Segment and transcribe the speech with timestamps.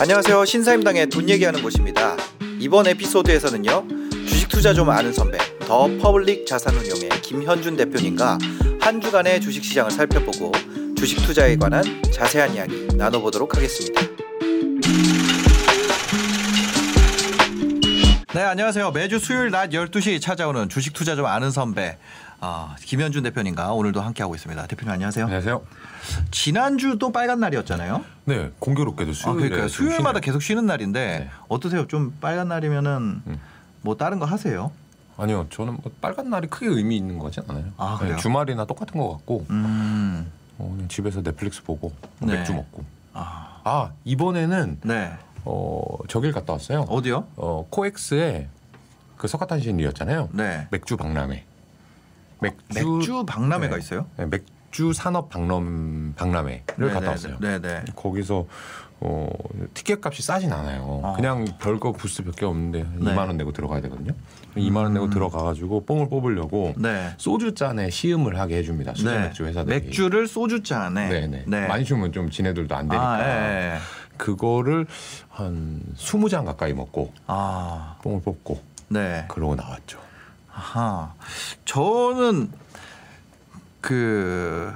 [0.00, 0.46] 안녕하세요.
[0.46, 2.16] 신사임당의 돈 얘기하는 곳입니다.
[2.58, 3.86] 이번 에피소드에서는요.
[4.26, 8.38] 주식 투자 좀 아는 선배, 더 퍼블릭 자산운용의 김현준 대표님과
[8.80, 10.52] 한 주간의 주식 시장을 살펴보고
[10.96, 14.07] 주식 투자에 관한 자세한 이야기 나눠보도록 하겠습니다.
[18.34, 18.90] 네, 안녕하세요.
[18.90, 21.96] 매주 수요일 낮 12시 찾아오는 주식 투자 좀 아는 선배
[22.42, 24.66] 어, 김현준 대표님과 오늘도 함께 하고 있습니다.
[24.66, 25.24] 대표님 안녕하세요.
[25.24, 25.62] 안녕하세요.
[26.30, 28.04] 지난주도 빨간 날이었잖아요.
[28.26, 30.20] 네, 공교롭게도 아, 수요일에 그러니까 좀 수요일마다 쉬네요.
[30.20, 31.30] 계속 쉬는 날인데 네.
[31.48, 31.86] 어떠세요?
[31.86, 33.40] 좀 빨간 날이면은 음.
[33.80, 34.72] 뭐 다른 거 하세요?
[35.16, 37.64] 아니요, 저는 뭐 빨간 날이 크게 의미 있는 거진 않아요.
[37.78, 38.16] 아, 그래요?
[38.18, 42.34] 주말이나 똑같은 것 같고 음, 어, 그냥 집에서 넷플릭스 보고 네.
[42.34, 42.84] 맥주 먹고.
[43.14, 45.16] 아, 아 이번에는 네.
[45.44, 46.80] 어 저길 갔다 왔어요.
[46.88, 47.26] 어디요?
[47.36, 48.48] 어 코엑스에
[49.16, 50.30] 그 석가탄신일이었잖아요.
[50.32, 50.66] 네.
[50.70, 51.44] 맥주 박람회.
[52.40, 52.64] 맥주,
[52.98, 53.78] 맥주 박람회가 네.
[53.80, 54.06] 있어요?
[54.16, 57.36] 네, 맥주 산업 박람 박람회를 갔다 왔어요.
[57.40, 57.82] 네, 네.
[57.96, 58.46] 거기서
[59.00, 59.28] 어
[59.74, 61.00] 티켓 값이 싸진 않아요.
[61.04, 61.12] 아.
[61.14, 63.10] 그냥 별거 부스 몇 개 없는데 네.
[63.12, 64.12] 2만 원 내고 들어가야 되거든요.
[64.56, 67.10] 2만 원 내고 들어가 가지고 뽕을 뽑으려고 네.
[67.16, 68.94] 소주 잔에 시음을 하게 해줍니다.
[68.94, 69.18] 수제 네.
[69.20, 69.80] 맥주 회사들이.
[69.80, 71.08] 맥주를 소주 잔에.
[71.08, 71.66] 네네.
[71.68, 73.08] 많이 주면 좀 지네들도 안 되니까.
[73.14, 73.78] 아, 예, 예.
[74.18, 74.86] 그거를
[75.30, 79.24] 한 20잔 가까이 먹고 아, 뽕을 뽑고 네.
[79.28, 79.98] 그러고 나왔죠.
[80.52, 81.14] 아하.
[81.64, 82.50] 저는
[83.80, 84.72] 그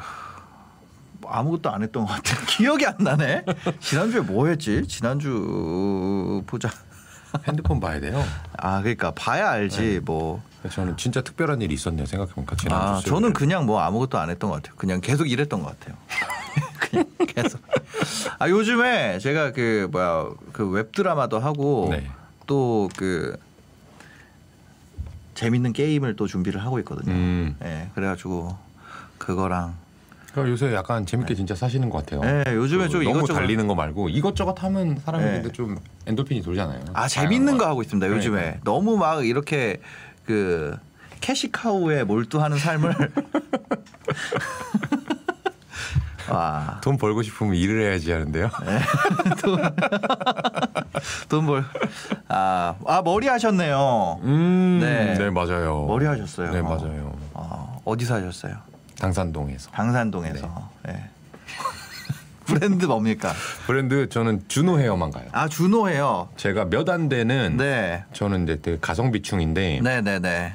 [1.26, 2.44] 아무것도 안 했던 것 같아요.
[2.48, 3.44] 기억이 안 나네.
[3.80, 4.86] 지난주에 뭐 했지?
[4.86, 6.70] 지난주 보자.
[7.48, 8.22] 핸드폰 봐야 돼요.
[8.58, 10.42] 아, 그러니까 봐야 알지 뭐.
[10.68, 12.06] 저는 진짜 특별한 일이 있었네요.
[12.06, 13.00] 생각해보니까 아.
[13.04, 14.76] 저는 그냥 뭐 아무것도 안 했던 것 같아요.
[14.76, 15.96] 그냥 계속 일했던 것 같아요.
[16.78, 17.60] 그냥 계속.
[18.38, 22.08] 아, 요즘에 제가 그 뭐야 그 웹드라마도 하고 네.
[22.46, 23.38] 또그
[25.34, 27.12] 재밌는 게임을 또 준비를 하고 있거든요.
[27.12, 27.56] 음.
[27.64, 28.56] 예, 그래가지고
[29.18, 29.74] 그거랑
[30.32, 32.22] 그러니까 요새 약간 재밌게 진짜 사시는 것 같아요.
[32.24, 35.32] 예, 요즘에 그좀 너무 이것저것 달리는 거 말고 이것저것 하면 사람이 네.
[35.32, 36.84] 근데 좀 엔돌핀이 돌잖아요.
[36.94, 38.08] 아 재밌는 거 하고 있습니다.
[38.08, 38.60] 요즘에 그러니까.
[38.64, 39.80] 너무 막 이렇게
[40.26, 40.76] 그
[41.20, 42.94] 캐시카우에 몰두하는 삶을
[46.30, 46.78] 와.
[46.82, 48.48] 돈 벌고 싶으면 일을 해야지 하는데요.
[51.28, 51.64] 돈 벌.
[52.28, 54.20] 아, 아 머리 하셨네요.
[54.22, 55.14] 음, 네.
[55.14, 55.84] 네, 맞아요.
[55.86, 56.52] 머리 하셨어요.
[56.52, 57.12] 네 맞아요.
[57.34, 58.54] 어, 어디서 하셨어요?
[58.98, 60.70] 당산동에서 당산동에서.
[60.84, 61.10] 네.
[62.52, 63.32] 브랜드 뭡니까?
[63.66, 65.24] 브랜드 저는 준호 헤어만 가요.
[65.32, 66.28] 아 준호예요.
[66.36, 68.04] 제가 몇 안 되는 네.
[68.12, 70.52] 저는 이제 되게 가성비충인데 네, 네, 네.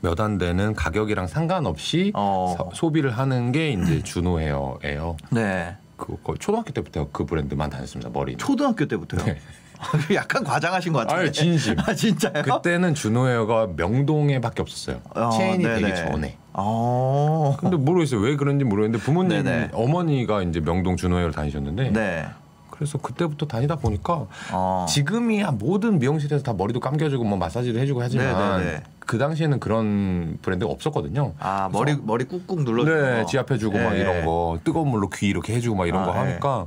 [0.00, 2.54] 몇 안 되는 가격이랑 상관없이 어.
[2.56, 5.16] 사- 소비를 하는 게 이제 준호 헤어예요.
[5.30, 5.76] 네.
[5.96, 8.10] 그 초등학교 때부터 그 브랜드만 다녔습니다.
[8.12, 8.36] 머리.
[8.36, 9.24] 초등학교 때부터요.
[9.24, 9.40] 네.
[10.14, 11.10] 약간 과장하신 것.
[11.10, 11.76] 아유, 진심.
[11.80, 12.42] 아 진짜요?
[12.42, 15.00] 그때는 준호 헤어가 명동에밖에 없었어요.
[15.14, 15.80] 어, 체인이 네네.
[15.80, 16.36] 되기 전에.
[16.52, 17.56] 어.
[17.58, 18.20] 근데 모르겠어요.
[18.20, 19.70] 왜 그런지 모르겠는데 부모님 네네.
[19.72, 22.26] 어머니가 이제 명동 준호 헤어를 다니셨는데 네.
[22.70, 24.86] 그래서 그때부터 다니다 보니까 어.
[24.88, 28.82] 지금이야 모든 미용실에서 다 머리도 감겨주고 뭐 마사지도 해주고 하지만 네네네.
[29.00, 31.32] 그 당시에는 그런 브랜드가 없었거든요.
[31.38, 32.96] 아 머리 머리 꾹꾹 눌러주고.
[32.96, 34.00] 네, 지압해주고 막 네.
[34.00, 36.18] 이런 거 뜨거운 물로 귀 이렇게 해주고 막 이런 아, 거 네.
[36.18, 36.66] 하니까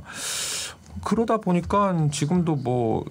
[1.04, 3.04] 그러다 보니까 지금도 뭐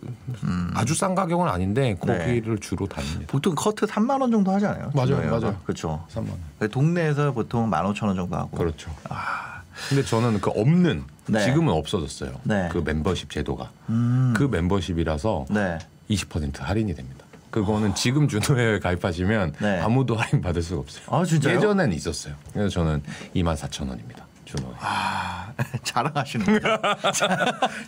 [0.73, 2.05] 아주 싼 가격은 아닌데 음.
[2.05, 2.17] 네.
[2.17, 3.25] 거기를 주로 다닙니다.
[3.27, 4.91] 보통 커트 3만 원 정도 하지 않아요?
[4.93, 5.39] 맞아요, 준호헤어가?
[5.39, 5.57] 맞아요.
[5.63, 6.05] 그렇죠.
[6.13, 6.69] 3만 원.
[6.69, 8.57] 동네에서 보통 15,000원 정도 하고.
[8.57, 8.91] 그렇죠.
[9.09, 9.61] 아.
[9.87, 11.45] 근데 저는 그 없는 네.
[11.45, 12.31] 지금은 없어졌어요.
[12.43, 12.67] 네.
[12.71, 14.33] 그 멤버십 제도가 음.
[14.35, 15.77] 그 멤버십이라서 네.
[16.09, 17.25] 20% 할인이 됩니다.
[17.49, 19.79] 그거는 지금 준호에 가입하시면 네.
[19.79, 21.03] 아무도 할인 받을 수가 없어요.
[21.09, 21.55] 아, 진짜요?
[21.55, 22.35] 예전엔 있었어요.
[22.53, 23.01] 그래서 저는
[23.35, 24.28] 24,000원입니다.
[24.49, 24.73] 준오헤어.
[24.79, 25.51] 아,
[25.83, 26.69] 자랑하시는 거.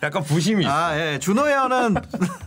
[0.03, 0.65] 약간 부심이.
[0.67, 1.19] 아, 예.
[1.19, 1.95] 준오헤어는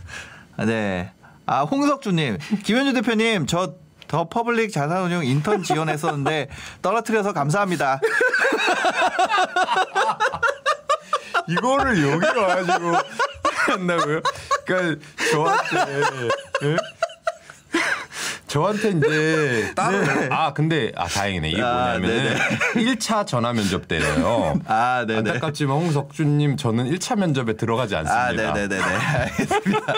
[0.65, 1.11] 네.
[1.45, 6.49] 아, 홍석주님, 김현준 대표님, 저 더 퍼블릭 자산운용 인턴 지원했었는데
[6.81, 7.99] 떨어뜨려서 감사합니다.
[11.47, 12.95] 이거를 여기 와가지고
[13.67, 14.21] 한다고요?
[14.65, 16.29] 그러니까 저한테
[16.63, 16.77] 예?
[18.47, 19.97] 저한테 이제 따로
[20.31, 22.35] 아 근데 아 다행이네 이게 아, 뭐냐면은
[22.75, 24.59] 1차 전화 면접 때래요.
[24.67, 25.31] 아, 네네.
[25.31, 28.23] 안타깝지만 홍석준님 저는 1차 면접에 들어가지 않습니다.
[28.23, 28.81] 아, 네네네네.
[28.83, 29.93] 알겠습니다.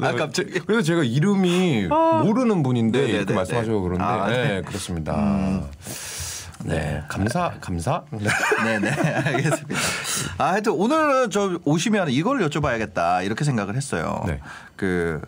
[0.00, 0.58] 아, 갑자기.
[0.60, 3.18] 그래서 제가 이름이 모르는 분인데 네네네네.
[3.18, 4.62] 이렇게 말씀하셔서 그런데 아, 네, 네.
[4.62, 5.60] 그렇습니다.
[6.62, 8.02] 네, 감사 감사.
[8.10, 9.80] 네 네 알겠습니다.
[10.38, 14.22] 아 하여튼 오늘은 저 오시면 이걸 여쭤봐야겠다 이렇게 생각을 했어요.
[14.26, 14.40] 네.
[14.76, 15.20] 그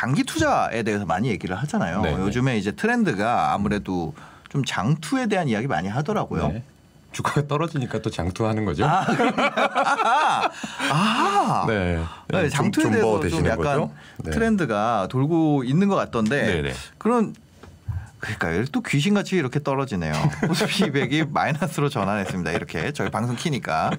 [0.00, 2.00] 장기 투자에 대해서 많이 얘기를 하잖아요.
[2.00, 2.22] 네, 네.
[2.22, 4.14] 요즘에 이제 트렌드가 아무래도
[4.48, 6.48] 좀 장투에 대한 이야기 많이 하더라고요.
[6.48, 6.62] 네.
[7.12, 8.86] 주가가 떨어지니까 또 장투하는 거죠.
[8.86, 9.04] 아,
[10.90, 12.02] 아, 네.
[12.28, 13.90] 네, 장투에 좀- 대해서 좀 약간?
[14.24, 14.30] 네.
[14.30, 16.72] 트렌드가 돌고 있는 것 같던데 네네.
[16.96, 17.34] 그런
[18.20, 20.14] 그러니까 또 귀신같이 이렇게 떨어지네요.
[20.48, 22.52] 코스피 200이 마이너스로 전환했습니다.
[22.52, 23.90] 이렇게 저희 방송 키니까.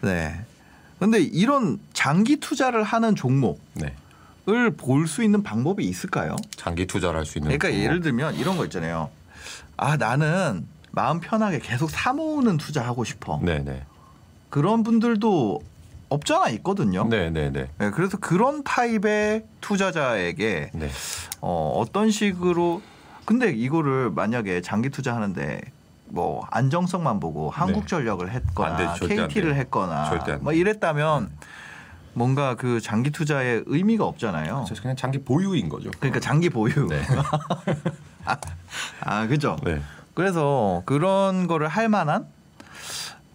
[0.00, 0.40] 네.
[0.98, 3.60] 근데 이런 장기 투자를 하는 종목
[4.48, 4.76] 을 네.
[4.76, 6.36] 볼수 있는 방법이 있을까요?
[6.56, 7.48] 장기 투자를 할 수 있는.
[7.48, 7.84] 그러니까 종목.
[7.84, 9.10] 예를 들면 이런 거 있잖아요.
[9.76, 13.38] 아 나는 마음 편하게 계속 사모으는 투자하고 싶어.
[13.42, 13.82] 네네.
[14.48, 15.60] 그런 분들도
[16.08, 17.04] 없잖아 있거든요.
[17.04, 17.68] 네네네.
[17.78, 20.88] 네, 그래서 그런 타입의 투자자에게 네.
[21.40, 22.82] 어, 어떤 식으로
[23.24, 25.60] 근데 이거를 만약에 장기 투자하는데
[26.06, 29.54] 뭐 안정성만 보고 한국전력을 안 했거나 KT를.
[29.54, 30.10] 했거나
[30.40, 31.30] 뭐 이랬다면
[32.12, 34.64] 뭔가 그 장기 투자의 의미가 없잖아요.
[34.66, 35.90] 그래서 그냥 장기 보유인 거죠.
[35.98, 36.88] 그러니까 장기 보유.
[36.88, 37.02] 네.
[39.00, 39.56] 아 그죠.
[39.64, 39.80] 네.
[40.14, 42.26] 그래서 그런 거를 할 만한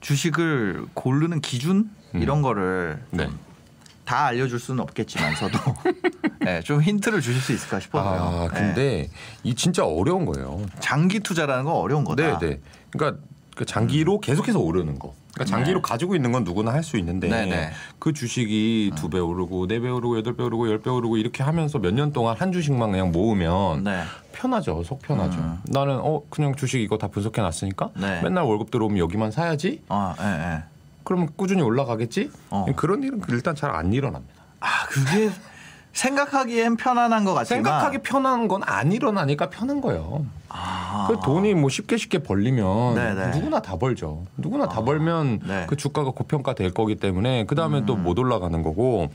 [0.01, 2.21] 주식을 고르는 기준 음.
[2.21, 3.27] 이런 거를 네.
[4.03, 5.57] 다 알려줄 수는 없겠지만서도
[6.41, 8.21] 네, 좀 힌트를 주실 수 있을까 싶어서요.
[8.21, 8.59] 아 네.
[8.59, 9.09] 근데
[9.43, 10.63] 이 진짜 어려운 거예요.
[10.79, 12.37] 장기 투자라는 건 어려운 거다.
[12.37, 12.59] 네, 네.
[12.91, 13.21] 그러니까
[13.55, 15.15] 그 장기로 계속해서 오르는 거.
[15.35, 15.81] 그러니까 장기로 네.
[15.83, 17.71] 가지고 있는 건 누구나 할 수 있는데 네, 네.
[17.99, 21.43] 그 주식이 두 배 오르고 네 배 오르고 여덟 배 오르고 열 배 오르고 이렇게
[21.43, 24.03] 하면서 몇 년 동안 한 주식만 그냥 모으면 네.
[24.31, 24.83] 편하죠.
[24.83, 25.37] 속 편하죠.
[25.37, 25.59] 음.
[25.65, 28.21] 나는 어 그냥 주식 이거 다 분석해 놨으니까 네.
[28.21, 29.81] 맨날 월급 들어오면 여기만 사야지.
[29.89, 30.63] 아, 예, 예.
[31.03, 32.31] 그러면 꾸준히 올라가겠지.
[32.49, 32.65] 어.
[32.75, 34.33] 그런 일은 일단 잘 안 일어납니다.
[34.61, 35.29] 아, 그게
[35.93, 40.25] 생각하기엔 편안한 것 같지만 생각하기 편한 건 안 일어나니까 편한 거예요.
[40.57, 43.31] 아, 그 돈이 뭐 쉽게 쉽게 벌리면 네네.
[43.31, 44.25] 누구나 다 벌죠.
[44.37, 45.65] 누구나 다 벌면 네.
[45.67, 49.09] 그 주가가 고평가 될 거기 때문에 그 다음에 또못 올라가는 거고.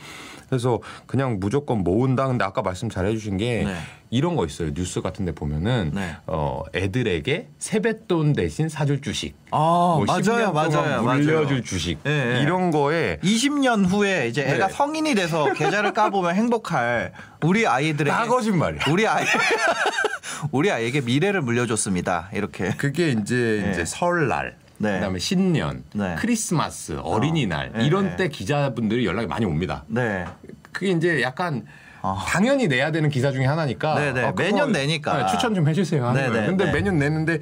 [0.50, 2.26] 그래서 그냥 무조건 모은다.
[2.26, 3.76] 근데 아까 말씀 잘 해주신 게 네.
[4.10, 4.74] 이런 거 있어요.
[4.74, 6.16] 뉴스 같은 데 보면은 네.
[6.26, 9.36] 어 애들에게 세뱃돈 대신 사줄 주식.
[9.52, 9.58] 아,
[9.96, 11.62] 뭐 맞아요, 10년 동안 맞아요, 물려줄 맞아요.
[11.62, 11.98] 주식.
[12.04, 12.42] 예, 예.
[12.42, 14.72] 이런 거에 20년 후에 이제 애가 네.
[14.72, 18.82] 성인이 돼서 계좌를 까보면 행복할 우리 아이들에게 다 거짓말이야.
[18.90, 19.24] 우리 아이
[20.52, 22.30] 우리 아이에게 미래를 물려줬습니다.
[22.32, 23.70] 이렇게 그게 이제 네.
[23.72, 24.94] 이제 설날 네.
[24.94, 26.16] 그다음에 신년, 네.
[26.18, 28.16] 크리스마스, 어린이날 네, 이런 네.
[28.16, 29.84] 때 기자분들이 연락이 많이 옵니다.
[29.88, 30.24] 네.
[30.72, 31.66] 그게 이제 약간
[32.02, 32.24] 아.
[32.26, 34.24] 당연히 내야 되는 기사 중에 하나니까 네, 네.
[34.24, 35.18] 어, 매년 내니까.
[35.18, 36.06] 네, 추천 좀 해주세요.
[36.06, 36.40] 하는 네, 거예요.
[36.42, 36.72] 네, 근데 네.
[36.72, 37.40] 매년 내는데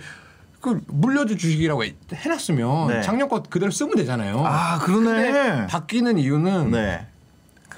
[0.61, 3.03] 그 물려줄 주식이라고 해- 해놨으면 네.
[3.03, 4.43] 작년 거 그대로 쓰면 되잖아요.
[4.45, 5.69] 아, 그러네.
[5.69, 7.07] 바뀌는 이유는 네.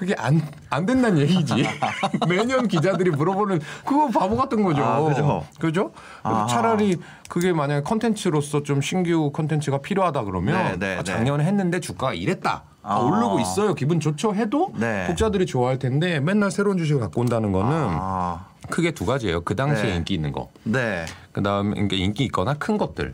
[0.01, 1.53] 그게 안, 안 된다는 얘기지.
[2.27, 4.83] 매년 기자들이 물어보는 그거 바보 같은 거죠.
[4.83, 5.45] 아, 그죠.
[5.59, 5.91] 그죠?
[6.23, 6.47] 아.
[6.49, 6.97] 차라리
[7.29, 11.03] 그게 만약에 컨텐츠로서 좀 신규 컨텐츠가 필요하다 네, 그러면 네, 아, 네.
[11.03, 12.63] 작년에 했는데 주가가 이랬다.
[12.81, 12.99] 아, 아.
[12.99, 13.75] 오르고 있어요.
[13.75, 14.33] 기분 좋죠.
[14.33, 15.05] 해도 네.
[15.05, 19.41] 독자들이 좋아할 텐데 맨날 새로운 주식을 갖고 온다는 거는 아, 크게 두 가지예요.
[19.41, 19.95] 그 당시에 네.
[19.97, 20.49] 인기 있는 거.
[20.63, 21.05] 네.
[21.31, 23.13] 그다음에 인기 있거나 큰 것들.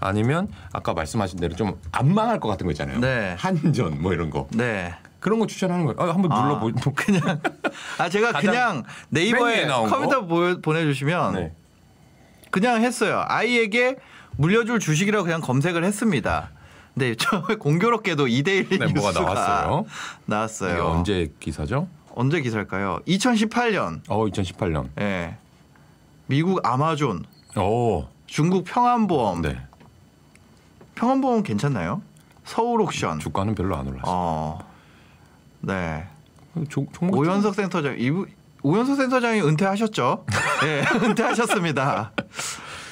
[0.00, 2.98] 아니면 아까 말씀하신 대로 좀 안 망할 것 같은 거 있잖아요.
[2.98, 3.36] 네.
[3.38, 4.48] 한전 뭐 이런 거.
[4.50, 4.92] 네.
[5.20, 5.96] 그런 거 추천하는 거예요.
[5.98, 6.72] 아, 한번 아, 눌러보.
[6.94, 7.40] 그냥
[7.98, 10.26] 아 제가 그냥 네이버에 컴퓨터 거?
[10.26, 11.52] 보, 보내주시면 네.
[12.50, 13.24] 그냥 했어요.
[13.26, 13.96] 아이에게
[14.36, 16.50] 물려줄 주식이라고 그냥 검색을 했습니다.
[16.94, 19.84] 네, 저 공교롭게도 2대1 네, 뭐가 나왔어요?
[20.24, 20.86] 나왔어요.
[20.86, 21.88] 언제 기사죠?
[22.14, 23.00] 언제 기사일까요?
[23.06, 24.00] 2018년.
[24.08, 24.88] 어, 2018년.
[25.00, 25.36] 예.
[26.26, 27.24] 미국 아마존,
[27.56, 29.42] 오, 중국 평안보험.
[29.42, 29.58] 네.
[30.94, 32.00] 평안보험 괜찮나요?
[32.44, 33.18] 서울 옥션.
[33.18, 34.04] 주가는 별로 안 올랐어요.
[34.06, 34.65] 어.
[35.66, 36.06] 네.
[36.68, 38.26] 종, 종목 오현석 센터장 이분
[38.62, 40.24] 오현석 센터장이 은퇴하셨죠?
[40.62, 42.12] 네, 은퇴하셨습니다.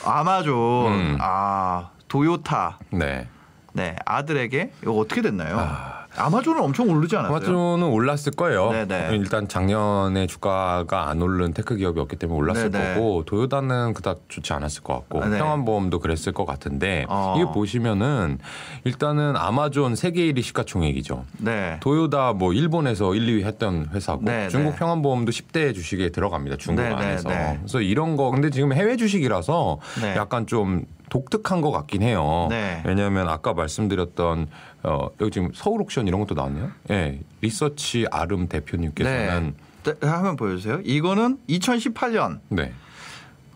[0.04, 1.18] 아마존, 음.
[1.20, 3.28] 아 도요타, 네.
[3.72, 5.56] 네 아들에게 이거 어떻게 됐나요?
[5.58, 6.03] 아...
[6.16, 7.36] 마존은 엄청 오르지 않았어요?
[7.36, 8.70] 아마존은 올랐을 거예요.
[8.70, 9.16] 네네.
[9.16, 12.94] 일단 작년에 주가가 안 오른 테크 기업이었기 때문에 올랐을 네네.
[12.94, 15.38] 거고 도요타는 그닥 좋지 않았을 것 같고 아, 네.
[15.38, 17.34] 평안보험도 그랬을 것 같은데 어.
[17.36, 18.38] 이게 보시면은
[18.84, 21.24] 일단은 아마존 세계 1위 시가총액이죠.
[21.38, 21.78] 네.
[21.80, 24.76] 도요다 뭐 일본에서 1, 2위 했던 회사고 네, 중국 네.
[24.76, 26.56] 평안보험도 10대 주식에 들어갑니다.
[26.56, 27.28] 중국 네, 네, 안에서.
[27.28, 27.58] 네.
[27.60, 30.16] 그래서 이런 거 근데 지금 해외 주식이라서 네.
[30.16, 32.48] 약간 좀 독특한 것 같긴 해요.
[32.50, 32.82] 네.
[32.84, 34.48] 왜냐하면 아까 말씀드렸던
[34.84, 36.70] 어 여기 지금 서울 옥션 이런 것도 나왔네요.
[36.90, 37.18] 예.
[37.40, 39.94] 리서치 아름 대표님께서는 네.
[40.00, 40.80] 네, 한번 보여주세요.
[40.84, 42.72] 이거는 2018년 네.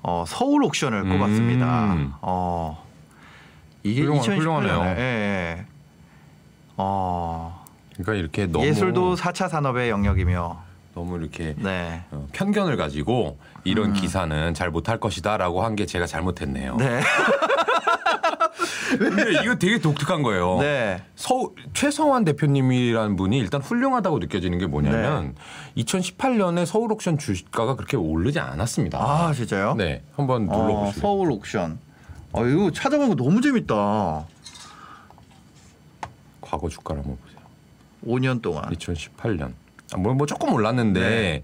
[0.02, 1.10] 어, 서울 옥션을 음.
[1.18, 1.96] 꼽았습니다.
[2.22, 2.84] 어,
[3.82, 4.82] 이게 훌륭하- 2018년에 훌륭하네요.
[4.96, 5.64] 예, 예.
[6.76, 10.62] 어, 그러니까 이렇게 너무 예술도 4차 산업의 영역이며
[10.94, 12.02] 너무 이렇게 네.
[12.10, 16.76] 어, 편견을 가지고 이런 기사는 잘 못할 것이다라고 한 게 제가 잘못했네요.
[16.76, 17.00] 네.
[18.96, 20.58] 근데 이거 되게 독특한 거예요.
[20.60, 21.02] 네.
[21.14, 25.34] 서 최성환 대표님이라는 분이 일단 훌륭하다고 느껴지는 게 뭐냐면
[25.76, 28.98] 2018년에 서울 옥션 주가가 그렇게 오르지 않았습니다.
[28.98, 29.74] 아, 진짜요?
[29.74, 31.00] 네, 한번 어, 눌러보시죠.
[31.00, 31.78] 서울 옥션.
[32.32, 34.26] 어, 이거 찾아보는 거 너무 재밌다.
[36.40, 37.40] 과거 주가를 한번 보세요.
[38.06, 38.64] 5년 동안.
[38.72, 39.52] 2018년.
[39.92, 41.42] 아, 뭐, 뭐 조금 올랐는데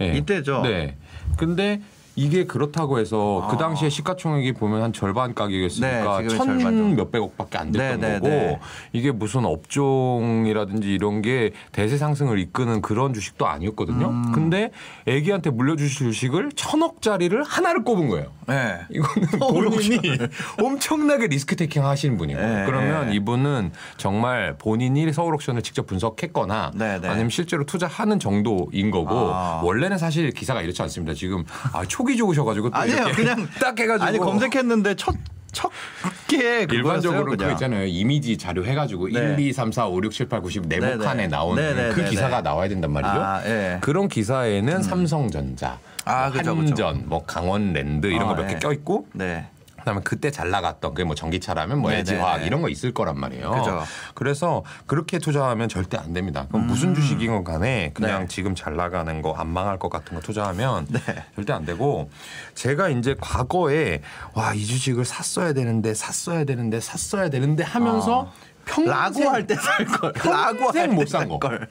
[0.00, 0.16] 예.
[0.16, 0.62] 이때죠?
[0.62, 0.96] 네.
[1.36, 1.80] 근데
[2.16, 3.58] 이게 그렇다고 해서 그 아.
[3.58, 6.96] 당시에 시가총액이 보면 한 절반 가격이었으니까 네, 천 절반이죠.
[6.96, 8.60] 몇백억밖에 안 됐던 네, 네, 거고 네.
[8.92, 14.08] 이게 무슨 업종이라든지 이런 게 대세 상승을 이끄는 그런 주식도 아니었거든요.
[14.08, 14.32] 음.
[14.32, 14.70] 근데
[15.06, 18.32] 애기한테 물려주실 주식을 천억짜리를 하나를 꼽은 거예요.
[18.48, 18.78] 네.
[18.90, 20.00] 이거는 본인이
[20.62, 23.14] 엄청나게 리스크 테이킹 하시는 분이고 네, 그러면 네.
[23.16, 26.72] 이분은 정말 본인이 서울 옥션을 직접 분석했거나.
[26.78, 29.60] 아니면 실제로 투자하는 정도인 거고 아.
[29.62, 31.12] 원래는 사실 기사가 이렇지 않습니다.
[31.12, 32.70] 지금 아, 촉이 좋으셔가지고.
[32.86, 37.86] 이렇게 그냥 딱 해가지고 아니 검색했는데 첫첫개 일반적으로 그거 있잖아요.
[37.86, 39.34] 이미지 자료 해가지고 네.
[39.36, 41.28] 1, 2, 3, 4, 5, 6, 7, 8, 9, 10 네, 네모칸에 네.
[41.28, 42.42] 나오는 네, 네, 그 네, 기사가 네.
[42.42, 43.12] 나와야 된단 말이죠.
[43.12, 43.78] 아, 예.
[43.80, 46.50] 그런 기사에는 삼성전자, 아, 뭐 그죠.
[46.56, 48.58] 한전, 뭐 강원랜드 이런 아, 거몇개 예.
[48.58, 49.48] 껴있고 네.
[49.86, 52.10] 그다음에 그때 잘 나갔던 그게 뭐 전기차라면 뭐 네네네.
[52.10, 53.52] LG화학 이런 거 있을 거란 말이에요.
[53.52, 53.82] 그죠.
[54.14, 56.46] 그래서 그렇게 투자하면 절대 안 됩니다.
[56.48, 58.26] 그럼 무슨 주식이건 간에 그냥 네.
[58.28, 61.00] 지금 잘 나가는 거 안 망할 것 같은 거 투자하면 네.
[61.36, 62.10] 절대 안 되고
[62.54, 64.00] 제가 이제 과거에
[64.34, 68.32] 와 이 주식을 샀어야 되는데 샀어야 되는데 샀어야 되는데 하면서
[68.64, 69.02] 평생 아.
[69.10, 70.12] 라고 할 때 살 걸.
[70.24, 71.38] 라고 평생 할못때산살 거.
[71.38, 71.68] 걸.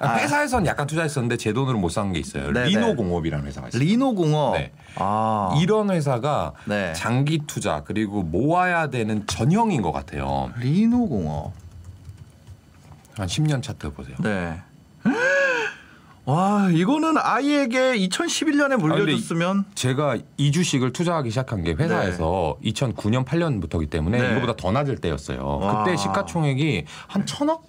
[0.00, 2.52] 아, 회사에선 약간 투자했었는데 제 돈으로 못 산 게 있어요.
[2.52, 2.68] 네네.
[2.68, 3.82] 리노공업이라는 회사가 있어요.
[3.82, 4.54] 리노공업.
[4.54, 4.72] 네.
[4.96, 5.54] 아.
[5.60, 6.92] 이런 회사가 네.
[6.94, 10.50] 장기 투자 그리고 모아야 되는 전형인 것 같아요.
[10.58, 11.52] 리노공업.
[13.16, 14.16] 한 10년 차트 보세요.
[14.20, 14.60] 네.
[16.26, 24.18] 와 이거는 아이에게 2011년에 물려줬으면 제가 이 주식을 투자하기 시작한 게 회사에서 2009년 8년부터기 때문에
[24.22, 24.30] 네.
[24.32, 25.58] 이거보다 더 낮을 때였어요.
[25.58, 25.84] 와.
[25.84, 27.64] 그때 시가총액이 한 천억?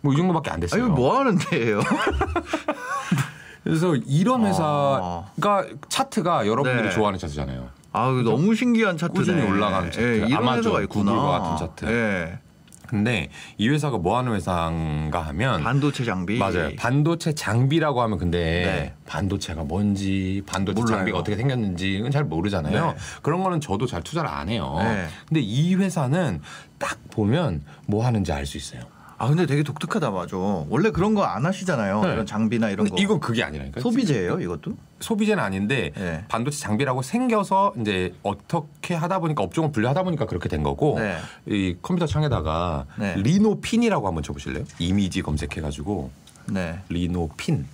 [0.00, 0.84] 뭐 이 정도밖에 안아 됐어요.
[0.86, 1.80] 이거 뭐 하는 데예요?
[3.64, 4.48] 그래서 이런 아.
[4.48, 6.90] 회사가 차트가 여러분들이 네.
[6.90, 7.68] 좋아하는 차트잖아요.
[7.92, 9.18] 아 이거 너무 신기한 차트네.
[9.18, 10.26] 꾸준히 올라가는 차트.
[10.30, 10.86] 예, 아마존, 회사가.
[10.86, 11.84] 구글과 같은 차트.
[11.86, 12.38] 예.
[12.86, 13.28] 근데
[13.58, 16.38] 이 회사가 뭐 하는 회사인가 하면 반도체 장비.
[16.38, 16.70] 맞아요.
[16.78, 18.94] 반도체 장비라고 하면 근데 네.
[19.04, 20.96] 반도체가 뭔지 반도체 몰라요.
[20.96, 22.86] 장비가 어떻게 생겼는지는 잘 모르잖아요.
[22.86, 22.96] 네.
[23.20, 24.74] 그런 거는 저도 잘 투자를 안 해요.
[24.78, 25.06] 네.
[25.28, 26.40] 근데 이 회사는
[26.78, 28.80] 딱 보면 뭐 하는지 알 수 있어요.
[29.20, 30.36] 아 근데 되게 독특하다 맞아.
[30.36, 32.00] 원래 그런 거 안 하시잖아요.
[32.02, 32.12] 네.
[32.12, 32.96] 이런 장비나 이런 거.
[32.96, 33.82] 이건 그게 아니라니까요.
[33.82, 34.76] 소비재예요, 이것도?
[35.00, 36.24] 소비재는 아닌데 네.
[36.28, 41.18] 반도체 장비라고 생겨서 이제 어떻게 하다 보니까 업종을 분류하다 보니까 그렇게 된 거고 네.
[41.46, 43.16] 이 컴퓨터 창에다가 네.
[43.16, 44.64] 리노핀이라고 한번 쳐보실래요?
[44.78, 46.10] 이미지 검색해가지고
[46.52, 46.78] 네.
[46.88, 47.66] 리노핀.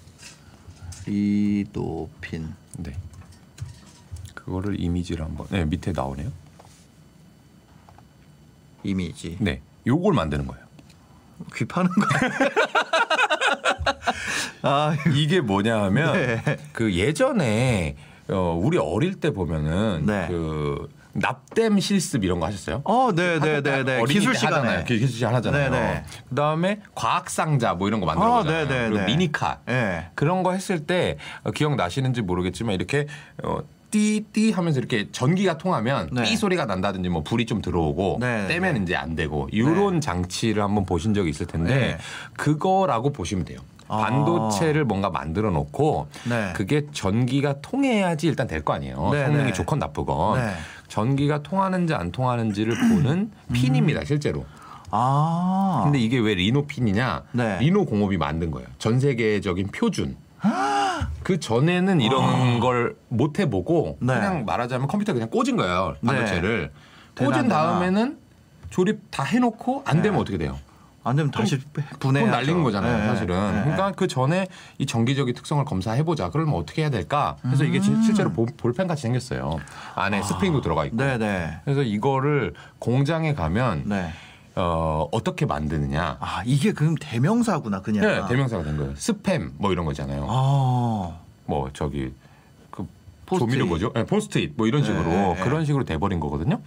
[1.06, 2.54] 리도핀.
[2.78, 2.92] 네.
[4.34, 6.30] 그거를 이미지를 한번 네 밑에 나오네요.
[8.82, 9.36] 이미지.
[9.40, 10.63] 네, 요걸 만드는 거예요.
[11.54, 12.06] 귀 파는 거.
[14.62, 16.42] 아, 이게 뭐냐 하면 네.
[16.72, 17.96] 그 예전에
[18.28, 20.26] 어, 우리 어릴 때 보면은 네.
[20.28, 22.80] 그 납땜 실습 이런 거 하셨어요?
[22.84, 24.02] 어, 네, 네, 네, 네.
[24.08, 24.56] 기술 때 시간에.
[24.56, 24.84] 하잖아요.
[24.84, 25.70] 기- 기술 시간 하잖아요.
[25.70, 26.04] 네, 네.
[26.30, 28.66] 그다음에 과학 상자 뭐 이런 거 만들어 아, 보잖아요.
[28.66, 29.04] 그리고 네.
[29.06, 30.08] 미니카 네.
[30.14, 33.06] 그런 거 했을 때 어, 기억 나시는지 모르겠지만 이렇게
[33.44, 33.58] 어,
[33.98, 36.24] 띠띠 하면서 이렇게 전기가 통하면 네.
[36.24, 38.80] 삐 소리가 난다든지 뭐 불이 좀 들어오고 네, 떼면 네.
[38.82, 41.98] 이제 안 되고 이런 장치를 한번 보신 적이 있을 텐데 네.
[42.36, 43.60] 그거라고 보시면 돼요.
[43.86, 43.98] 아.
[43.98, 46.52] 반도체를 뭔가 만들어 놓고 네.
[46.54, 49.10] 그게 전기가 통해야지 일단 될 거 아니에요.
[49.12, 49.52] 네, 성능이 네.
[49.52, 50.54] 좋건 나쁘건 네.
[50.88, 54.44] 전기가 통하는지 안 통하는지를 보는 핀입니다 실제로.
[54.90, 55.82] 아.
[55.84, 57.22] 근데 이게 왜 리노 핀이냐?
[57.32, 57.58] 네.
[57.60, 58.66] 리노 공업이 만든 거예요.
[58.78, 60.16] 전 세계적인 표준.
[61.22, 64.14] 그 전에는 이런 걸 못 해보고 네.
[64.14, 66.70] 그냥 말하자면 컴퓨터 에 그냥 꽂은 거예요 반도체를
[67.14, 67.24] 네.
[67.24, 67.54] 꽂은 대단하다.
[67.78, 68.18] 다음에는
[68.70, 70.58] 조립 다 해놓고 안 되면 어떻게 돼요?
[71.04, 71.60] 안 되면 다시
[72.00, 73.36] 돈 날리는 거잖아요, 사실은.
[73.62, 74.46] 그러니까 그 전에
[74.78, 76.30] 이 전기적인 특성을 검사해 보자.
[76.30, 77.36] 그러면 어떻게 해야 될까?
[77.42, 79.60] 그래서 이게 진- 실제로 볼- 볼펜 같이 생겼어요.
[79.94, 80.96] 안에 스프링도 들어가 있고.
[80.96, 80.98] 음.
[80.98, 81.58] 네, 네.
[81.64, 84.12] 그래서 이거를 공장에 가면 네.
[84.56, 86.18] 어, 어떻게 만드느냐.
[86.20, 88.06] 아, 이게 그럼 대명사구나, 그냥.
[88.06, 88.94] 네, 대명사가 된 거예요.
[88.94, 90.26] 스팸 뭐 이런 거잖아요.
[90.28, 91.18] 아.
[91.46, 92.12] 뭐 저기
[92.70, 92.86] 그
[93.26, 93.50] 포스트잇.
[93.50, 93.92] 조미료 뭐죠?
[93.94, 95.40] 네, 포스트잇 뭐 이런 네, 식으로 네, 네.
[95.42, 96.60] 그런 식으로 돼버린 거거든요.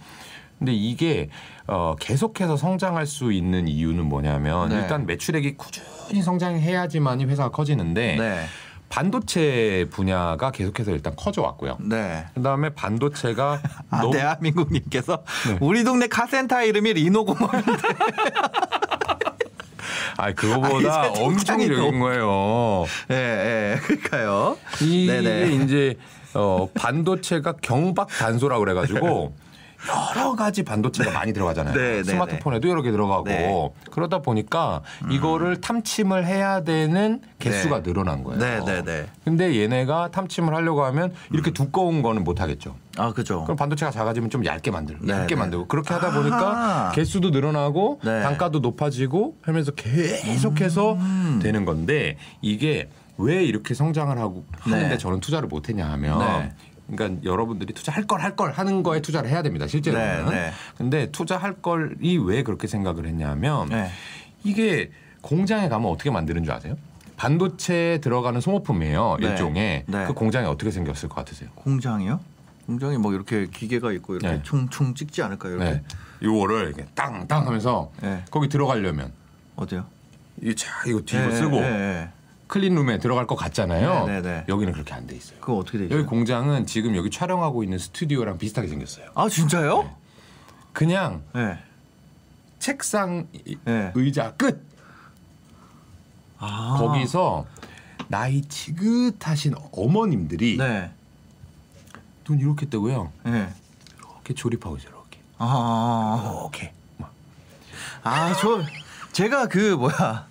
[0.58, 1.30] 근데 이게
[1.66, 4.76] 어, 계속해서 성장할 수 있는 이유는 뭐냐면 네.
[4.76, 8.44] 일단 매출액이 꾸준히 성장해야지만이 회사가 커지는데 네.
[8.88, 11.76] 반도체 분야가 계속해서 일단 커져 왔고요.
[11.80, 12.26] 네.
[12.34, 15.58] 그다음에 반도체가 아, 너무 대한민국님께서 네.
[15.60, 17.72] 우리 동네 카센터 이름이 리노공업인데
[20.16, 22.86] 아 그거보다 아니, 엄청 적인 거예요.
[23.10, 23.80] 예, 예.
[23.82, 24.56] 그러니까요.
[24.80, 25.64] 이게 네네.
[25.64, 25.96] 이제
[26.34, 29.34] 어 반도체가 경박 단소라 그래가지고
[29.86, 31.74] 여러 가지 반도체가 많이 들어가잖아요.
[31.74, 33.70] 네, 네, 스마트폰에도 여러 개 들어가고 네.
[33.90, 37.82] 그러다 보니까 이거를 탐침을 해야 되는 개수가 네.
[37.82, 38.40] 늘어난 거예요.
[38.40, 39.06] 네, 네, 네.
[39.24, 42.74] 근데 얘네가 탐침을 하려고 하면 이렇게 두꺼운 거는 못 하겠죠.
[42.96, 43.44] 아, 그죠.
[43.44, 45.40] 그럼 반도체가 작아지면 좀 얇게 만들고 네, 얇게 네.
[45.40, 46.92] 만들고 그렇게 하다 보니까 아하.
[46.92, 48.22] 개수도 늘어나고 네.
[48.22, 51.38] 단가도 높아지고 하면서 계속해서 음.
[51.40, 54.98] 되는 건데 이게 왜 이렇게 성장을 하고 하는데 네.
[54.98, 56.52] 저는 투자를 못 했냐 하면 네.
[56.90, 59.66] 그러니까 여러분들이 투자할 걸 할 걸 하는 거에 투자를 해야 됩니다.
[59.66, 60.26] 실제로는.
[60.26, 60.50] 네, 네.
[60.76, 63.90] 근데 투자할 걸이 왜 그렇게 생각을 했냐면 네.
[64.44, 64.90] 이게
[65.20, 66.76] 공장에 가면 어떻게 만드는 줄 아세요?
[67.16, 69.16] 반도체에 들어가는 소모품이에요.
[69.20, 69.26] 네.
[69.28, 70.04] 일종의 네.
[70.06, 71.50] 그 공장이 어떻게 생겼을 것 같으세요?
[71.56, 72.20] 공장이요?
[72.66, 74.42] 공장이 뭐 이렇게 기계가 있고 이렇게 네.
[74.42, 75.56] 총총 찍지 않을까요?
[75.56, 75.82] 이렇게 네.
[76.22, 78.22] 요거를 이렇게 땅땅 하면서 네.
[78.30, 79.12] 거기 들어가려면
[79.56, 79.84] 어디요?
[80.42, 82.08] 이자 이거 뒤로 네, 쓰고 네, 네.
[82.48, 84.06] 클린룸에 들어갈 것 같잖아요.
[84.06, 84.44] 네, 네, 네.
[84.48, 85.38] 여기는 그렇게 안 돼 있어요.
[85.40, 85.94] 그거 어떻게 되죠?
[85.94, 89.10] 여기 공장은 지금 여기 촬영하고 있는 스튜디오랑 비슷하게 생겼어요.
[89.14, 89.94] 아 진짜요?
[90.72, 91.58] 그냥 네.
[92.58, 93.92] 책상 이- 네.
[93.94, 94.66] 의자 끝
[96.38, 96.76] 아.
[96.78, 97.46] 거기서
[98.08, 100.90] 나이 지긋하신 어머님들이 네.
[102.24, 103.12] 눈 이렇게 뜨고요.
[103.24, 103.48] 네.
[103.98, 104.90] 이렇게 조립하고 있어요.
[104.92, 105.18] 이렇게.
[105.38, 106.38] 아.
[106.40, 106.72] 이렇게.
[106.96, 107.12] 막.
[108.02, 108.62] 아, 저
[109.12, 110.26] 제가 그 뭐야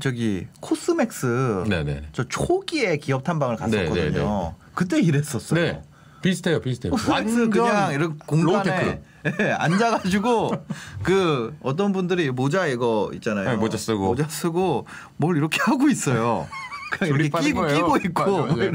[0.00, 2.08] 저기 코스맥스 네네.
[2.12, 3.94] 저 초기에 기업 탐방을 갔었거든요.
[3.94, 4.52] 네, 네, 네.
[4.74, 5.60] 그때 일했었어요.
[5.60, 5.82] 네.
[6.22, 6.92] 비슷해요, 비슷해요.
[6.92, 9.02] 코스맥스 그냥 이렇게 공간에.
[9.40, 10.52] 예, 앉아가지고
[11.02, 13.50] 그 어떤 분들이 모자 이거 있잖아요.
[13.50, 14.06] 네, 모자 쓰고.
[14.06, 14.86] 모자 쓰고
[15.16, 16.46] 뭘 이렇게 하고 있어요.
[16.92, 17.76] 그냥 이렇게 끼고 거예요.
[17.76, 18.72] 끼고 있고 맞아, 맞아.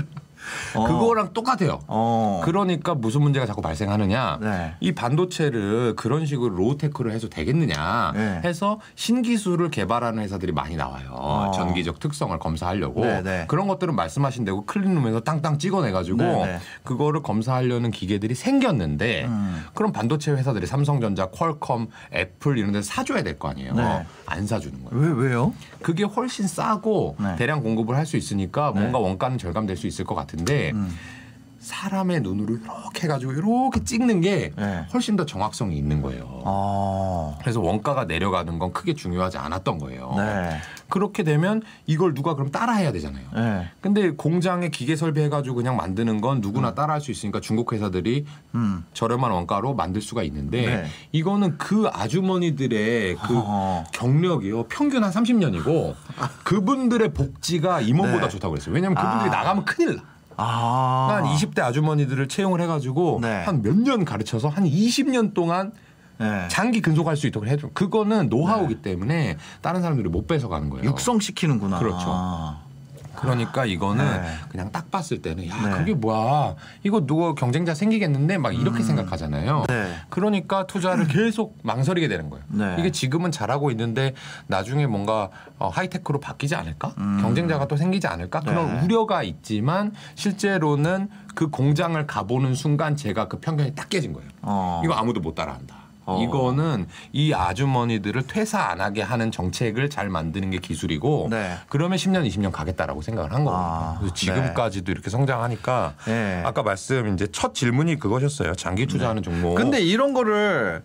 [0.75, 0.83] 어.
[0.85, 1.79] 그거랑 똑같아요.
[1.87, 2.41] 어.
[2.43, 4.39] 그러니까 무슨 문제가 자꾸 발생하느냐?
[4.41, 4.73] 네.
[4.79, 8.11] 이 반도체를 그런 식으로 로우테크를 해서 되겠느냐?
[8.15, 8.41] 네.
[8.43, 11.07] 해서 신기술을 개발하는 회사들이 많이 나와요.
[11.11, 11.51] 어.
[11.55, 13.45] 전기적 특성을 검사하려고 네, 네.
[13.47, 16.59] 그런 것들은 말씀하신 대로 클린룸에서 땅땅 찍어내가지고 네, 네.
[16.83, 19.65] 그거를 검사하려는 기계들이 생겼는데 음.
[19.73, 23.73] 그럼 반도체 회사들이 삼성전자, 퀄컴, 애플 이런 데서 사줘야 될 거 아니에요?
[23.73, 24.05] 네.
[24.25, 25.01] 안 사주는 거예요.
[25.15, 25.53] 왜 왜요?
[25.81, 27.35] 그게 훨씬 싸고 네.
[27.37, 28.79] 대량 공급을 할 수 있으니까 네.
[28.81, 30.38] 뭔가 원가는 절감될 수 있을 것 같은데
[30.73, 30.95] 음.
[31.59, 34.85] 사람의 눈으로 이렇게 해가지고 이렇게 찍는 게 네.
[34.93, 36.23] 훨씬 더 정확성이 있는 거예요.
[36.27, 37.37] 어.
[37.41, 40.13] 그래서 원가가 내려가는 건 크게 중요하지 않았던 거예요.
[40.17, 40.57] 네.
[40.87, 43.25] 그렇게 되면 이걸 누가 그럼 따라해야 되잖아요.
[43.35, 43.69] 네.
[43.81, 48.83] 근데 공장에 기계 설비해가지고 그냥 만드는 건 누구나 따라할 수 있으니까 중국 회사들이 음.
[48.93, 50.85] 저렴한 원가로 만들 수가 있는데 네.
[51.11, 53.83] 이거는 그 아주머니들의 그 어허.
[53.91, 55.93] 경력이요 평균 한 30년이고
[56.43, 58.29] 그분들의 복지가 임원보다 네.
[58.29, 58.73] 좋다고 그랬어요.
[58.73, 59.43] 왜냐하면 그분들이 아.
[59.43, 60.08] 나가면 큰일 나.
[60.39, 61.07] 아.
[61.11, 63.43] 한 20대 아주머니들을 채용을 해가지고 네.
[63.43, 65.71] 한몇 년 가르쳐서 한 20년 동안
[66.17, 66.47] 네.
[66.49, 67.69] 장기 근속할 수 있도록 해줘.
[67.73, 70.85] 그거는 노하우기 때문에 다른 사람들이 못 뺏어가는 거예요.
[70.85, 71.79] 육성시키는구나.
[71.79, 72.05] 그렇죠.
[72.07, 72.68] 아.
[73.19, 74.33] 그러니까 이거는 네.
[74.49, 75.77] 그냥 딱 봤을 때는 야 네.
[75.77, 79.65] 그게 뭐야 이거 누구 경쟁자 생기겠는데 막 이렇게 생각하잖아요.
[79.67, 79.93] 네.
[80.09, 82.45] 그러니까 투자를 계속 망설이게 되는 거예요.
[82.49, 82.75] 네.
[82.79, 84.13] 이게 지금은 잘하고 있는데
[84.47, 86.93] 나중에 뭔가 어, 하이테크로 바뀌지 않을까?
[86.97, 87.19] 음.
[87.21, 88.39] 경쟁자가 또 생기지 않을까?
[88.41, 88.81] 그런 네.
[88.81, 94.29] 우려가 있지만 실제로는 그 공장을 가보는 순간 제가 그 편견이 딱 깨진 거예요.
[94.41, 94.81] 어.
[94.83, 95.78] 이거 아무도 못 따라한다.
[96.09, 96.23] 어.
[96.23, 101.55] 이거는 이 아주머니들을 퇴사 안 하게 하는 정책을 잘 만드는 게 기술이고 네.
[101.67, 103.65] 그러면 10년, 20년 가겠다라고 생각을 한 거거든요.
[103.65, 106.41] 아, 그래서 지금까지도 이렇게 성장하니까 네.
[106.45, 108.55] 아까 말씀 이제 첫 질문이 그거셨어요.
[108.55, 109.55] 장기 투자하는 종목.
[109.55, 110.83] 근데 이런 거를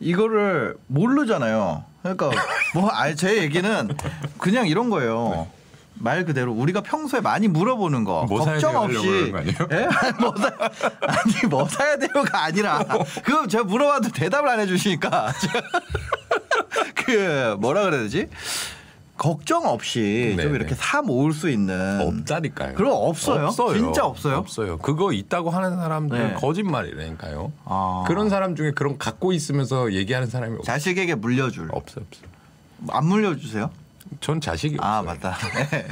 [0.00, 1.84] 이거를 모르잖아요.
[2.02, 2.30] 그러니까
[2.74, 3.88] 뭐 아니 제 얘기는
[4.38, 5.46] 그냥 이런 거예요.
[6.02, 8.76] 말 그대로 우리가 평소에 많이 물어보는 거 뭐 걱정?
[8.76, 9.54] 없이 거 아니에요?
[9.70, 9.88] 예?
[9.90, 10.52] 아니, 뭐 사,
[11.00, 12.84] 아니 뭐 사야 돼요가 아니라
[13.22, 15.32] 그거 제가 물어봐도 대답을 안 해주시니까
[16.94, 18.28] 그 뭐라 그래야 되지
[19.16, 20.74] 걱정 없이 네, 좀 이렇게 네.
[20.76, 22.74] 사 모을 수 있는 없다니까요.
[22.74, 23.50] 그럼 없어요?
[23.50, 24.38] 진짜 없어요?
[24.38, 24.78] 없어요.
[24.78, 26.24] 그거 있다고 하는 사람들 네.
[26.24, 27.52] 은 거짓말이라니까요.
[27.66, 28.04] 아.
[28.08, 32.04] 그런 사람 중에 그런 갖고 있으면서 얘기하는 사람이 없, 자식에게 물려줄 없어요.
[32.08, 32.28] 없어요.
[32.88, 33.70] 안 물려주세요?
[34.20, 35.18] 전 자식이 아 없어요.
[35.20, 35.36] 맞다.
[35.70, 35.86] 네.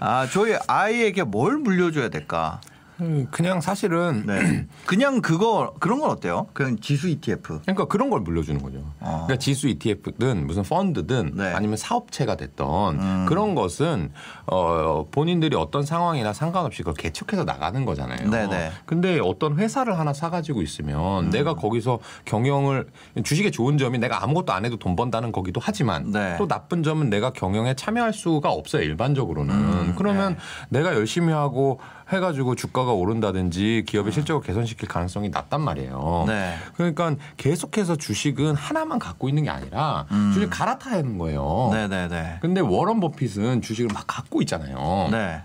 [0.00, 2.60] 아 저희 아이에게 뭘 물려줘야 될까?
[3.00, 4.66] 음, 그냥 사실은 네.
[4.86, 6.46] 그냥 그거 그런 건 어때요?
[6.52, 7.60] 그냥 지수 ETF.
[7.62, 8.78] 그러니까 그런 걸 물려주는 거죠.
[9.00, 9.24] 어.
[9.26, 11.52] 그러니까 지수 ETF든 무슨 펀드든 네.
[11.52, 13.26] 아니면 사업체가 됐던 음.
[13.28, 14.10] 그런 것은
[14.46, 18.30] 어 본인들이 어떤 상황이나 상관없이 그걸 개척해서 나가는 거잖아요.
[18.30, 18.72] 네네.
[18.84, 22.86] 근데 어떤 회사를 하나 사가지고 있으면 내가 거기서 경영을
[23.22, 26.36] 주식의 좋은 점이 내가 아무것도 안 해도 돈 번다는 거기도 하지만 네.
[26.38, 29.54] 또 나쁜 점은 내가 경영에 참여할 수가 없어요 일반적으로는.
[29.54, 30.36] 음, 그러면
[30.70, 30.80] 네.
[30.80, 31.80] 내가 열심히 하고
[32.12, 36.24] 해가지고 주가가 오른다든지 기업의 실적을 개선시킬 가능성이 낮단 말이에요.
[36.26, 36.56] 네.
[36.76, 41.70] 그러니까 계속해서 주식은 하나만 갖고 있는 게 아니라 주식 갈아타야 하는 거예요.
[41.72, 41.74] 음.
[41.74, 42.38] 네네네.
[42.40, 45.08] 근데 워런 버핏은 주식을 막 갖고 있잖아요.
[45.10, 45.42] 네.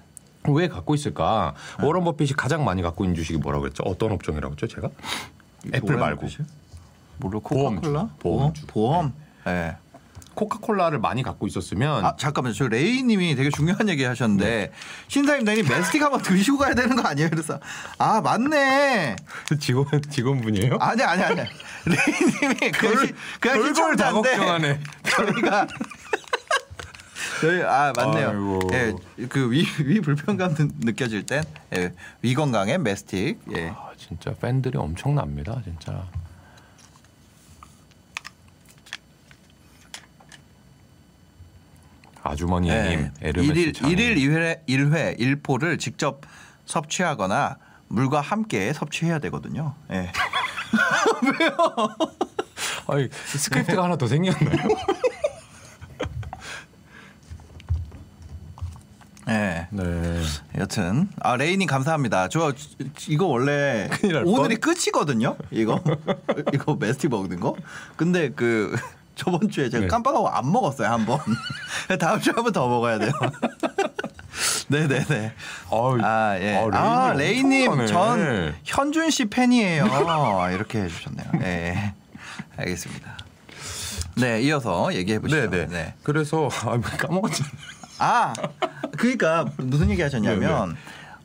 [0.50, 1.54] 왜 갖고 있을까?
[1.82, 3.84] 워런 버핏이 가장 많이 갖고 있는 주식이 뭐라고 그랬죠?
[3.86, 4.90] 어떤 업종이라고 했죠, 제가?
[5.74, 6.28] 애플 말고.
[7.18, 7.82] 뭐로 보험주.
[7.82, 8.10] 코카콜라?
[8.20, 8.68] 보험주.
[8.68, 9.14] 보험.
[9.46, 9.76] 네.
[10.38, 12.54] 코카콜라를 많이 갖고 있었으면 아 잠깐만요.
[12.54, 14.72] 저 레이 님이 되게 중요한 얘기 하셨는데
[15.08, 17.30] 신사임당님 매스틱 한번 드시고 가야 되는 거 아니에요?
[17.32, 17.60] 그래서
[17.98, 19.16] 아 맞네.
[19.60, 20.78] 직원 직원분이에요?
[20.80, 21.36] 아니 아니 아니.
[21.38, 24.80] 레이 님이 그냥 시- 그냥 다 시청자인데 걱정하네.
[25.10, 25.68] 저희가
[27.42, 28.60] 저희 아 맞네요.
[28.74, 28.94] 예,
[29.30, 31.44] 그위 위 불편감 느- 느껴질 땐
[31.76, 33.40] 예, 위 건강에 매스틱.
[33.56, 33.70] 예.
[33.70, 36.04] 아, 진짜 팬들이 엄청납니다, 진짜.
[42.24, 43.62] 아주머니님, 에르메스 예.
[43.62, 43.98] 일일 장인.
[43.98, 46.22] 일일 일회 일회 일포를 직접
[46.66, 49.74] 섭취하거나 물과 함께 섭취해야 되거든요.
[49.92, 50.12] 예.
[52.88, 54.68] 아니, 스크립트가 하나 더 생겼나요?
[59.30, 59.68] 예.
[59.72, 60.24] 네.
[60.58, 62.30] 여튼 아 레이님 감사합니다.
[62.30, 62.54] 저
[63.10, 63.90] 이거 원래
[64.26, 65.36] 오늘이 끝이거든요.
[65.52, 65.84] 이거
[66.54, 67.54] 이거 메스티 먹는 거.
[67.98, 68.74] 근데 그
[69.18, 69.88] 저번 주에 제가 네.
[69.88, 71.20] 깜빡하고 안 먹었어요 한 번.
[72.00, 73.12] 다음 주에 한 번 더 먹어야 돼요.
[74.70, 75.34] 네네네.
[75.72, 76.56] 아유, 아 예.
[76.74, 76.78] 아,
[77.10, 78.56] 아, 레이님 엄청 전.
[78.64, 79.86] 현준 씨 팬이에요.
[80.54, 81.28] 이렇게 해주셨네요.
[81.42, 81.94] 예.
[82.58, 83.18] 알겠습니다.
[84.18, 85.50] 네 이어서 얘기해 보시죠.
[85.50, 85.68] 네네.
[85.68, 85.94] 네.
[86.04, 87.52] 그래서 아, 까먹었잖아요.
[88.00, 88.34] 아
[88.98, 90.76] 그러니까 무슨 얘기 하셨냐면.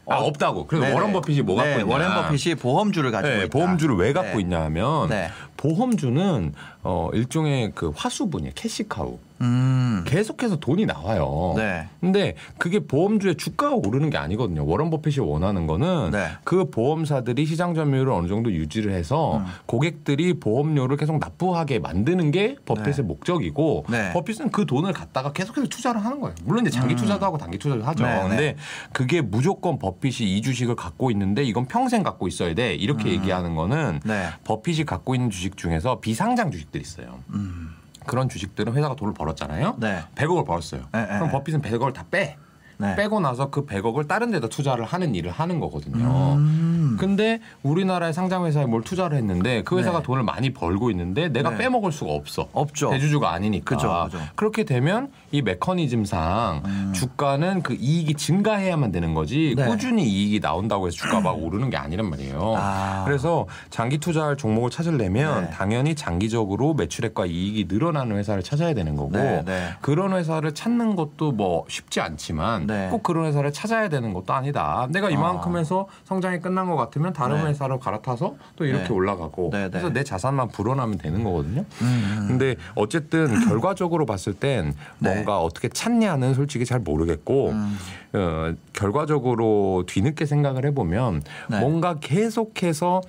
[0.05, 0.67] 아, 없다고.
[0.67, 0.97] 그래서 네네.
[0.97, 1.87] 워런 버핏이 뭐 갖고 네, 있냐.
[1.93, 3.49] 워렌 버핏이 보험주를 가지고 네, 있다.
[3.53, 4.41] 보험주를 왜 갖고 네.
[4.41, 5.31] 있냐면 네.
[5.57, 8.53] 보험주는 어 일종의 그 화수분이에요.
[8.55, 9.19] 캐시카우.
[9.43, 10.05] 음.
[10.07, 11.55] 계속해서 돈이 나와요.
[11.57, 11.89] 네.
[12.01, 14.65] 근데 그게 보험주의 주가가 오르는 게 아니거든요.
[14.65, 16.29] 워런 버핏이 원하는 거는 네.
[16.45, 19.45] 그 보험사들이 시장 점유율을 어느 정도 유지를 해서 음.
[19.67, 23.03] 고객들이 보험료를 계속 납부하게 만드는 게 버핏의 네.
[23.03, 24.13] 목적이고 네.
[24.13, 26.35] 버핏은 그 돈을 갖다가 계속해서 투자를 하는 거예요.
[26.45, 28.05] 물론 이제 장기 투자도 하고 단기 투자도 하죠.
[28.05, 28.09] 음.
[28.09, 28.57] 네, 근데 네.
[28.93, 32.75] 그게 무조건 버핏이 이 주식을 갖고 있는데 이건 평생 갖고 있어야 돼.
[32.75, 34.09] 이렇게 얘기하는 거는 음.
[34.09, 34.29] 네.
[34.45, 37.23] 버핏이 갖고 있는 주식 중에서 비상장 주식 들이 있어요.
[37.31, 37.77] 음.
[38.07, 39.77] 그런 주식들은 회사가 돈을 벌었잖아요.
[39.79, 40.03] 네.
[40.17, 40.89] 100억을 벌었어요.
[40.93, 41.31] 네, 그럼 네.
[41.31, 42.37] 버핏은 100억을 다 빼.
[42.83, 42.97] 네.
[42.97, 46.35] 빼고 나서 그 100억을 다른 데다 투자를 하는 일을 하는 거거든요.
[46.35, 46.97] 음.
[46.99, 50.05] 근데 우리나라의 상장 회사에 뭘 투자를 했는데 그 회사가 네.
[50.05, 51.59] 돈을 많이 벌고 있는데 내가 네.
[51.59, 52.49] 빼먹을 수가 없어.
[52.53, 52.91] 없죠.
[52.91, 53.77] 대주주가 아니니까.
[53.77, 54.19] 그죠, 그죠.
[54.37, 59.63] 렇게 되면 이 메커니즘상 주가는 그 이익이 증가해야만 되는 거지 음.
[59.63, 59.67] 네.
[59.67, 62.55] 꾸준히 이익이 나온다고 해서 주가 막 오르는 게 아니란 말이에요.
[62.57, 63.05] 아.
[63.07, 65.51] 그래서 장기 투자할 종목을 찾으려면 네.
[65.51, 69.69] 당연히 장기적으로 매출액과 이익이 늘어나는 회사를 찾아야 되는 거고 네, 네.
[69.81, 72.89] 그런 회사를 찾는 것도 뭐 쉽지 않지만 네.
[72.91, 74.89] 꼭 그런 회사를 찾아야 되는 것도 아니다.
[74.91, 77.51] 내가 이만큼 해서 성장이 끝난 것 같으면 다른 네.
[77.51, 78.93] 회사로 갈아타서 또 이렇게 네.
[78.93, 79.71] 올라가고 네, 네.
[79.71, 81.65] 그래서 내 자산만 불어나면 되는 거거든요.
[81.83, 82.25] 음.
[82.29, 85.15] 근데 어쨌든 결과적으로 봤을 땐 네.
[85.15, 87.79] 뭔가 어떻게 찾냐는 솔직히 잘 모르겠고 음.
[88.15, 91.61] 어, 결과적으로 뒤늦게 생각을 해보면 네.
[91.61, 93.03] 뭔가 계속해서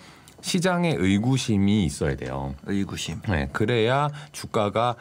[0.44, 2.54] 시장에 의구심이 있어야 돼요.
[2.66, 3.22] 의구심.
[3.30, 4.96] 네, 그래야 주가가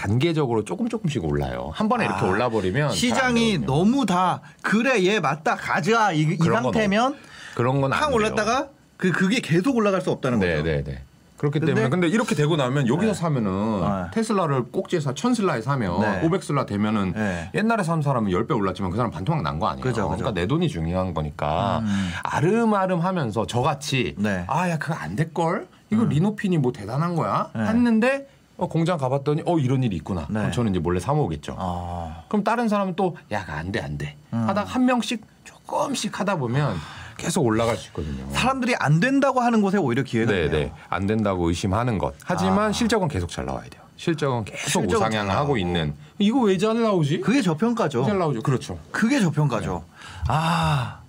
[0.00, 1.70] 단계적으로 조금 조금씩 올라요.
[1.74, 3.66] 한 번에 이렇게 아, 올라 버리면 시장이 잘안 되거든요.
[3.66, 7.16] 너무 다 그래 얘 맞다 가자 이, 이 상태면
[7.54, 8.10] 그런 돼요.
[8.12, 10.62] 올랐다가 그 그게 계속 올라갈 수 없다는 네, 거죠.
[10.64, 11.02] 네, 네.
[11.36, 13.18] 그렇기 근데- 때문에 근데 이렇게 되고 나면 여기서 네.
[13.18, 14.10] 사면은 네.
[14.12, 16.20] 테슬라를 꼭지에서 천슬라에 사면 네.
[16.22, 17.50] 500슬라 되면은 네.
[17.54, 19.82] 옛날에 산 사람은 10배 올랐지만 그 사람 반토막 난 거 아니에요.
[19.82, 20.22] 그죠, 그죠.
[20.22, 22.10] 러니까 내 돈이 중요한 거니까 음.
[22.24, 24.44] 아름아름 하면서 저같이 네.
[24.48, 25.66] 아야 그거 안 될 걸.
[25.92, 27.48] 이거 리노핀이 뭐 대단한 거야.
[27.54, 27.62] 네.
[27.64, 28.28] 했는데
[28.60, 30.26] 어, 공장 가봤더니 어 이런 일이 있구나.
[30.28, 30.34] 네.
[30.40, 31.56] 그럼 저는 이제 몰래 사 모으겠죠.
[31.58, 32.22] 아.
[32.28, 34.16] 그럼 다른 사람은 또 야가 안돼 안 돼.
[34.34, 34.46] 음.
[34.48, 36.76] 하다가 한 명씩 조금씩 하다 보면
[37.16, 38.30] 계속 올라갈 수 있거든요.
[38.32, 40.60] 사람들이 안 된다고 하는 곳에 오히려 기회가 네, 있네요.
[40.66, 40.72] 네.
[40.90, 42.14] 안 된다고 의심하는 것.
[42.24, 42.72] 하지만 아.
[42.72, 43.80] 실적은 계속 잘 나와야 돼요.
[43.96, 45.56] 실적은 계속 실적은 우상향을 잘 하고 나오고.
[45.58, 45.94] 있는.
[46.18, 47.20] 이거 왜 잘 나오지?
[47.20, 48.04] 그게 저평가죠.
[48.04, 48.42] 잘 나오죠.
[48.42, 48.78] 그렇죠.
[48.92, 49.84] 그게 저평가죠.
[50.28, 51.00] 아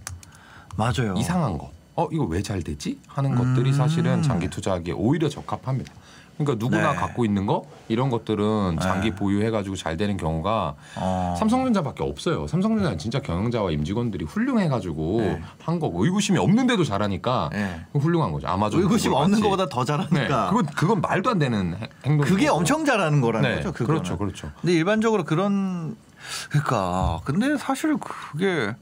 [0.78, 1.16] 맞아요.
[1.18, 1.70] 이상한 거.
[2.02, 3.00] 어, 이거 왜 잘 되지?
[3.08, 5.94] 하는 것들이 사실은 장기 투자하기에 오히려 적합합니다.
[6.38, 6.98] 그러니까 누구나 네.
[6.98, 9.16] 갖고 있는 거 이런 것들은 장기 네.
[9.16, 11.36] 보유해가지고 잘 되는 경우가 어.
[11.38, 12.48] 삼성전자밖에 없어요.
[12.48, 15.42] 삼성전자는 진짜 경영자와 임직원들이 훌륭해가지고 네.
[15.62, 17.82] 한 거고 의구심이 없는데도 잘하니까 네.
[17.94, 18.48] 훌륭한 거죠.
[18.48, 19.44] 아마존 의구심 없는 같이.
[19.44, 20.50] 것보다 더 네, 잘하니까.
[20.50, 22.28] 그건 그건 말도 안 되는 행- 행동.
[22.28, 23.72] 그게 엄청 잘하는 거라는 네, 거죠.
[23.72, 24.02] 그거는.
[24.02, 24.52] 그렇죠, 그렇죠.
[24.62, 25.96] 근데 일반적으로 그런
[26.50, 28.74] 그러니까 근데 사실 그게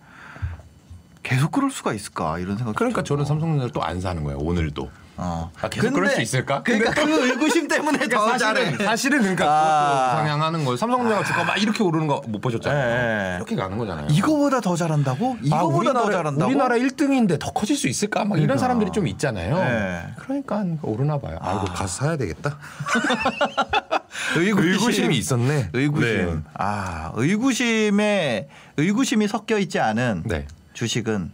[1.24, 2.76] 계속 그럴 수가 있을까 이런 생각.
[2.76, 4.38] 그러니까 저는 삼성전자를 또 안 사는 거예요.
[4.40, 4.90] 오늘도.
[5.22, 5.52] 어.
[5.62, 6.64] 아, 계속 그럴 수 있을까?
[6.64, 8.66] 그러니까 그 의구심 때문에 더 잘해.
[8.68, 9.90] 사실은, 사실은 그러니까 아.
[9.90, 10.78] 그것도 상향하는 거예요.
[10.78, 13.32] 삼성전자가 주가 막 이렇게 오르는 거 못 보셨잖아요.
[13.32, 13.36] 네.
[13.36, 14.08] 이렇게 가는 거잖아요.
[14.12, 15.34] 이거보다 더 잘한다고?
[15.34, 16.46] 아, 이거보다 더 우리나라- 잘한다고?
[16.50, 18.20] 우리나라 1등인데 더 커질 수 있을까?
[18.24, 18.58] 막 이런 그러니까.
[18.62, 19.58] 사람들이 좀 있잖아요.
[19.58, 20.14] 네.
[20.20, 21.38] 그러니까 오르나 봐요.
[21.42, 22.58] 아, 이거 가서 사야 되겠다.
[24.38, 24.72] 의구심.
[24.72, 25.70] 의구심 이 있었네.
[25.74, 26.08] 의구심.
[26.36, 26.38] 네.
[26.54, 30.48] 아, 의구심에 의구심이 섞여 있지 않은 네.
[30.84, 31.30] 주식은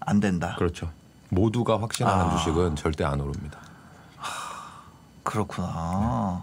[0.00, 0.56] 안 된다.
[0.58, 0.90] 그렇죠.
[1.28, 2.36] 모두가 확신하는 아.
[2.36, 3.60] 주식은 절대 안 오릅니다.
[5.22, 6.42] 그렇구나.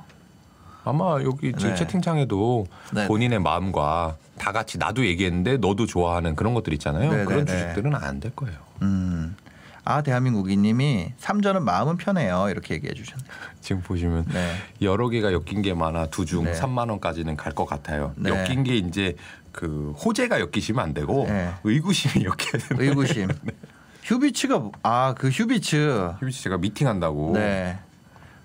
[0.86, 1.76] 아마 여기 지금 네.
[1.76, 3.08] 채팅창에도 네.
[3.08, 7.12] 본인의 마음과 다 같이 나도 얘기했는데 너도 좋아하는 그런 것들 있잖아요.
[7.12, 7.60] 네, 그런 네, 네.
[7.60, 8.58] 주식들은 안 될 거예요.
[8.84, 9.36] 음.
[9.84, 13.28] 아 대한민국이님이 삼전은 마음은 편해요 이렇게 얘기해 주셨네요.
[13.60, 14.56] 지금 보시면 네.
[14.82, 16.54] 여러 개가 엮인 게 많아 두중 네.
[16.54, 18.14] 3만 원까지는 갈 것 같아요.
[18.16, 18.30] 네.
[18.30, 19.16] 엮인 게 이제
[19.56, 21.54] 그 호재가 엮이시면 안 되고 네.
[21.64, 23.30] 의구심이 엮여야 되는 의구심.
[24.04, 26.16] 휴비츠가 아 그 휴비츠.
[26.20, 27.32] 휴비 씨가 미팅한다고.
[27.36, 27.80] 네.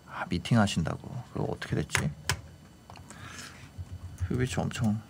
[0.08, 1.00] 아 미팅 하신다고.
[1.32, 2.08] 그거 어떻게 됐지?
[4.28, 5.00] 휴비츠 엄청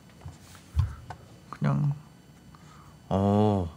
[1.51, 1.93] 그냥
[3.11, 3.71] 어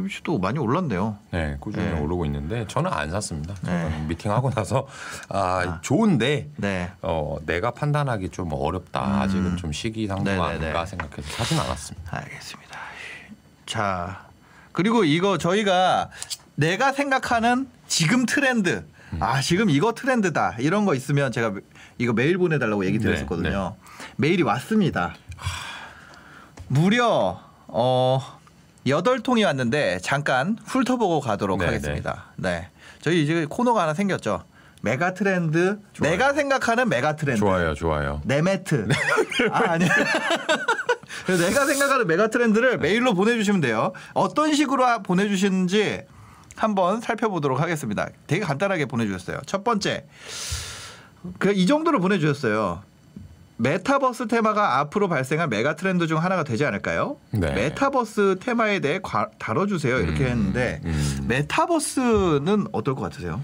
[0.00, 1.16] 휴비츠도 많이 올랐네요.
[1.30, 1.98] 네, 꾸준히 네.
[1.98, 3.54] 오르고 있는데 저는 안 샀습니다.
[3.62, 4.04] 네.
[4.08, 4.86] 미팅 하고 나서
[5.28, 6.90] 아, 좋은데 네.
[7.02, 9.06] 어, 내가 판단하기 좀 어렵다.
[9.06, 9.12] 음.
[9.20, 10.64] 아직은 좀 시기상조가 네네네.
[10.64, 12.16] 아닌가 생각해서 사진 않았습니다.
[12.16, 12.78] 알겠습니다.
[13.66, 14.26] 자,
[14.72, 16.10] 그리고 이거 저희가
[16.54, 18.84] 내가 생각하는 지금 트렌드.
[19.18, 20.56] 아, 지금 이거 트렌드다.
[20.60, 21.54] 이런 거 있으면 제가
[21.98, 23.74] 이거 메일 보내달라고 얘기 네, 드렸었거든요.
[24.16, 25.14] 메일이 왔습니다.
[26.68, 28.39] 무려, 어,
[28.86, 32.24] 여덟 통이 왔는데 잠깐 훑어보고 가도록 네, 하겠습니다.
[32.36, 32.68] 네.
[33.00, 34.44] 저희 이제 코너가 하나 생겼죠.
[34.82, 35.78] 메가 트렌드.
[36.00, 37.38] 내가 생각하는 메가 트렌드.
[37.40, 38.22] 좋아요, 좋아요.
[38.24, 38.88] 네메트.
[39.52, 39.84] 아, 아니.
[41.28, 43.92] 내가 생각하는 메가 트렌드를 메일로 보내주시면 돼요.
[44.14, 46.02] 어떤 식으로 보내주시는지
[46.56, 48.08] 한번 살펴보도록 하겠습니다.
[48.26, 49.40] 되게 간단하게 보내주셨어요.
[49.46, 50.06] 첫 번째,
[51.38, 52.82] 그 이 정도로 보내주셨어요.
[53.62, 57.18] 메타버스 테마가 앞으로 발생할 메가 트렌드 중 하나가 되지 않을까요?
[57.30, 57.52] 네.
[57.52, 59.98] 메타버스 테마에 대해 과- 다뤄주세요.
[60.00, 61.24] 이렇게 음, 했는데 음.
[61.28, 63.42] 메타버스는 어떨 것 같으세요?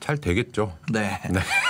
[0.00, 0.76] 잘 되겠죠.
[0.92, 1.18] 네.
[1.30, 1.40] 네.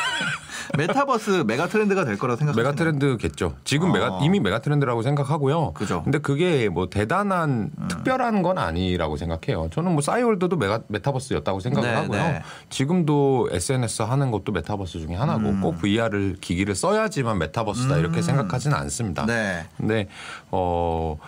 [0.77, 2.73] 메타버스 메가 트렌드가 될 거라고 생각하시나요?
[2.73, 3.57] 메가 트렌드겠죠.
[3.65, 3.93] 지금 어.
[3.93, 5.73] 메가 이미 메가 트렌드라고 생각하고요.
[5.73, 6.03] 그죠.
[6.03, 9.69] 근데 그게 뭐 대단한 특별한 건 아니라고 생각해요.
[9.73, 12.19] 저는 뭐 싸이월드도 메가 메타버스였다고 생각을 네, 하고요.
[12.19, 12.43] 네.
[12.71, 15.61] 지금도 SNS 하는 것도 메타버스 중에 하나고 음.
[15.61, 19.27] 꼭 VR을 기기를 써야지만 메타버스다 이렇게 생각하지는 않습니다.
[19.27, 19.67] 네.
[19.77, 20.09] 근데
[20.51, 21.19] 어.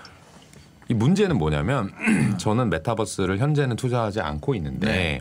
[0.88, 1.90] 이 문제는 뭐냐면
[2.38, 5.20] 저는 메타버스를 현재는 투자하지 않고 있는데 네.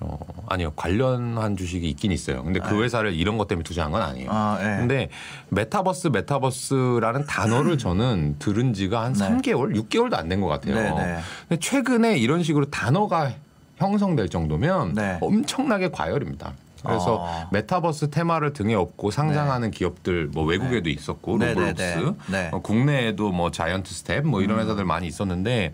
[0.00, 2.42] 어, 아니요 관련한 주식이 있긴 있어요.
[2.42, 4.30] 근데 그 회사를 이런 것 때문에 투자한 건 아니에요.
[4.32, 4.76] 아, 네.
[4.78, 5.08] 근데
[5.50, 9.28] 메타버스 메타버스라는 단어를 저는 들은 지가 한 네.
[9.28, 10.74] 3개월, 6개월도 안 된 것 같아요.
[10.74, 11.18] 네, 네.
[11.48, 13.32] 근데 최근에 이런 식으로 단어가
[13.76, 15.18] 형성될 정도면 네.
[15.20, 16.52] 엄청나게 과열입니다.
[16.82, 17.48] 그래서 어.
[17.52, 22.12] 메타버스 테마를 등에 업고 상장하는 기업들 뭐 외국에도 있었고 네, Roblox 네, 네.
[22.28, 22.48] 네.
[22.52, 25.72] 어, 국내에도 뭐 자이언트 스텝 뭐 이런 회사들 많이 있었는데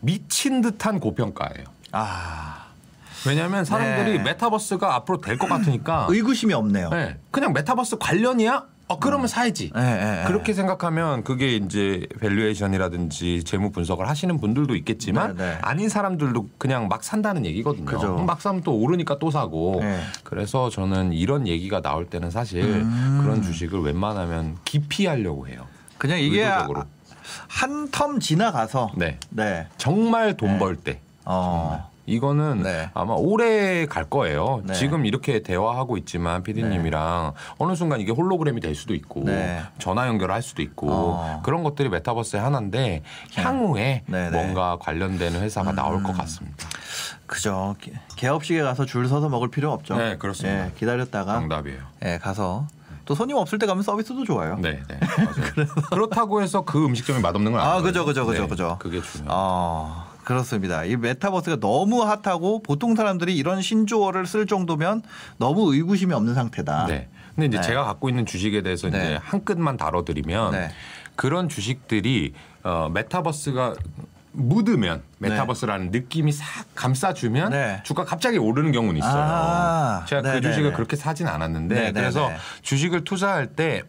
[0.00, 1.64] 미친 듯한 고평가예요.
[1.92, 2.69] 아
[3.26, 4.22] 왜냐하면 사람들이 네.
[4.24, 6.90] 메타버스가 앞으로 될 것 같으니까 의구심이 없네요.
[6.90, 8.64] 네, 그냥 메타버스 관련이야?
[8.88, 9.70] 어 그러면 사야지.
[9.72, 10.24] 네, 네, 네.
[10.26, 15.58] 그렇게 생각하면 그게 이제 valuation이라든지 재무 분석을 하시는 분들도 있겠지만 네, 네.
[15.62, 17.84] 아닌 사람들도 그냥 막 산다는 얘기거든요.
[17.84, 18.16] 그죠.
[18.16, 19.78] 막 사면 또 오르니까 또 사고.
[19.80, 20.00] 네.
[20.24, 23.20] 그래서 저는 이런 얘기가 나올 때는 사실 음.
[23.22, 25.66] 그런 주식을 웬만하면 기피하려고 해요.
[25.96, 26.82] 그냥 이게 의도적으로.
[27.48, 29.18] 한텀 지나가서 네.
[29.30, 29.68] 네.
[29.76, 31.00] 정말 돈 벌 때.
[31.24, 31.89] 어.
[32.14, 32.90] 이거는 네.
[32.92, 34.62] 아마 오래 갈 거예요.
[34.64, 34.74] 네.
[34.74, 39.62] 지금 이렇게 대화하고 있지만 피디님이랑 어느 순간 이게 홀로그램이 될 수도 있고 네.
[39.78, 41.40] 전화 연결할 수도 있고 어.
[41.44, 43.02] 그런 것들이 메타버스의 하나인데
[43.34, 44.30] 향후에 네, 네.
[44.30, 46.02] 뭔가 관련되는 회사가 나올 음.
[46.02, 46.68] 것 같습니다.
[47.26, 47.76] 그죠.
[47.80, 49.96] 개- 개업식에 가서 줄 서서 먹을 필요 없죠.
[49.96, 50.66] 네, 그렇습니다.
[50.66, 51.78] 예, 기다렸다가 정답이에요.
[52.04, 52.66] 예, 가서
[53.04, 54.56] 또 손님 없을 때 가면 서비스도 좋아요.
[54.60, 55.00] 네, 네.
[55.90, 57.80] 그렇다고 해서 그 음식점이 맛없는 건 아.
[57.80, 58.76] 그죠, 그죠, 그죠, 네, 그죠.
[58.80, 59.30] 그게 중요해요.
[59.32, 60.84] 어, 그렇습니다.
[60.84, 65.02] 이 메타버스가 너무 핫하고 보통 사람들이 이런 신조어를 쓸 정도면
[65.38, 66.86] 너무 의구심이 없는 상태다.
[66.86, 67.08] 네.
[67.34, 67.62] 근데 이제 네.
[67.62, 68.98] 제가 갖고 있는 주식에 대해서 네.
[68.98, 70.70] 이제 한 끗만 다뤄드리면 네.
[71.16, 73.74] 그런 주식들이 어, 메타버스가
[74.32, 77.80] 묻으면 메타버스라는 느낌이 싹 감싸주면 네.
[77.84, 79.22] 주가 갑자기 오르는 경우는 있어요.
[79.22, 80.40] 아, 제가 네네네.
[80.40, 81.92] 그 주식을 그렇게 사진 않았는데 네네네.
[82.00, 82.30] 그래서
[82.62, 83.82] 주식을 투자할 때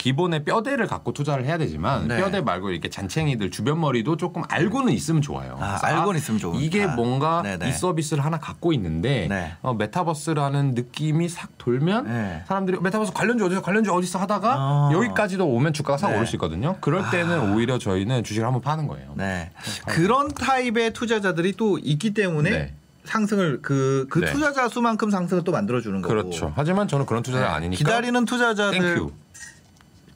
[0.00, 2.08] 기본의 뼈대를 갖고 투자를 해야 되지만 음.
[2.08, 2.16] 네.
[2.16, 5.58] 뼈대 말고 이렇게 잔챙이들 주변 머리도 조금 알고는 있으면 좋아요.
[5.60, 6.58] 아, 알고는 있으면 좋다.
[6.58, 7.68] 이게 뭔가 네네.
[7.68, 9.52] 이 서비스를 하나 갖고 있는데 네.
[9.60, 12.42] 어, 메타버스라는 느낌이 싹 돌면 네.
[12.48, 14.90] 사람들이 메타버스 관련주 어디서 관련주 어디서 하다가 어.
[14.94, 16.16] 여기까지도 오면 주가가 싹 네.
[16.16, 16.78] 오를 수 있거든요.
[16.80, 19.12] 그럴 때는 오히려 저희는 주식을 한번 파는 거예요.
[19.16, 19.50] 네.
[19.86, 22.74] 그런 타입의 투자자들이 또 있기 때문에 네.
[23.04, 24.32] 상승을 그, 그 네.
[24.32, 26.14] 투자자 수만큼 상승을 또 만들어 주는 거고.
[26.14, 26.52] 그렇죠.
[26.56, 27.50] 하지만 저는 그런 투자자 네.
[27.50, 27.78] 아니니까.
[27.78, 28.78] 기다리는 투자자들.
[28.78, 29.12] Thank you.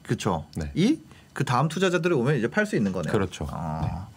[0.05, 0.47] 그렇죠.
[0.57, 0.71] 네.
[0.75, 3.13] 이그 다음 투자자들이 오면 이제 팔 수 있는 거네요.
[3.13, 3.47] 그렇죠.
[3.51, 4.09] 어.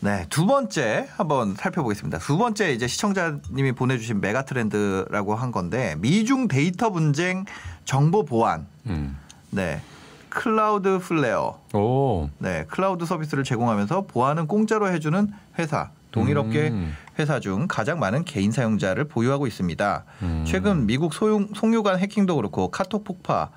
[0.00, 2.18] 네, 두 번째 한번 살펴보겠습니다.
[2.18, 7.44] 두 번째 이제 시청자님이 보내주신 mega trend라고 한 건데 미중 데이터 분쟁
[7.84, 8.66] 정보 보안.
[8.86, 9.16] 음.
[9.50, 9.80] 네,
[10.28, 11.58] Cloudflare.
[11.74, 12.28] 오.
[12.38, 15.90] 네, 클라우드 서비스를 제공하면서 보안은 공짜로 해주는 회사.
[16.12, 16.96] 동일업계 음.
[17.18, 20.04] 회사 중 가장 많은 개인 사용자를 보유하고 있습니다.
[20.22, 20.44] 음.
[20.46, 23.50] 최근 미국 소용, 송유관 해킹도 그렇고 카톡 폭파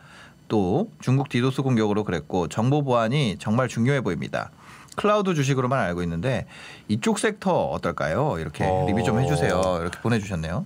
[0.49, 4.51] 또 중국 디도스 공격으로 그랬고 정보 보안이 정말 중요해 보입니다.
[4.97, 6.45] 클라우드 주식으로만 알고 있는데
[6.89, 8.35] 이쪽 섹터 어떨까요?
[8.39, 8.85] 이렇게 어.
[8.87, 9.61] 리뷰 좀 해주세요.
[9.79, 10.65] 이렇게 보내주셨네요.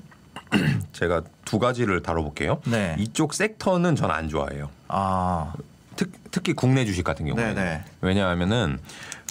[0.94, 2.60] 제가 두 가지를 다뤄볼게요.
[2.66, 2.96] 네.
[2.98, 4.70] 이쪽 섹터는 전 안 좋아해요.
[4.88, 5.54] 아,
[5.96, 7.84] 특, 특히 국내 주식 같은 경우에 네네.
[8.02, 8.80] 왜냐하면은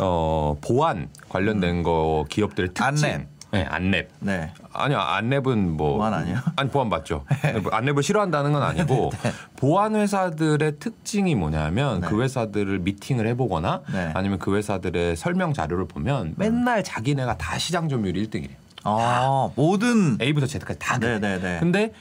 [0.00, 3.26] 어, 보안 관련된 거 기업들의 특징 안랩.
[3.52, 4.06] 네, 안랩.
[4.20, 4.50] 네.
[4.72, 6.38] 아니요, 안랩은 뭐 보안 아니에요?
[6.56, 7.24] 아니 보안 맞죠.
[7.28, 9.12] 안랩을 싫어한다는 건 아니고
[9.56, 12.08] 보안 회사들의 특징이 뭐냐면 네.
[12.08, 14.10] 그 회사들을 미팅을 해보거나 네.
[14.14, 18.56] 아니면 그 회사들의 설명 자료를 보면 맨날 자기네가 다 시장 점유율 1등이래요.
[18.84, 21.18] 아, 모든 A부터 Z까지 다 그래.
[21.18, 21.60] 네네네.
[21.60, 21.92] 근데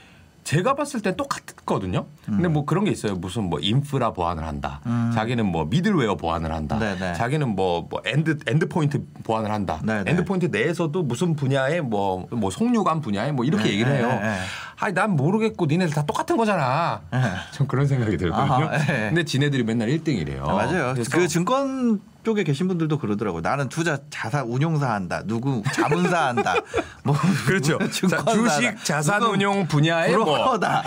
[0.44, 2.06] 제가 봤을 땐 똑같거든요.
[2.26, 3.16] 근데 뭐 그런 게 있어요.
[3.16, 4.82] 무슨 뭐 인프라 보안을 한다.
[5.14, 6.76] 자기는 뭐 middleware 보안을 한다.
[6.76, 6.80] 음.
[6.80, 7.14] 네네.
[7.14, 9.80] 자기는 뭐, 뭐 end endpoint 보안을 한다.
[9.84, 10.10] 네네.
[10.10, 14.08] endpoint 내에서도 무슨 분야에 뭐뭐 송유관 분야에 뭐 이렇게 네, 얘기를 해요.
[14.08, 14.38] 네, 네.
[14.80, 17.02] 아니 난 모르겠고 니네들 다 똑같은 거잖아.
[17.12, 17.20] 네.
[17.52, 18.66] 전 그런 생각이 들거든요.
[18.66, 19.10] 아하, 네.
[19.10, 20.44] 근데 지네들이 맨날 1등이래요.
[20.48, 20.96] 아, 맞아요.
[21.12, 23.42] 그 증권 쪽에 계신 분들도 그러더라고요.
[23.42, 25.22] 나는 투자 자산 운용사 한다.
[25.26, 26.56] 누구 자문사 한다.
[27.04, 27.16] 뭐
[27.48, 27.78] 그렇죠.
[28.10, 30.84] 자, 주식 자산 운용 분야에 뭐 브로커다.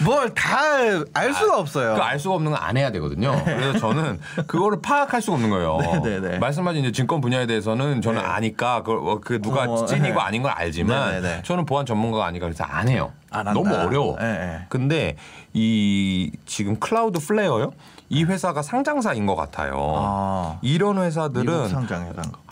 [0.00, 0.72] 뭘뭘 다
[1.14, 1.94] 알 수가 없어요.
[1.94, 3.40] 그 알 수가 없는 건 안 해야 되거든요.
[3.44, 5.78] 그래서 저는 그거를 파악할 수가 없는 거예요.
[6.02, 6.38] 네네네.
[6.38, 8.26] 말씀하신 이제 증권 분야에 대해서는 저는 네.
[8.26, 10.20] 아니까 그, 어, 그 누가 어, 찐이고 네.
[10.20, 11.42] 아닌 걸 알지만 네네네.
[11.44, 13.12] 저는 보안 전문가가 아니까 그래서 안 해요.
[13.30, 13.44] 안.
[13.46, 14.16] 너무 어려워.
[14.18, 14.66] 네, 네.
[14.68, 15.16] 근데
[15.52, 17.72] 이 지금 클라우드 플레어요?
[18.12, 19.94] 이 회사가 상장사인 것 같아요.
[19.96, 20.58] 아.
[20.60, 21.70] 이런 회사들은.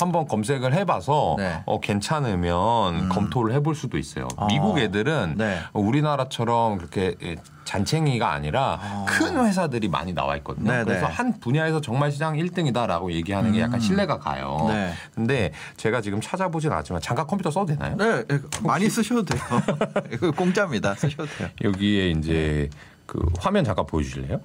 [0.00, 1.62] 한번 검색을 해봐서 네.
[1.66, 4.26] 어, 괜찮으면 검토를 해볼 수도 있어요.
[4.38, 4.46] 아.
[4.46, 5.58] 미국 애들은 네.
[5.74, 10.72] 우리나라처럼 그렇게 예, 잔챙이가 아니라 큰 회사들이 많이 나와 있거든요.
[10.72, 10.78] 아.
[10.78, 11.12] 네, 그래서 네.
[11.12, 14.64] 한 분야에서 정말 시장 1등이다라고 얘기하는 게 약간 신뢰가 가요.
[14.68, 14.94] 네.
[15.14, 17.98] 근데 제가 지금 찾아보진 않았지만 잠깐 컴퓨터 써도 되나요?
[17.98, 19.42] 네, 예, 많이 쓰셔도 돼요.
[20.10, 20.94] 이거 공짜입니다.
[20.94, 21.50] 쓰셔도 돼요.
[21.62, 22.70] 여기에 이제
[23.04, 24.40] 그 화면 잠깐 보여주실래요?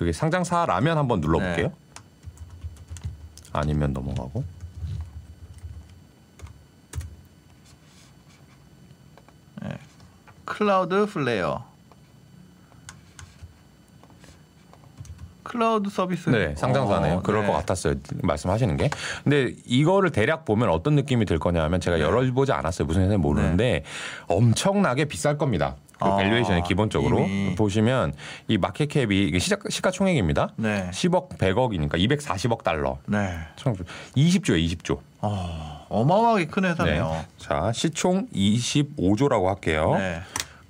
[0.00, 1.66] 그게 상장사라면 한번 눌러볼게요.
[1.66, 1.74] 네.
[3.52, 4.42] 아니면 넘어가고.
[10.46, 11.62] Cloudflare.
[15.42, 16.30] 클라우드 서비스.
[16.30, 17.16] 네, 상장사네요.
[17.16, 17.48] 어, 그럴 네.
[17.48, 17.96] 것 같았어요.
[18.22, 18.88] 말씀하시는 게.
[19.22, 22.86] 근데 이거를 대략 보면 어떤 느낌이 들 거냐면 제가 열어보지 않았어요.
[22.86, 23.84] 무슨 회사인지 모르는데
[24.28, 25.76] 엄청나게 비쌀 겁니다.
[26.00, 27.54] 그 아, valuation이 기본적으로 이미.
[27.54, 28.14] 보시면
[28.48, 30.52] 이 market cap이 이게 시작 시가총액입니다.
[30.56, 30.88] 네.
[30.92, 32.98] 10억 100억이니까 240억 달러.
[33.06, 33.38] 네.
[33.56, 33.74] 참
[34.16, 34.98] 20조에 20조.
[35.20, 37.10] 어, 어마어마하게 큰 회사네요.
[37.10, 37.26] 네.
[37.36, 39.94] 자, 시총 25조라고 할게요.
[39.98, 40.20] 네.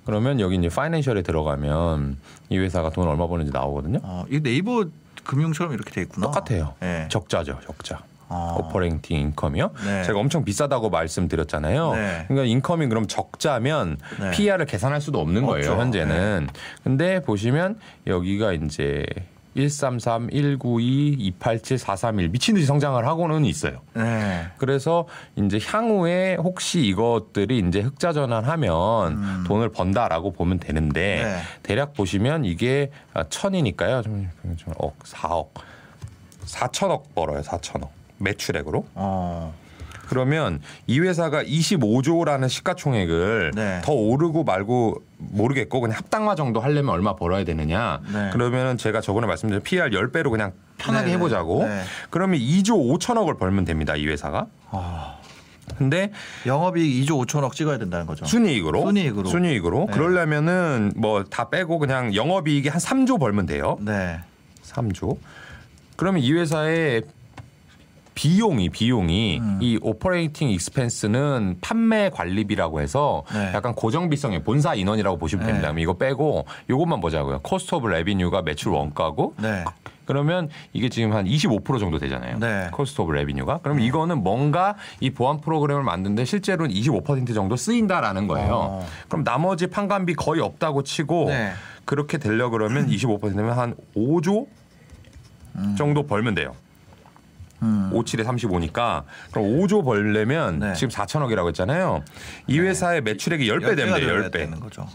[0.05, 2.17] 그러면 여기 이제 financial에 들어가면
[2.49, 3.99] 이 회사가 돈 얼마 버는지 나오거든요.
[4.03, 4.85] 어, 이 네이버
[5.23, 6.27] 금융처럼 이렇게 돼 있구나.
[6.27, 6.73] 똑같아요.
[6.81, 7.07] 네.
[7.09, 8.01] 적자죠, 적자.
[8.31, 8.55] 아.
[8.57, 9.71] Operating income이요.
[9.85, 10.03] 네.
[10.03, 11.93] 제가 엄청 비싸다고 말씀드렸잖아요.
[11.93, 12.25] 네.
[12.27, 14.31] 그러니까 income이 그럼 적자면 네.
[14.31, 15.81] PER을 계산할 수도 없는 거예요, 없죠.
[15.81, 16.47] 현재는.
[16.83, 19.05] 근데 보시면 여기가 이제
[19.53, 23.81] 133, 192, 287, 431 미친 듯이 성장을 하고는 있어요.
[23.93, 24.45] 네.
[24.57, 31.25] 그래서 이제 향후에 혹시 이것들이 이제 흑자 전환하면 돈을 번다라고 보면 되는데 음.
[31.25, 31.41] 네.
[31.63, 32.91] 대략 보시면 이게
[33.29, 34.03] 천이니까요.
[34.03, 35.49] 좀, 좀 억, 4억.
[36.45, 37.41] 4천억 벌어요.
[37.41, 37.89] 4천억.
[38.21, 38.85] 매출액으로.
[38.95, 39.53] 어.
[40.07, 43.81] 그러면 이 회사가 25조라는 시가총액을 네.
[43.81, 48.01] 더 오르고 말고 모르겠고 그냥 합당화 정도 하려면 얼마 벌어야 되느냐.
[48.11, 48.29] 네.
[48.33, 51.63] 그러면은 제가 저번에 말씀드린 PR 10배로 그냥 편하게 네, 해보자고.
[51.65, 51.83] 네.
[52.09, 53.95] 그러면 2조 5천억을 벌면 됩니다.
[53.95, 54.47] 이 회사가.
[54.71, 55.15] 아.
[55.77, 56.11] 근데
[56.45, 58.25] 영업이익 2조 5천억 찍어야 된다는 거죠.
[58.25, 59.29] 순이익으로 순이익으로.
[59.29, 59.93] 순이익으로 네.
[59.93, 63.77] 그러려면은 뭐 다 빼고 그냥 영업이익이 한 3조 벌면 돼요.
[63.79, 64.19] 네.
[64.63, 65.17] 3조.
[65.95, 67.03] 그러면 이 회사의
[68.13, 69.59] 비용이 비용이 음.
[69.61, 73.51] 이 operating expense는 판매 관리비라고 해서 네.
[73.53, 75.51] 약간 고정비성의 본사 인원이라고 보시면 네.
[75.51, 75.69] 됩니다.
[75.69, 77.39] 그럼 이거 빼고 요것만 보자고요.
[77.41, 79.63] Cost of revenue가 매출 원가고 네.
[80.05, 82.37] 그러면 이게 지금 한 25% 정도 되잖아요.
[82.39, 82.67] 네.
[82.71, 83.59] Cost of revenue가.
[83.59, 88.53] 그럼 이거는 뭔가 이 보안 프로그램을 만드는데 실제로는 25% 정도 쓰인다라는 거예요.
[88.53, 88.87] 어.
[89.07, 91.53] 그럼 나머지 판관비 거의 없다고 치고 네.
[91.85, 94.47] 그렇게 되려 그러면 25%면 한 5조
[95.77, 96.55] 정도 벌면 돼요.
[97.61, 97.91] 음.
[97.93, 100.73] 57에 35니까 그럼 5조 벌려면 네.
[100.73, 102.03] 지금 4천억이라고 했잖아요.
[102.47, 104.23] 이 회사의 매출액이 10배 되면 돼요.
[104.23, 104.31] 10배.
[104.31, 104.87] 되는 거죠.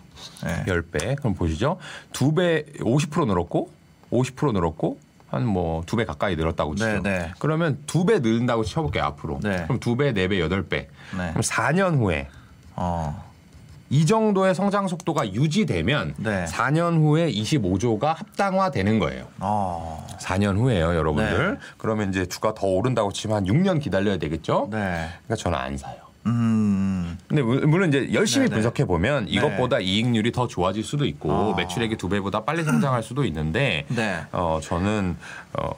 [0.44, 0.64] 네.
[0.66, 1.16] 10배.
[1.16, 1.78] 그럼 보시죠.
[2.12, 3.70] 2배 50% 늘었고
[4.10, 7.02] 50% 늘었고 한 뭐 두 배 가까이 늘었다고 치죠.
[7.02, 7.32] 네, 네.
[7.40, 9.40] 그러면 두 배 늘린다고 쳐볼게요 앞으로.
[9.42, 9.64] 네.
[9.64, 10.88] 그럼 두 배, 네 배, 여덟 배.
[11.16, 11.30] 네.
[11.30, 12.28] 그럼 4년 후에
[12.76, 13.25] 어.
[13.88, 16.44] 이 정도의 성장 속도가 유지되면 네.
[16.46, 19.26] 4년 후에 25조가 합당화되는 거예요.
[19.38, 20.06] 어.
[20.18, 21.52] 4년 후에요, 여러분들.
[21.52, 21.58] 네.
[21.78, 24.68] 그러면 이제 주가 더 오른다고 치면 한 6년 기다려야 되겠죠?
[24.72, 25.08] 네.
[25.26, 25.96] 그러니까 저는 안 사요.
[26.26, 27.16] 음.
[27.28, 28.54] 근데 물- 물론 이제 열심히 네네.
[28.56, 31.56] 분석해 보면 이것보다 이익률이 더 좋아질 수도 있고 아.
[31.56, 34.20] 매출액이 두 배보다 빨리 성장할 수도 있는데 네.
[34.32, 35.16] 어 저는
[35.54, 35.70] 어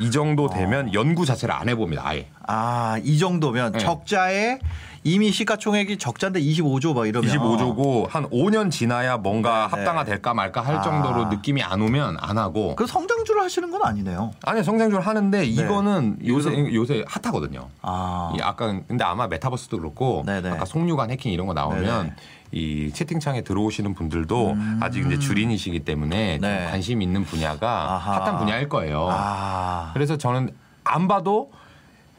[0.00, 2.06] 이 정도 되면 연구 자체를 안 해봅니다.
[2.06, 2.28] 아예.
[2.46, 3.78] 아, 이 정도면 네.
[3.80, 4.60] 적자에
[5.08, 9.76] 이미 시가총액이 적자인데 25조 막 이러면 25조고 한 5년 지나야 뭔가 네, 네.
[9.76, 10.82] 합당화 될까 말까 할 아.
[10.82, 12.76] 정도로 느낌이 안 오면 안 하고.
[12.76, 14.32] 그 성장주를 하시는 건 아니네요.
[14.44, 17.68] 아니 성장률 하는데 이거는 요새 요새 핫하거든요.
[17.80, 18.32] 아.
[18.36, 20.50] 이 아까 근데 아마 메타버스도 그렇고 네네.
[20.50, 22.00] 아까 송유관 해킹 이런 거 나오면 네네.
[22.00, 22.16] 음.
[22.52, 26.66] 이 채팅창에 들어오시는 분들도 아직 이제 주린이시기 때문에 좀 네.
[26.70, 28.20] 관심 있는 분야가 아하.
[28.20, 29.08] 핫한 분야일 거예요.
[29.10, 29.90] 아.
[29.94, 30.50] 그래서 저는
[30.84, 31.50] 안 봐도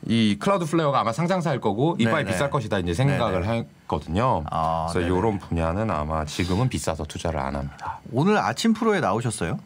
[0.05, 2.31] 이 Cloudflare가 아마 상장사일 거고 이빠이 네네.
[2.31, 4.43] 비쌀 것이다 이제 생각을 했거든요.
[4.49, 5.19] 아, 그래서 네네.
[5.19, 7.99] 이런 분야는 아마 지금은 비싸서 투자를 안 합니다.
[8.11, 9.59] 오늘 아침 프로에 나오셨어요?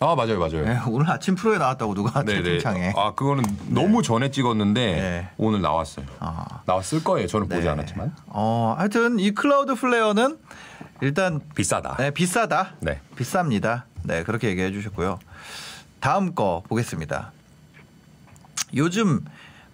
[0.00, 0.64] 아 맞아요, 맞아요.
[0.64, 2.42] 네, 오늘 아침 프로에 나왔다고 누가 네네.
[2.42, 2.92] 채팅창에.
[2.96, 5.28] 아 그거는 너무 전에 찍었는데 네.
[5.38, 6.04] 오늘 나왔어요.
[6.18, 6.62] 아.
[6.66, 7.26] 나왔을 거예요.
[7.26, 7.68] 저는 보지 네.
[7.68, 10.38] 않았지만 어, 하여튼 이 Cloudflare는
[11.00, 11.96] 일단 비싸다.
[11.98, 12.72] 네, 비싸다.
[12.80, 13.00] 네.
[13.16, 13.82] 비쌉니다.
[14.02, 15.18] 네, 그렇게 얘기해 주셨고요.
[16.00, 17.32] 다음 거 보겠습니다.
[18.74, 19.24] 요즘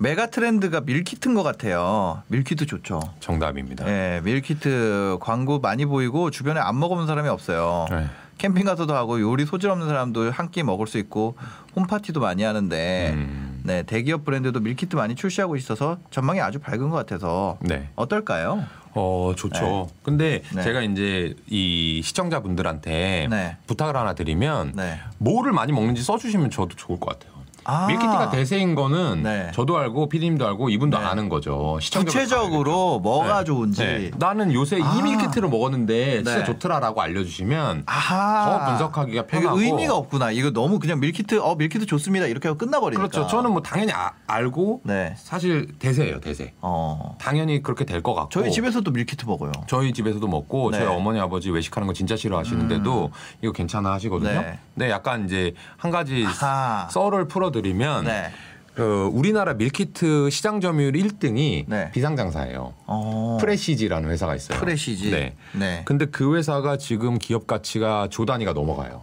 [0.03, 2.23] 메가 트렌드가 밀키트인 것 같아요.
[2.29, 3.01] 밀키트 좋죠.
[3.21, 3.85] 정답입니다.
[3.85, 7.85] 네, 밀키트 광고 많이 보이고 주변에 안 먹어본 사람이 없어요.
[7.91, 8.07] 네.
[8.39, 11.37] 캠핑 가서도 하고 요리 소질 없는 사람도 한 끼 먹을 수 있고
[11.77, 13.61] 홈파티도 많이 하는데 음.
[13.63, 17.91] 네, 대기업 브랜드도 밀키트 많이 출시하고 있어서 전망이 아주 밝은 것 같아서 네.
[17.95, 18.65] 어떨까요?
[18.95, 19.89] 어 좋죠.
[20.03, 20.63] 근데 네.
[20.63, 23.57] 제가 이제 이 시청자분들한테 네.
[23.67, 24.99] 부탁을 하나 드리면 네.
[25.19, 27.30] 뭐를 많이 먹는지 써주시면 저도 좋을 것 같아요.
[27.71, 27.87] 아.
[27.87, 29.51] 밀키트가 대세인 거는 네.
[29.55, 31.05] 저도 알고 피디님도 알고 이분도 네.
[31.05, 31.79] 아는 거죠.
[32.25, 33.45] 구체적으로 뭐가 알겠죠.
[33.55, 33.83] 좋은지.
[33.85, 34.11] 네.
[34.17, 34.95] 나는 요새 아.
[34.97, 36.45] 이 밀키트를 먹었는데 진짜 네.
[36.45, 38.45] 좋더라라고 알려주시면 아하.
[38.61, 40.31] 더 분석하기가 편하고 의미가 없구나.
[40.33, 43.09] 이거 너무 그냥 밀키트 어 밀키트 좋습니다 이렇게 하고 끝나버리니까.
[43.09, 43.27] 그렇죠.
[43.29, 45.15] 저는 뭐 당연히 아- 알고 네.
[45.17, 46.55] 사실 대세예요 대세.
[46.61, 49.53] 어 당연히 그렇게 될 것 같고 저희 집에서도 밀키트 먹어요.
[49.67, 50.79] 저희 집에서도 먹고 네.
[50.79, 53.11] 저희 어머니 아버지 외식하는 거 진짜 싫어하시는데도
[53.43, 54.31] 이거 괜찮아 하시거든요.
[54.41, 54.59] 네.
[54.75, 54.91] 네.
[54.91, 56.89] 약간 이제 한 가지 아하.
[56.91, 58.31] 썰을 풀어드리면 네.
[58.75, 61.91] 그 우리나라 밀키트 시장 점유율 1등이 네.
[61.93, 62.75] 비상장사예요.
[62.87, 63.39] 어.
[63.41, 64.59] 프레시지라는 회사가 있어요.
[64.59, 65.11] 프레시지.
[65.11, 65.35] 네.
[65.53, 65.83] 네.
[65.85, 69.03] 근데 그 회사가 지금 기업 가치가 조 단위가 넘어가요.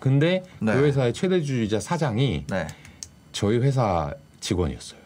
[0.00, 0.72] 근데 네.
[0.72, 2.66] 그 회사의 최대 주주이자 사장이 네.
[3.32, 5.00] 저희 회사 직원이었어요.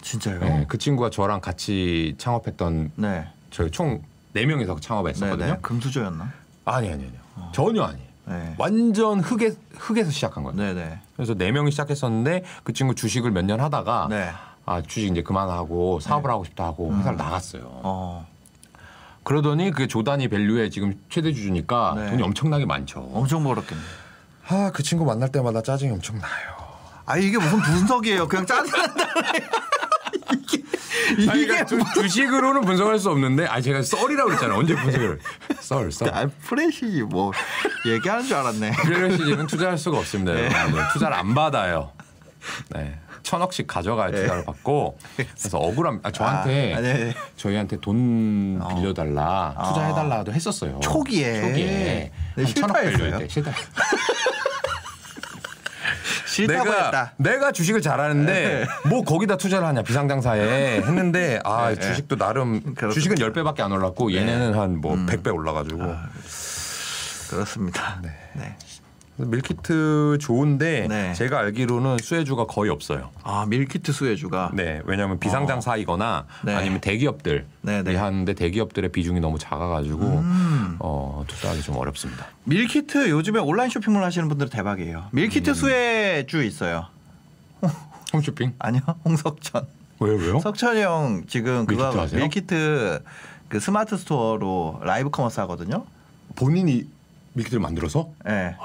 [0.00, 0.40] 진짜요?
[0.40, 3.26] 네, 그 친구가 저랑 같이 창업했던 네.
[3.50, 4.02] 저희 총
[4.34, 5.58] 4명이서 창업했었거든요.
[5.60, 6.32] 금수저였나?
[6.64, 7.20] 아니 아니 아니요.
[7.52, 8.07] 전혀 아니에요.
[8.28, 8.54] 네.
[8.58, 10.56] 완전 흙에 흙에서 시작한 거예요.
[10.56, 10.98] 네네.
[11.16, 14.30] 그래서 네 명이 시작했었는데 그 친구 주식을 몇 년 하다가 네.
[14.66, 17.62] 아 주식 이제 그만하고 사업을 하고 싶다 하고 회사를 나갔어요.
[17.64, 18.26] 어.
[19.24, 22.10] 그러더니 그게 조단위 밸류의 지금 최대 주주니까 네.
[22.10, 23.00] 돈이 엄청나게 많죠.
[23.12, 23.80] 엄청 벌었겠네.
[24.48, 26.56] 아그 친구 만날 때마다 짜증이 엄청 나요.
[27.06, 28.28] 아 이게 무슨 분석이에요?
[28.28, 29.04] 그냥 짜증난다.
[31.18, 34.58] 이게 아니, 그러니까 주, 주식으로는 분석할 수 없는데 아 제가 썰이라고 그랬잖아요.
[34.58, 35.18] 언제 분석을
[35.60, 36.08] 썰 썰.
[36.14, 37.32] 아, 프레시지 뭐
[37.86, 38.72] 얘기하는 줄 알았네.
[38.84, 40.32] 필요시지는 투자할 수가 없습니다.
[40.34, 40.82] 여러분들.
[40.92, 41.92] 투자를 안 받아요.
[42.70, 42.98] 네.
[43.22, 47.14] 천억씩 가져가야 투자를 받고 그래서 억울함 아, 저한테 아, 네.
[47.36, 51.40] 저희한테 돈 빌려달라 투자해달라도 했었어요 초기에.
[51.42, 52.80] 초기에 네, 한 천억.
[52.80, 53.52] 빌려야 돼 싫다
[56.46, 57.12] 싫다고 내가 했다.
[57.16, 62.92] 내가 주식을 잘하는데 뭐 거기다 투자를 하냐 비상장사에 했는데 아 네, 주식도 나름 그렇군요.
[62.92, 65.94] 주식은 10배밖에 안 올랐고 얘네는 한 뭐 100배 올라가지고
[67.30, 68.00] 그렇습니다.
[68.34, 68.56] 네.
[69.18, 71.12] 밀키트 좋은데 네.
[71.12, 73.10] 제가 알기로는 수혜주가 거의 없어요.
[73.22, 74.52] 아 밀키트 수혜주가.
[74.54, 76.54] 네, 왜냐하면 비상장사이거나 네.
[76.54, 77.96] 아니면 대기업들이 네, 네.
[77.96, 80.76] 하는데 대기업들의 비중이 너무 작아가지고 음.
[80.78, 82.26] 어, 투자하기 좀 어렵습니다.
[82.44, 84.98] 밀키트 요즘에 온라인 쇼핑몰 하시는 분들 대박이에요.
[84.98, 85.08] 음.
[85.12, 86.86] 밀키트 수혜주 있어요.
[88.12, 88.54] 홈쇼핑?
[88.58, 89.66] 아니요, 홍석천.
[90.00, 90.38] 왜요, 왜요?
[90.38, 92.20] 석천이 형 지금 그거 밀키트 하고 하세요?
[92.20, 93.02] 밀키트
[93.48, 95.84] 그 스마트 스토어로 라이브 커머스 하거든요.
[96.36, 96.86] 본인이
[97.32, 98.08] 밀키트를 만들어서?
[98.26, 98.30] 예.
[98.30, 98.56] 네.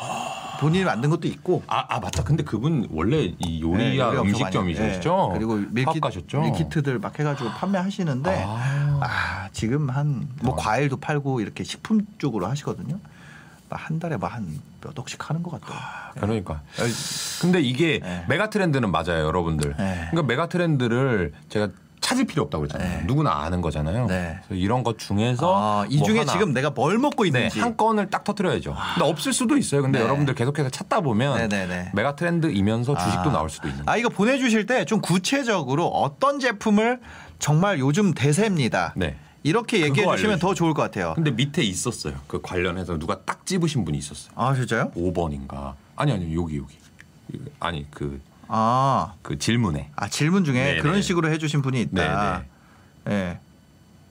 [0.60, 1.64] 본인이 만든 것도 있고.
[1.68, 2.24] 아, 아 맞다.
[2.24, 5.30] 근데 그분 원래 이 네, 요리야 요리 엄청 음식점이셨죠?
[5.34, 5.38] 네.
[5.40, 6.42] 그리고 밀키, 사업 가셨죠?
[6.42, 9.00] 밀키트들 막 해가지고 판매하시는데 아.
[9.02, 13.00] 아, 지금 한 뭐 과일도 팔고 이렇게 식품 쪽으로 하시거든요.
[13.70, 15.80] 막한 달에 막한몇 억씩 하는 것 같아요.
[16.20, 16.62] 그러니까.
[17.42, 18.26] 근데 이게 네.
[18.28, 19.76] 메가 트렌드는 맞아요, 여러분들.
[19.78, 20.08] 네.
[20.12, 21.70] 그러니까 메가 트렌드를 제가
[22.04, 23.00] 찾을 필요 없다고 그랬잖아요.
[23.00, 23.04] 네.
[23.08, 24.06] 누구나 아는 거잖아요.
[24.08, 24.38] 네.
[24.46, 26.32] 그래서 이런 것 중에서 아, 이 뭐 중에 하나.
[26.32, 28.76] 지금 내가 뭘 먹고 네, 있는지 한 건을 딱 터트려야죠.
[28.96, 29.82] 근데 없을 수도 있어요.
[29.82, 30.06] 근데 네.
[30.06, 31.92] 여러분들 계속해서 찾다 보면 네네네.
[31.94, 33.34] 메가 트렌드이면서 주식도 아.
[33.34, 33.84] 나올 수도 있는.
[33.88, 37.00] 아 이거 보내주실 때 좀 구체적으로 어떤 제품을
[37.40, 38.94] 정말 요즘 대세입니다.
[38.98, 39.16] 네.
[39.44, 40.40] 이렇게 얘기해 주시면.
[40.40, 41.14] 더 좋을 것 같아요.
[41.16, 42.16] 근데 밑에 있었어요.
[42.28, 44.34] 그 관련해서 누가 딱 집으신 분이 있었어요.
[44.36, 44.92] 아 진짜요?
[44.96, 45.74] 5번인가?
[45.96, 46.78] 아니 아니 여기 여기.
[47.60, 49.90] 아니 그, 아, 그 질문에.
[49.96, 50.82] 아 질문 중에 네네.
[50.82, 52.44] 그런 식으로 해주신 분이 있다.
[53.06, 53.40] 네,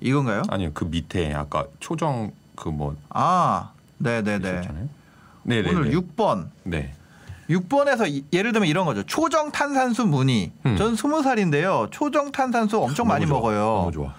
[0.01, 0.43] 이건가요?
[0.49, 4.62] 아니요 그 밑에 아까 초정 그 뭐 아, 네네네.
[5.45, 5.70] 네네.
[5.70, 6.49] 오늘 6번.
[6.64, 6.95] 네.
[7.51, 9.03] 6번에서 예를 들면 이런 거죠.
[9.03, 10.53] 초정 탄산수 무늬.
[10.64, 10.76] 음.
[10.76, 11.91] 전 20살인데요.
[11.91, 13.39] 초정 탄산수 엄청 많이 좋아.
[13.39, 13.59] 먹어요.
[13.59, 14.14] 너무 좋아.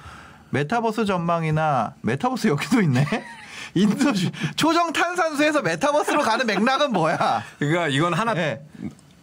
[0.49, 3.05] 메타버스 전망이나 메타버스 여기도 있네.
[3.75, 7.41] 인도 주- 초정 탄산수에서 메타버스로 가는 맥락은 뭐야?
[7.57, 8.61] 그러니까 이건 하나 네.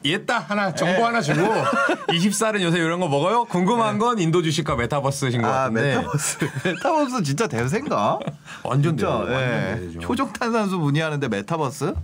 [0.04, 1.02] 옛다 하나 정보 네.
[1.02, 1.40] 하나 주고
[2.08, 3.44] 20살은 요새 이런 거 먹어요?
[3.44, 8.18] 궁금한 건 인도 주식과 메타버스신 것 아 같은데 메타버스 메타버스 진짜 대세인가?
[8.64, 8.98] 완전.
[8.98, 9.98] 완전 예.
[10.00, 11.94] 초정 탄산수 문의하는데 메타버스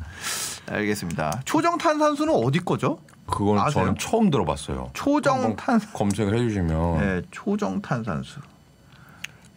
[0.68, 1.40] 알겠습니다.
[1.44, 2.99] 초정 탄산수는 어디 거죠?
[3.26, 3.84] 그건 아세요?
[3.84, 4.90] 저는 처음 들어봤어요.
[4.92, 8.40] 초정 탄- 검색을 해주시면 네, 초정 탄산수.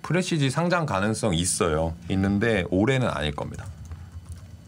[0.01, 1.93] 프레시지 상장 가능성 있어요.
[2.09, 3.65] 있는데 올해는 아닐 겁니다.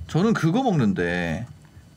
[0.07, 1.47] 저는 그거 먹는데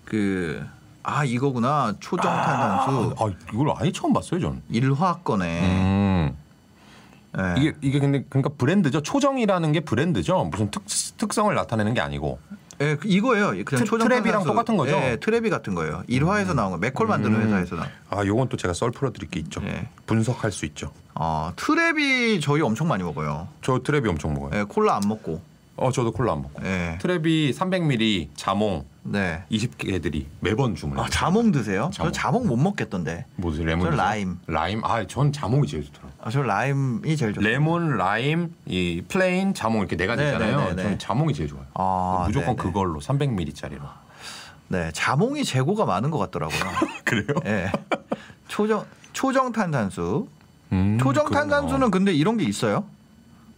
[0.05, 0.65] 그
[1.07, 4.63] 아 이거구나 초정 탄산수 아 이걸 아예 처음 봤어요, 저는.
[4.71, 6.37] 일화권에 음.
[7.39, 7.55] 예.
[7.61, 9.03] 이게 이게 근데 그러니까 브랜드죠.
[9.03, 10.45] 초정이라는 게 브랜드죠.
[10.45, 10.83] 무슨 특
[11.19, 12.39] 특성을 나타내는 게 아니고.
[12.81, 13.49] 예, 그 이거예요.
[13.65, 13.85] 그냥 트-
[14.33, 14.49] 탄산수.
[14.49, 14.93] 똑같은 거죠?
[14.97, 16.03] 예, 트레비 같은 거예요.
[16.09, 16.79] 일화에서 나온 거.
[16.79, 17.47] 맥콜 만드는 음.
[17.47, 17.89] 회사에서 나온.
[18.11, 19.61] 아, 요건 또 제가 썰 풀어 드릴 게 있죠.
[19.65, 19.87] 예.
[20.07, 20.91] 분석할 수 있죠.
[21.15, 23.47] 어, 트레비 저희 엄청 많이 먹어요.
[23.63, 24.59] 저 트레비 엄청 먹어요.
[24.61, 25.41] 예, 콜라 안 먹고.
[25.77, 26.65] 어, 저도 콜라 안 먹고.
[26.65, 26.99] 예.
[27.01, 29.43] 트레비 300ml 자몽 네.
[29.51, 31.05] 20개들이 매번 주문해요.
[31.05, 31.91] 아, 자몽 드세요?
[31.93, 32.13] 자몽.
[32.13, 33.27] 저 자몽 못 먹겠던데.
[33.37, 33.87] 뭐지 레몬?
[33.87, 34.39] 저는 라임.
[34.47, 34.85] 라임.
[34.85, 36.13] 아, 전 자몽이 제일 좋더라고.
[36.23, 37.47] 아, 저 라임이 제일 좋아요.
[37.49, 40.39] 레몬, 라임, 이 plain, 자몽 이렇게 네 가지 네.
[40.39, 40.99] 네, 네, 네.
[40.99, 41.67] 자몽이 제일 좋아요.
[41.75, 42.63] 아, 무조건 네, 네.
[42.63, 43.81] 그걸로 300ml짜리로.
[44.69, 46.61] 네, 자몽이 재고가 많은 것 같더라고요.
[47.05, 47.27] 그래요?
[47.47, 47.71] 예.
[48.49, 50.27] 초정 초정 탄산수.
[50.73, 51.31] 음, 초정.
[51.31, 52.85] 탄산수는 근데 이런 게 있어요.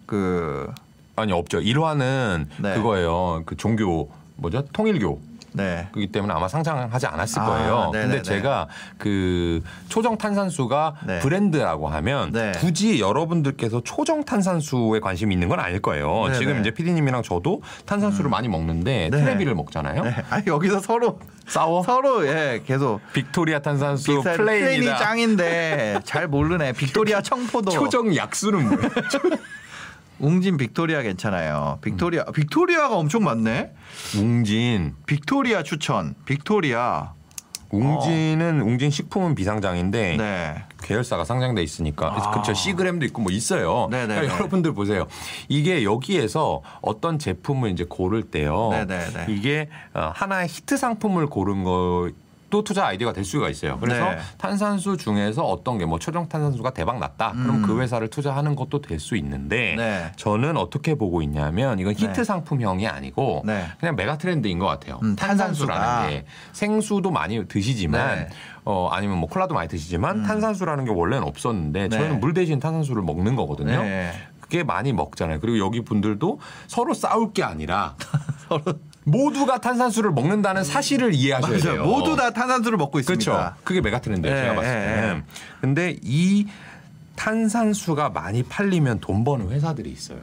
[0.07, 0.73] 그
[1.17, 1.61] 아니 없죠.
[1.61, 2.75] 일화는 네.
[2.75, 3.43] 그거예요.
[3.47, 4.65] 그 종교 뭐죠?
[4.73, 5.19] 통일교.
[5.55, 5.89] 네.
[5.93, 7.91] 그렇기 때문에 아마 상장하지 않았을 아, 거예요.
[7.91, 8.09] 네네네.
[8.17, 11.19] 근데 제가 그 초정 탄산수가 네.
[11.21, 12.53] 브랜드라고 하면 네.
[12.59, 16.25] 굳이 여러분들께서 초정 탄산수에 관심이 있는 건 아닐 거예요.
[16.27, 16.39] 네네.
[16.39, 19.19] 지금 이제 피디님이랑 저도 탄산수를 많이 먹는데 네.
[19.19, 20.03] 트레비를 먹잖아요.
[20.05, 20.15] 네.
[20.29, 21.83] 아 여기서 서로 싸워?
[21.83, 24.45] 서로 예 계속 빅토리아 탄산수 빅사- plain이다.
[24.67, 26.73] plain이 짱인데 잘 모르네.
[26.75, 27.71] 빅토리아 청포도.
[27.73, 28.91] 초정 약수는 뭐예요?
[30.19, 31.79] 웅진 빅토리아 괜찮아요.
[31.83, 33.73] 빅토리아 빅토리아가 엄청 많네.
[34.17, 34.95] 웅진.
[35.07, 36.15] 빅토리아 추천.
[36.25, 37.13] 빅토리아.
[37.71, 40.65] 웅진은 웅진 식품은 비상장인데 네.
[40.83, 42.31] 계열사가 상장돼 있으니까 아.
[42.31, 43.89] 그렇죠 시그램도 있고 뭐 있어요.
[43.91, 44.15] 네네네.
[44.15, 45.07] 그러니까 여러분들 보세요.
[45.49, 48.69] 이게 여기에서 어떤 제품을 이제 고를 때요.
[48.71, 49.27] 네네네.
[49.29, 52.11] 이게 어, 하나의 히트 상품을 고른 거.
[52.49, 53.79] 또 투자 아이디어가 될 수가 있어요.
[53.81, 54.19] 그래서 네.
[54.39, 57.33] 탄산수 중에서 어떤 게 뭐 초정 탄산수가 대박 났다.
[57.33, 57.63] 그럼 음.
[57.63, 60.13] 그 회사를 투자하는 것도 될 수 있는데 네.
[60.17, 62.25] 저는 어떻게 보고 있냐면 이건 히트 네.
[62.25, 63.67] 상품형이 아니고 네.
[63.79, 64.99] 그냥 메가 트렌드인 것 같아요.
[65.03, 65.15] 음.
[65.17, 68.29] 탄산수라는 게 생수도 많이 드시지만 네.
[68.65, 71.97] 어 아니면 뭐 콜라도 많이 드시지만 탄산수라는 게 원래는 없었는데 네.
[71.99, 73.83] 저희는 물 대신 탄산수를 먹는 거거든요.
[73.83, 74.13] 네.
[74.41, 75.41] 그게 많이 먹잖아요.
[75.41, 76.39] 그리고 여기 분들도
[76.69, 77.97] 서로 싸울 게 아니라
[78.49, 78.63] 서로
[79.07, 81.77] 모두가 탄산수를 먹는다는 사실을 이해하셔야 돼요.
[81.77, 81.87] 맞아요.
[81.87, 83.33] 모두 다 탄산수를 먹고 있습니다.
[83.33, 83.55] 그렇죠.
[83.63, 84.35] 그게 메가 트렌드예요.
[84.35, 85.15] 네, 제가 봤을 네, 때는.
[85.15, 85.23] 네.
[85.61, 86.49] 근데 이
[87.15, 90.19] 탄산수가 많이 팔리면 돈 버는 회사들이 있어요.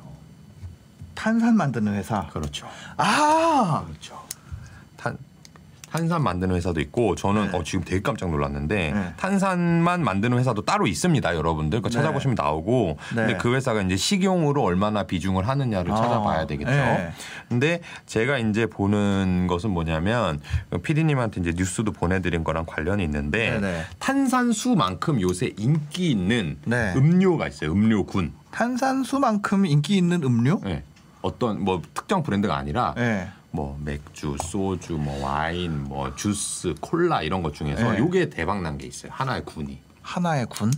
[1.15, 2.27] 탄산 만드는 회사.
[2.27, 2.67] 그렇죠.
[2.97, 3.85] 아.
[3.87, 4.21] 그렇죠.
[5.93, 7.57] 탄 탄산 만드는 회사도 있고 저는 네.
[7.57, 9.13] 어, 지금 되게 깜짝 놀랐는데 네.
[9.15, 11.81] 탄산만 만드는 회사도 따로 있습니다, 여러분들.
[11.81, 11.93] 그 네.
[11.93, 12.97] 찾아보시면 나오고.
[13.15, 13.15] 네.
[13.15, 15.95] 근데 그 회사가 이제 식용으로 얼마나 비중을 하느냐를 아.
[15.95, 16.71] 찾아봐야 되겠죠.
[16.71, 17.11] 네.
[17.47, 20.41] 근데 제가 이제 보는 것은 뭐냐면
[20.81, 23.85] PD님한테 이제 뉴스도 보내드린 거랑 관련이 있는데.
[23.99, 26.93] 탄산수만큼 요새 인기 있는 네.
[26.95, 27.71] 음료가 있어요.
[27.71, 28.33] 음료군.
[28.51, 30.59] 탄산수만큼 인기 있는 음료?
[30.63, 30.83] 네.
[31.21, 33.29] 어떤 뭐 특정 브랜드가 아니라 네.
[33.55, 37.99] 뭐 맥주, 소주, 뭐 와인, 뭐 주스, 콜라 이런 것 중에서 네.
[37.99, 39.11] 요게 대박 난 게 있어요.
[39.13, 39.79] 하나의 군이.
[40.01, 40.71] 하나의 군.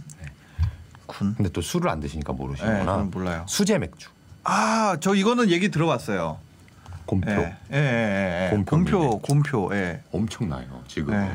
[1.06, 1.34] 군.
[1.36, 2.86] 근데 또 술을 안 드시니까 네, 모르시는구나.
[2.86, 3.46] 저는 몰라요.
[3.48, 4.10] 수제 맥주.
[4.44, 6.38] 아, 저 이거는 얘기 들어봤어요.
[7.06, 7.32] 곰표.
[7.32, 8.64] 예, 예, 예, 예.
[8.66, 10.02] 곰표, 곰표, 예.
[10.12, 11.14] 엄청나요, 지금.
[11.14, 11.32] 네.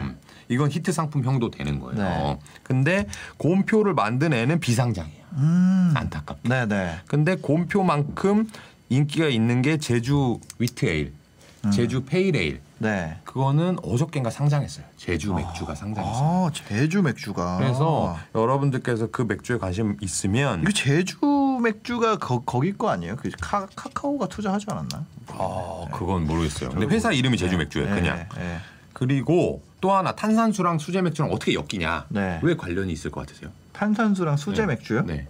[0.51, 1.97] 이건 히트 상품형도 되는 거예요.
[1.97, 2.39] 네.
[2.65, 3.07] 근데
[3.39, 5.25] 곰표를 만든 애는 비상장이에요.
[5.35, 5.95] 음.
[5.97, 6.49] 안타깝게.
[6.51, 6.97] 네, 네.
[7.07, 8.47] 근데 곰표만큼
[8.91, 11.20] 인기가 있는 게 제주 위트에일, 음.
[11.69, 12.61] 제주 페일에일.
[12.79, 13.19] 네.
[13.25, 14.87] 그거는 어저께인가 상장했어요.
[14.97, 16.47] 제주 맥주가 상장했어요.
[16.47, 17.59] 아, 제주 맥주가.
[17.59, 21.19] 그래서 여러분들께서 그 맥주에 관심 있으면 이거 제주
[21.63, 23.17] 맥주가 거, 거기 거 아니에요?
[23.17, 25.05] 그 카, 카카오가 투자하지 않았나?
[25.29, 26.71] 아 그건 모르겠어요.
[26.71, 27.89] 근데 회사 이름이 제주 맥주예요.
[27.89, 28.27] 네, 그냥.
[28.37, 28.59] 네.
[28.95, 32.07] 그리고 또 하나 탄산수랑 수제 맥주랑 어떻게 엮이냐?
[32.09, 32.41] 네.
[32.43, 33.51] 왜 관련이 있을 것 같으세요?
[33.75, 34.69] 탄산수랑 수제 네.
[34.69, 35.03] 맥주요?
[35.05, 35.29] 네.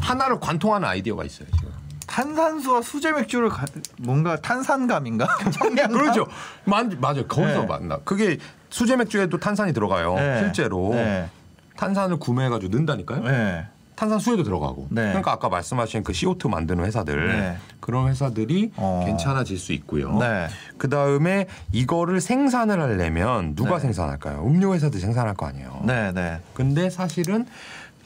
[0.00, 1.48] 하나를 관통하는 아이디어가 있어요.
[1.56, 1.70] 지금.
[2.08, 3.64] 탄산수와 수제 맥주를 가,
[3.98, 5.28] 뭔가 탄산감인가?
[5.52, 5.92] 청량감?
[5.92, 6.26] 그렇죠.
[6.64, 7.26] 맞, 맞아요.
[7.26, 7.66] 거기서 네.
[7.66, 7.98] 만나.
[7.98, 8.38] 그게
[8.70, 10.14] 수제 맥주에도 탄산이 들어가요.
[10.14, 10.40] 네.
[10.40, 11.28] 실제로 네.
[11.76, 13.22] 탄산을 구매해가지고 넣는다니까요.
[13.22, 13.66] 네.
[13.94, 14.86] 탄산수에도 들어가고.
[14.90, 15.08] 네.
[15.08, 17.56] 그러니까 아까 말씀하신 그 CO2 만드는 회사들 네.
[17.80, 19.02] 그런 회사들이 어.
[19.04, 20.16] 괜찮아질 수 있고요.
[20.18, 20.46] 네.
[20.78, 23.80] 그 다음에 이거를 생산을 하려면 누가 네.
[23.80, 24.44] 생산할까요?
[24.46, 25.82] 음료 회사도 생산할 거 아니에요.
[25.84, 26.40] 네, 네.
[26.54, 27.46] 근데 사실은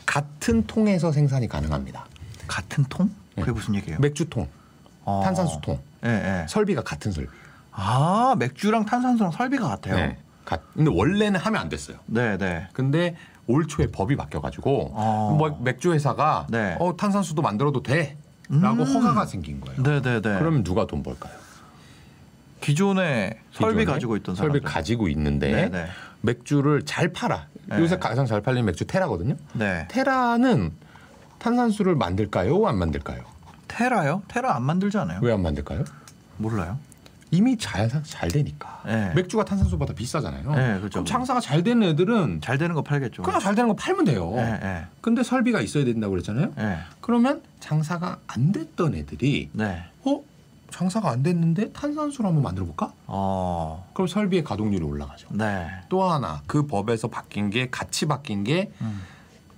[0.06, 2.06] 같은 통에서 생산이 가능합니다.
[2.48, 3.10] 같은 통?
[3.34, 3.52] 그게 네.
[3.52, 3.98] 무슨 얘기예요?
[4.00, 4.48] 맥주통,
[5.04, 5.20] 어.
[5.24, 6.08] 탄산수통, 예,
[6.42, 6.46] 예.
[6.48, 7.30] 설비가 같은 설비.
[7.72, 9.96] 아, 맥주랑 탄산수랑 설비가 같아요.
[9.96, 10.18] 네.
[10.44, 11.96] 가- 근데 원래는 하면 안 됐어요.
[12.06, 12.68] 네, 네.
[12.72, 13.16] 근데
[13.46, 15.34] 올 초에 법이 바뀌어가지고 어.
[15.38, 16.76] 뭐 맥주 회사가 네.
[16.80, 18.12] 어, 탄산수도 만들어도 돼라고
[18.50, 18.82] 음.
[18.82, 19.82] 허가가 생긴 거예요.
[19.82, 20.38] 네, 네, 네.
[20.38, 21.32] 그러면 누가 돈 벌까요?
[22.60, 24.70] 기존에 설비 기존에 가지고 있던 설비 사람들.
[24.70, 25.86] 가지고 있는데 네, 네.
[26.20, 27.46] 맥주를 잘 팔아.
[27.66, 27.78] 네.
[27.78, 29.34] 요새 가장 잘 팔리는 맥주 테라거든요.
[29.54, 29.86] 네.
[29.90, 30.72] 테라는
[31.42, 32.66] 탄산수를 만들까요?
[32.68, 33.20] 안 만들까요?
[33.66, 34.22] 테라요?
[34.28, 35.18] 테라 안 만들지 않아요?
[35.22, 35.82] 왜 안 만들까요?
[36.36, 36.78] 몰라요.
[37.32, 38.82] 이미 잘, 잘 되니까.
[38.84, 39.12] 네.
[39.14, 40.54] 맥주가 탄산수보다 비싸잖아요.
[40.54, 40.90] 네, 그렇죠.
[40.90, 43.22] 그럼 장사가 잘 되는 애들은 잘 되는 거 팔겠죠.
[43.22, 44.30] 그냥 잘 되는 거 팔면 돼요.
[44.36, 44.84] 네, 네.
[45.00, 46.52] 근데 설비가 있어야 된다고 그랬잖아요.
[46.56, 46.78] 네.
[47.00, 49.82] 그러면 장사가 안 됐던 애들이 네.
[50.04, 50.20] 어?
[50.70, 52.92] 장사가 안 됐는데 탄산수를 한번 만들어 볼까?
[53.06, 53.88] 어.
[53.94, 55.28] 그럼 설비의 가동률이 올라가죠.
[55.32, 55.68] 네.
[55.88, 59.00] 또 하나 그 법에서 바뀐 게 같이 바뀐 게 음.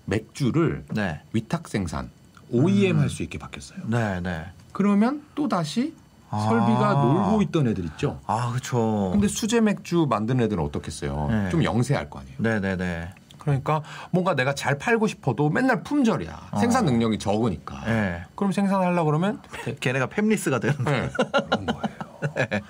[0.06, 1.20] 맥주를 네.
[1.32, 2.10] 위탁 생산
[2.50, 3.00] OEM 음.
[3.00, 3.80] 할수 있게 바뀌었어요.
[3.86, 4.46] 네, 네.
[4.72, 5.94] 그러면 또 다시
[6.30, 6.46] 아.
[6.48, 8.20] 설비가 놀고 있던 애들 있죠.
[8.26, 9.10] 아, 그렇죠.
[9.12, 11.28] 근데 수제 맥주 만드는 애들은 어떻겠어요?
[11.30, 11.50] 네.
[11.50, 12.36] 좀 영세할 거 아니에요.
[12.38, 13.10] 네, 네, 네.
[13.38, 16.48] 그러니까 뭔가 내가 잘 팔고 싶어도 맨날 품절이야.
[16.52, 16.58] 어.
[16.58, 17.84] 생산 능력이 적으니까.
[17.84, 18.24] 네.
[18.34, 19.40] 그럼 생산하려고 그러면
[19.80, 21.10] 걔네가 팸리스가 되는 네.
[21.50, 22.60] 그런 거예요.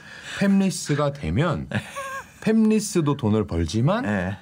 [0.40, 1.68] 팸리스가 되면
[2.40, 4.36] 팸리스도 돈을 벌지만 네.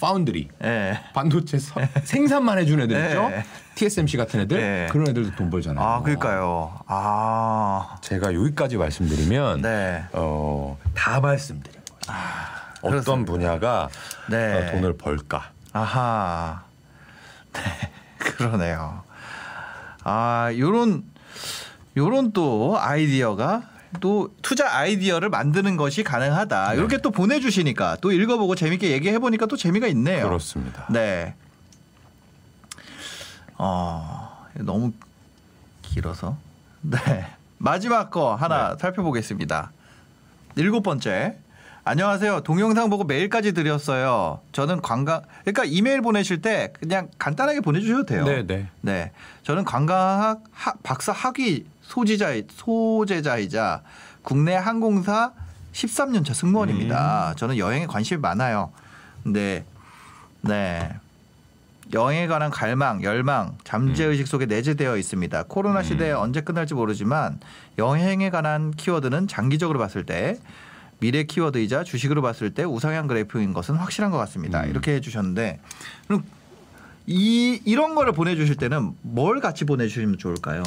[0.00, 0.98] 파운드리 네.
[1.12, 3.28] 반도체 서- 생산만 해주는 애들 있죠.
[3.28, 3.44] 네.
[3.74, 4.88] TSMC 같은 애들 네.
[4.90, 5.84] 그런 애들도 돈 벌잖아요.
[5.84, 6.80] 아, 그러니까요.
[6.86, 7.96] 아.
[8.00, 10.04] 제가 여기까지 말씀드리면 네.
[10.12, 12.20] 어, 다 말씀드린 거예요.
[12.82, 12.90] 어떤
[13.24, 13.32] 그렇습니다.
[13.32, 13.88] 분야가
[14.30, 14.68] 네.
[14.68, 15.50] 어, 돈을 벌까?
[15.72, 16.62] 아하.
[17.52, 17.60] 네.
[18.18, 19.02] 그러네요.
[20.04, 21.04] 아, 요런
[21.96, 23.62] 요런 또 아이디어가
[23.98, 26.70] 또 투자 아이디어를 만드는 것이 가능하다.
[26.70, 26.76] 네.
[26.76, 30.26] 이렇게 또 보내주시니까 또 읽어보고 재밌게 얘기해 보니까 또 재미가 있네요.
[30.26, 30.86] 그렇습니다.
[30.90, 31.34] 네.
[33.58, 34.92] 어, 너무
[35.82, 36.36] 길어서.
[36.82, 37.26] 네.
[37.58, 38.76] 마지막 거 하나 네.
[38.78, 39.72] 살펴보겠습니다.
[40.56, 41.36] 일곱 번째.
[41.82, 42.42] 안녕하세요.
[42.42, 44.40] 동영상 보고 메일까지 드렸어요.
[44.52, 48.24] 저는 관광, 그러니까 이메일 보내실 때 그냥 간단하게 보내주셔도 돼요.
[48.24, 48.68] 네, 네.
[48.82, 49.12] 네.
[49.42, 53.82] 저는 관광학 학- 박사 학위 소지자 소재자이자
[54.22, 55.32] 국내 항공사
[55.72, 57.34] 13년차 승무원입니다.
[57.36, 58.72] 저는 여행에 관심이 많아요.
[59.24, 59.64] 근데
[60.42, 60.90] 네.
[61.92, 65.44] 여행에 관한 갈망, 열망, 잠재 의식 속에 내재되어 있습니다.
[65.48, 67.40] 코로나 시대에 언제 끝날지 모르지만
[67.78, 70.36] 여행에 관한 키워드는 장기적으로 봤을 때
[71.00, 74.62] 미래 키워드이자 주식으로 봤을 때 우상향 그래프인 것은 확실한 것 같습니다.
[74.62, 74.70] 음.
[74.70, 75.60] 이렇게 해주셨는데
[76.06, 76.24] 그럼
[77.06, 80.62] 이 이런 거를 보내주실 때는 뭘 같이 보내주시면 좋을까요?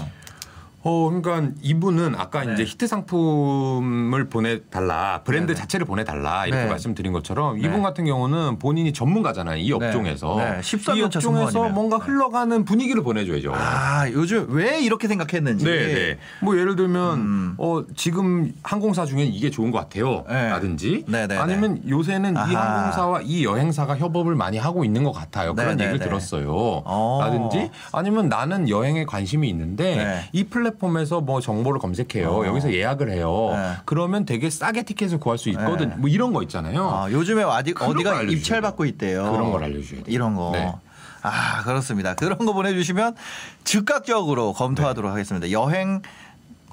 [0.86, 2.54] 어, 그러니까 이분은 아까 네.
[2.54, 5.60] 이제 히트 상품을 보내달라, 브랜드 네네.
[5.60, 6.70] 자체를 보내달라 이렇게 네.
[6.70, 7.68] 말씀드린 것처럼 네.
[7.68, 9.58] 이분 같은 경우는 본인이 전문가잖아요.
[9.58, 10.36] 이 업종에서.
[10.38, 10.60] 네.
[10.60, 11.70] 13년 이차 업종에서.
[11.70, 12.06] 뭔가 네.
[12.06, 13.54] 흘러가는 분위기를 보내줘야죠.
[13.56, 15.64] 아 요즘 왜 이렇게 생각했는지.
[15.64, 16.18] 네, 네.
[16.42, 17.56] 뭐 예를 들면 음.
[17.58, 20.26] 어 지금 항공사 중에 이게 좋은 것 같아요.
[20.28, 20.50] 네.
[20.50, 22.78] 라든지 네, 네, 아니면 요새는 이 아하.
[22.78, 25.54] 항공사와 이 여행사가 협업을 많이 하고 있는 것 같아요.
[25.54, 26.06] 그런 네, 네, 얘기를 네.
[26.06, 26.52] 들었어요.
[26.54, 27.20] 어.
[27.22, 30.30] 라든지 아니면 나는 여행에 관심이 있는데 네.
[30.34, 32.30] 이 플랫폼에서 뭐 정보를 검색해요.
[32.30, 32.46] 어.
[32.46, 33.52] 여기서 예약을 해요.
[33.54, 33.74] 네.
[33.86, 35.90] 그러면 되게 싸게 티켓을 구할 수 있거든.
[35.90, 35.96] 네.
[35.98, 36.90] 뭐 이런 거 있잖아요.
[36.90, 39.32] 아, 요즘에 어디, 어디가 입찰 받고 있대요.
[39.32, 40.14] 그런 걸 알려주셔야 돼요.
[40.14, 40.52] 이런 거.
[40.54, 40.74] 네.
[41.22, 42.16] 아 그렇습니다.
[42.16, 43.16] 그런 거 보내주시면
[43.64, 45.12] 즉각적으로 검토하도록 네.
[45.12, 45.52] 하겠습니다.
[45.52, 46.02] 여행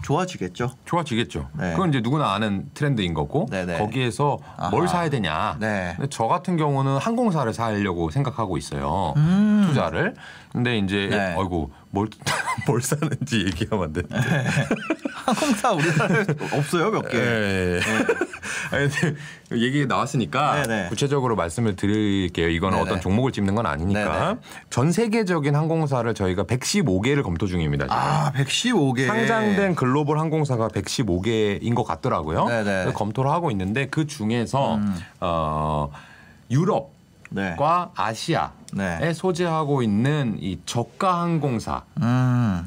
[0.03, 0.71] 좋아지겠죠.
[0.87, 1.49] 좋아지겠죠.
[1.59, 1.73] 네.
[1.73, 3.79] 그건 이제 누구나 아는 트렌드인 거고 네네.
[3.79, 4.39] 거기에서
[4.71, 4.93] 뭘 아하.
[4.93, 5.57] 사야 되냐.
[5.61, 5.97] 네.
[6.11, 9.15] 저 같은 경우는 항공사를 사려고 생각하고 있어요.
[9.17, 9.65] 음.
[9.69, 10.15] 투자를.
[10.53, 11.35] 근데 이제 네.
[11.39, 12.09] 아이고 뭘,
[12.67, 14.17] 뭘 사는지 얘기하면 안 되는데.
[15.13, 17.19] 항공사 우리나라에 없어요 몇 개.
[17.19, 17.81] 예.
[18.73, 19.17] 아니, 근데
[19.53, 20.89] 얘기 나왔으니까 네네.
[20.89, 22.49] 구체적으로 말씀을 드릴게요.
[22.49, 22.91] 이거는 네네.
[22.91, 24.25] 어떤 종목을 찝는 건 아니니까.
[24.25, 24.41] 네네.
[24.71, 27.85] 전 세계적인 항공사를 저희가 115개를 검토 중입니다.
[27.85, 27.97] 지금.
[27.97, 29.07] 아 115개.
[29.07, 32.47] 상장된 글로벌 항공사가 115개인 것 같더라고요.
[32.95, 34.97] 검토를 하고 있는데 그 중에서 음.
[35.21, 35.91] 어,
[36.51, 37.00] 유럽
[37.57, 38.03] 과 네.
[38.03, 39.13] 아시아에 네.
[39.13, 42.67] 소재하고 있는 이 저가 항공사를 음.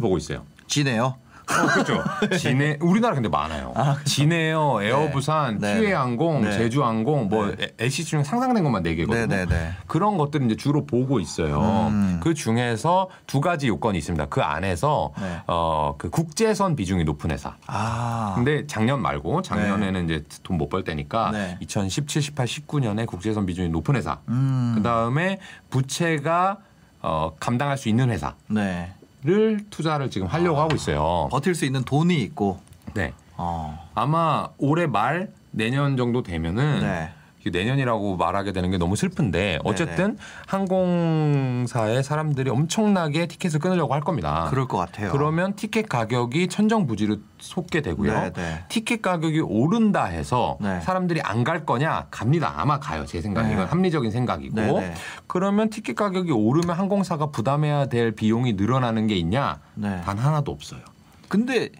[0.00, 0.44] 보고 있어요.
[0.66, 1.16] 지네요.
[1.50, 2.04] 어, 그렇죠.
[2.38, 3.72] 진해 우리나라 근데 많아요.
[3.74, 4.04] 아, 그렇죠.
[4.04, 5.74] 진에어, 에어부산, 네.
[5.74, 6.52] 티웨이항공, 네.
[6.52, 9.26] 제주항공, 뭐 LCC 중에 상장된 것만 네 개거든요.
[9.26, 9.72] 네네네.
[9.86, 11.88] 그런 것들을 이제 주로 보고 있어요.
[11.90, 12.20] 음.
[12.22, 14.26] 그 중에서 두 가지 요건이 있습니다.
[14.26, 15.40] 그 안에서 네.
[15.46, 17.56] 어, 그 국제선 비중이 높은 회사.
[17.66, 18.32] 아.
[18.36, 21.56] 근데 작년 말고 작년에는 이제 돈 못 벌 때니까 네.
[21.60, 24.18] 2017, 18, 19년에 국제선 비중이 높은 회사.
[24.28, 24.72] 음.
[24.76, 25.38] 그 다음에
[25.70, 26.58] 부채가
[27.00, 28.34] 어, 감당할 수 있는 회사
[29.24, 29.64] 를 네.
[29.70, 31.28] 투자를 지금 하려고 하고 있어요.
[31.30, 32.60] 버틸 수 있는 돈이 있고.
[32.94, 33.12] 네.
[33.36, 33.88] 어.
[33.94, 37.12] 아마 올해 말 내년 정도 되면은 네.
[37.48, 44.46] 이게 내년이라고 말하게 되는 게 너무 슬픈데 어쨌든 항공사의 사람들이 엄청나게 티켓을 끊으려고 할 겁니다.
[44.50, 45.10] 그럴 것 같아요.
[45.10, 48.12] 그러면 티켓 가격이 천정부지로 솟게 되고요.
[48.12, 48.64] 네, 네.
[48.68, 50.80] 티켓 가격이 오른다 해서 네.
[50.80, 52.52] 사람들이 안 갈 거냐 갑니다.
[52.58, 53.06] 아마 가요.
[53.06, 53.54] 제 생각에 네.
[53.54, 54.94] 이건 합리적인 생각이고 네, 네.
[55.28, 59.60] 그러면 티켓 가격이 오르면 항공사가 부담해야 될 비용이 늘어나는 게 있냐?
[59.74, 60.00] 네.
[60.04, 60.80] 단 하나도 없어요.
[61.28, 61.70] 근데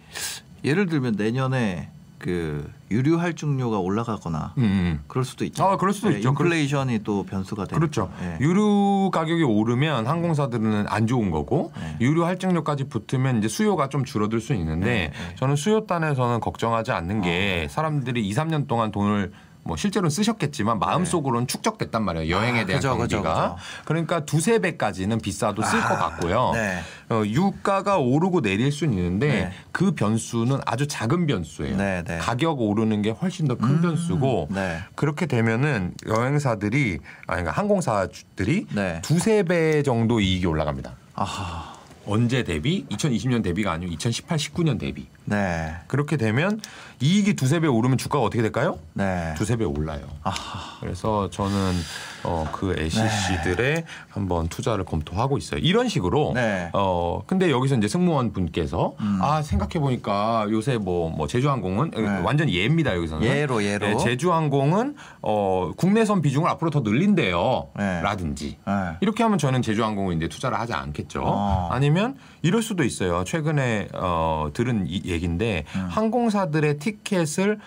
[0.64, 5.00] 예를 들면 내년에 그 유류 할증료가 올라가거나 음, 음.
[5.06, 5.64] 그럴 수도 있죠.
[5.64, 6.30] 아, 그럴 수도 있죠.
[6.30, 7.78] 인플레이션이 또 변수가 되니까.
[7.78, 8.10] 그렇죠.
[8.22, 8.38] 예.
[8.40, 11.96] 유류 가격이 오르면 항공사들은 안 좋은 거고 네.
[12.00, 15.34] 유류 할증료까지 붙으면 이제 수요가 좀 줄어들 수 있는데 네, 네.
[15.36, 19.32] 저는 수요단에서는 걱정하지 않는 게 사람들이 2, 3년 동안 돈을
[19.68, 22.34] 뭐 실제로는 쓰셨겠지만 마음속으로는 축적됐단 말이에요.
[22.34, 23.54] 여행에 아, 대한 그죠, 그죠, 경비가.
[23.54, 23.56] 그죠.
[23.84, 26.52] 그러니까 두세 배까지는 비싸도 쓸 것 같고요.
[26.54, 26.80] 네.
[27.10, 29.52] 어, 유가가 오르고 내릴 수는 있는데 네.
[29.70, 31.76] 그 변수는 아주 작은 변수예요.
[31.76, 32.16] 네, 네.
[32.16, 34.78] 가격 오르는 게 훨씬 더큰 변수고 네.
[34.94, 39.02] 그렇게 되면은 여행사들이 아니 그러니까 항공사들이 네.
[39.02, 40.96] 두세 배 정도 이익이 올라갑니다.
[41.14, 41.74] 아하.
[42.06, 42.86] 언제 대비?
[42.88, 45.08] 2020년 대비가 아니고 2018, 19년 대비.
[45.28, 45.74] 네.
[45.86, 46.60] 그렇게 되면
[47.00, 48.78] 이익이 두세 배 오르면 주가가 어떻게 될까요?
[48.94, 49.34] 네.
[49.36, 50.00] 두세 배 올라요.
[50.24, 50.80] 아하.
[50.80, 51.72] 그래서 저는
[52.24, 55.60] 어, 그 LCC들에 한번 투자를 검토하고 있어요.
[55.60, 56.32] 이런 식으로.
[56.34, 56.70] 네.
[56.72, 62.04] 어, 근데 여기서 이제 승무원 분께서 아, 생각해 보니까 요새 뭐, 뭐 제주항공은 음.
[62.04, 62.20] 네.
[62.22, 63.26] 완전 예입니다, 여기서는.
[63.26, 63.86] 예로, 예로.
[63.86, 67.68] 네, 제주항공은 어, 국내선 비중을 앞으로 더 늘린대요.
[67.76, 68.00] 네.
[68.02, 68.56] 라든지.
[68.66, 68.72] 네.
[69.00, 71.22] 이렇게 하면 저는 제주항공은 이제 투자를 하지 않겠죠.
[71.24, 71.68] 어.
[71.70, 73.24] 아니면 이럴 수도 있어요.
[73.24, 75.86] 최근에 어, 들은 이 얘기인데 음.
[75.90, 77.58] 항공사들의 티켓을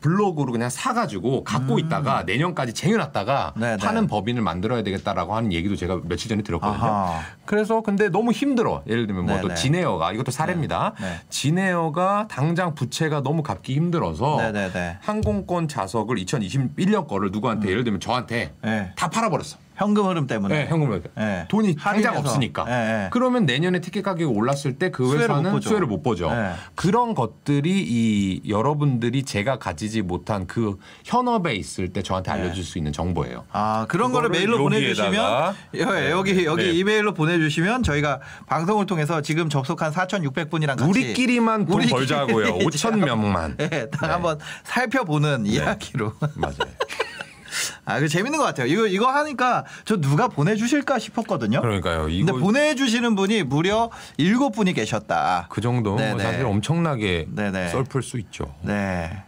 [0.00, 3.60] 블로그로 그냥 사가지고 갖고 있다가 내년까지 쟁여놨다가 음.
[3.60, 3.76] 네, 네.
[3.76, 6.84] 파는 법인을 만들어야 되겠다라고 하는 얘기도 제가 며칠 전에 들었거든요.
[6.84, 7.20] 아하.
[7.44, 8.82] 그래서 근데 너무 힘들어.
[8.86, 9.54] 예를 들면 뭐 네, 또 네.
[9.54, 10.92] 진에어가 이것도 사례입니다.
[11.00, 11.20] 네, 네.
[11.30, 14.98] 진에어가 당장 부채가 너무 갚기 힘들어서 네네네.
[15.00, 18.92] 항공권 자석을 2021년 거를 누구한테 예를 들면 저한테 네.
[18.94, 19.65] 다 팔아버렸어.
[19.76, 20.64] 현금 흐름 때문에.
[20.64, 21.44] 네, 현금을 네.
[21.48, 22.16] 돈이 당장.
[22.16, 22.64] 없으니까.
[22.64, 23.08] 네, 네.
[23.12, 25.68] 그러면 내년에 티켓 가격이 올랐을 때그못 회사는 보죠.
[25.68, 26.30] 수혜를 못 보죠.
[26.30, 26.52] 네.
[26.74, 32.92] 그런 것들이 이 여러분들이 제가 가지지 못한 그 현업에 있을 때 저한테 알려줄 수 있는
[32.92, 33.44] 정보예요.
[33.52, 36.70] 아 그런 거를 메일로 보내주시면 여- 여기 여기 네.
[36.72, 42.46] 이메일로 보내주시면 저희가 방송을 통해서 지금 접속한 4,600분이랑 같이 우리끼리만 돈 우리끼리 벌자고요.
[42.62, 43.56] 이제 5천 명만.
[43.56, 46.12] 네, 딱 한번 살펴보는 이야기로.
[46.34, 46.54] 맞아요.
[47.84, 48.66] 아, 그 재밌는 것 같아요.
[48.66, 51.60] 이거 이거 하니까 저 누가 보내주실까 싶었거든요.
[51.60, 52.02] 그러니까요.
[52.02, 55.46] 근데 이거 보내주시는 분이 무려 일곱 분이 계셨다.
[55.50, 56.22] 그 정도 네네.
[56.22, 57.68] 사실 엄청나게 네네.
[57.68, 58.54] 썰풀 수 있죠.
[58.62, 59.22] 네.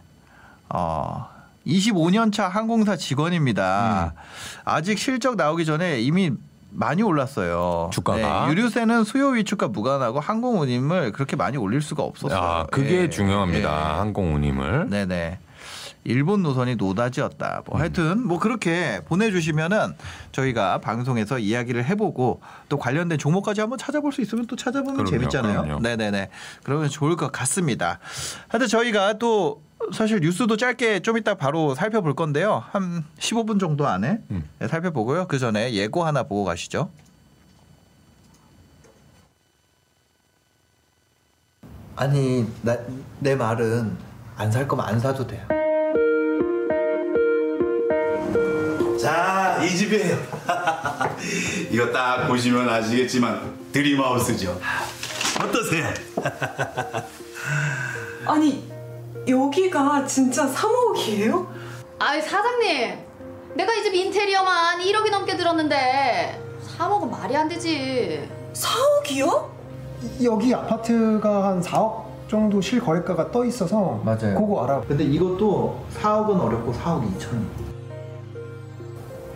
[0.69, 1.27] 어.
[1.67, 4.13] 25년 차 항공사 직원입니다.
[4.15, 4.19] 음.
[4.65, 6.31] 아직 실적 나오기 전에 이미
[6.71, 7.89] 많이 올랐어요.
[7.91, 8.45] 주가가.
[8.45, 12.39] 네, 유류세는 수요 위축과 무관하고 항공 운임을 그렇게 많이 올릴 수가 없었어요.
[12.39, 13.09] 아, 그게 예.
[13.09, 13.69] 중요합니다.
[13.69, 13.97] 예.
[13.97, 14.89] 항공 운임을.
[14.89, 15.39] 네네.
[16.09, 17.57] 일본 노선이 노다지였다.
[17.59, 17.63] 음.
[17.67, 19.93] 뭐 하여튼 뭐 그렇게 보내주시면은
[20.31, 25.61] 저희가 방송에서 이야기를 해보고 또 관련된 종목까지 한번 찾아볼 수 있으면 또 찾아보면 그럼요, 재밌잖아요.
[25.61, 25.79] 그럼요.
[25.81, 26.29] 네네네.
[26.63, 27.99] 그러면 좋을 것 같습니다.
[28.47, 29.61] 하여튼 저희가 또
[29.93, 32.63] 사실 뉴스도 짧게 좀 이따 바로 살펴볼 건데요.
[32.71, 34.43] 한 15분 정도 안에 음.
[34.59, 35.27] 네, 살펴보고요.
[35.27, 36.89] 그 전에 예고 하나 보고 가시죠.
[41.95, 42.77] 아니 나,
[43.19, 43.97] 내 말은
[44.37, 45.45] 안 살 거면 안 사도 돼요.
[49.01, 50.17] 자, 이 집이에요.
[51.71, 54.59] 이거 딱 보시면 아시겠지만 드림하우스죠.
[55.41, 55.87] 어떠세요?
[58.25, 58.67] 아니
[59.27, 61.47] 여기가 진짜 3억이에요?
[61.99, 62.97] 아이 사장님
[63.55, 66.41] 내가 이 집 인테리어만 1억이 넘게 들었는데
[66.77, 69.45] 3억은 말이 안 되지 4억이요?
[70.23, 74.35] 여기 아파트가 한 4억 정도 실거래가가 떠 있어서 맞아요.
[74.39, 74.81] 그거 알아.
[74.87, 77.68] 근데 이것도 4억은 어렵고 4억 2천.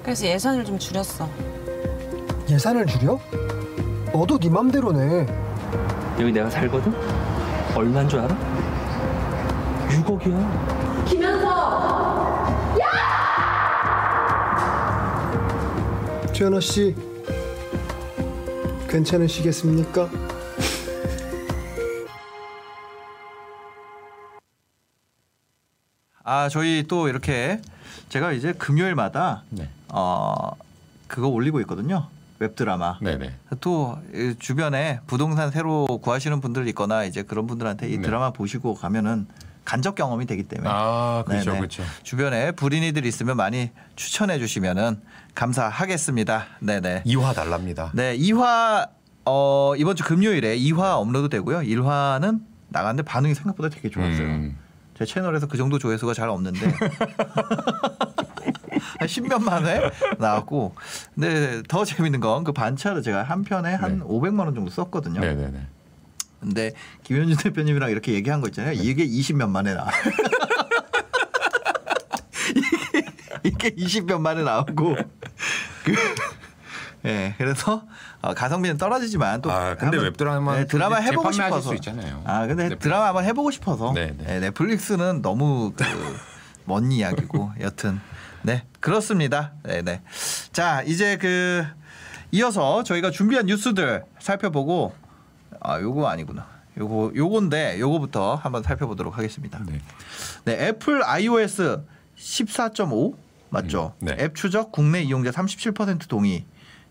[0.03, 1.29] 그래서 예산을 좀 줄였어.
[2.49, 3.19] 예산을 줄여?
[4.11, 5.25] 너도 네 맘대로네.
[6.19, 6.93] 여기 내가 살거든?
[7.75, 8.37] 얼마인 줄 알아?
[9.89, 10.93] 6억이야.
[16.33, 16.95] 최연아 씨,
[18.89, 20.09] 괜찮으시겠습니까?
[26.24, 27.59] 아 저희 또 이렇게
[28.09, 29.69] 제가 이제 금요일마다 네.
[29.89, 30.51] 어
[31.07, 32.07] 그거 올리고 있거든요.
[32.39, 32.97] 웹드라마.
[33.01, 33.34] 네네.
[33.61, 38.01] 또이 주변에 부동산 새로 구하시는 분들 있거나 이제 그런 분들한테 이 네.
[38.01, 39.28] 드라마 보시고 가면은
[39.65, 41.59] 간접 경험이 되기 때문에 아, 그렇죠, 네네.
[41.59, 41.84] 그렇죠.
[42.03, 44.99] 주변에 불인이들 있으면 많이 추천해 주시면은
[45.36, 46.45] 감사하겠습니다.
[46.59, 47.03] 네 네.
[47.05, 47.91] 2화 달랍니다.
[47.93, 48.89] 네, 2화
[49.26, 51.59] 어, 이번 주 금요일에 2화 업로드 되고요.
[51.59, 54.28] 1화는 나갔는데 반응이 생각보다 되게 좋았어요.
[54.28, 54.57] 음.
[54.97, 56.67] 제 채널에서 그 정도 조회수가 잘 없는데
[58.99, 59.89] 한 10몇만 회
[60.19, 60.75] 나왔고
[61.15, 64.03] 근데 더 재밌는 건 그 반차를 제가 한 편에 한 네.
[64.05, 65.19] 500만 원 정도 썼거든요.
[65.21, 65.67] 네네네.
[66.41, 66.73] 근데
[67.03, 68.73] 김현준 대표님이랑 이렇게 얘기한 거 있잖아요.
[68.73, 69.89] 이게 20몇만 회 나와.
[73.43, 74.95] 이게, 이게 20몇만 회 나오고
[75.85, 75.93] 그
[77.05, 77.83] 예, 그래서
[78.21, 82.21] 어, 가성비는 떨어지지만 또 아, 근데 한번, 웹드라마 네, 드라마 해보고 싶어서 수 있잖아요.
[82.25, 82.75] 아, 근데 네.
[82.75, 84.23] 드라마 한번 해보고 싶어서 네, 네.
[84.25, 85.83] 네, 넷플릭스는 너무 그
[86.65, 87.99] 먼 이야기고 여튼
[88.41, 89.51] 네 그렇습니다.
[89.63, 90.01] 네, 네.
[90.53, 91.65] 자 이제 그
[92.31, 94.95] 이어서 저희가 준비한 뉴스들 살펴보고
[95.59, 96.47] 아 요거 아니구나.
[96.77, 99.59] 요거 요건데 요거부터 한번 살펴보도록 하겠습니다.
[99.65, 99.81] 네.
[100.45, 101.83] 네, 애플 iOS
[102.17, 103.15] 14.5
[103.49, 103.93] 맞죠?
[103.99, 104.17] 음, 네.
[104.19, 106.45] 앱 추적 국내 이용자 37% 동의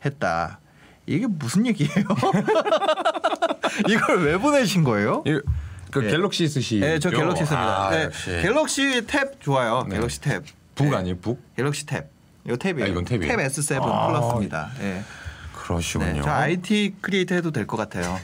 [0.05, 0.61] 했다.
[1.07, 1.93] 이게 무슨 얘기예요?
[3.89, 5.23] 이걸 왜 보내신 거예요?
[5.27, 5.41] 이-
[5.91, 6.11] 그 네.
[6.11, 6.79] 갤럭시 쓰시.
[6.81, 7.89] 네, 저 갤럭시 씁니다.
[7.89, 8.09] 아, 네.
[8.43, 9.85] 갤럭시 탭 좋아요.
[9.89, 9.97] 네.
[9.97, 10.43] 갤럭시 탭.
[10.75, 11.19] 북 네, 아니에요?
[11.19, 11.39] 북?
[11.55, 12.07] 갤럭시 탭.
[12.47, 12.83] 이거 탭이에요.
[12.85, 13.29] 아, 이건 탭이에요?
[13.29, 14.07] 탭 S7 아.
[14.09, 14.71] 플러스입니다.
[14.79, 15.03] 네.
[15.55, 16.13] 그러시군요.
[16.15, 18.19] 네, 저 IT creator 해도 될 것 같아요.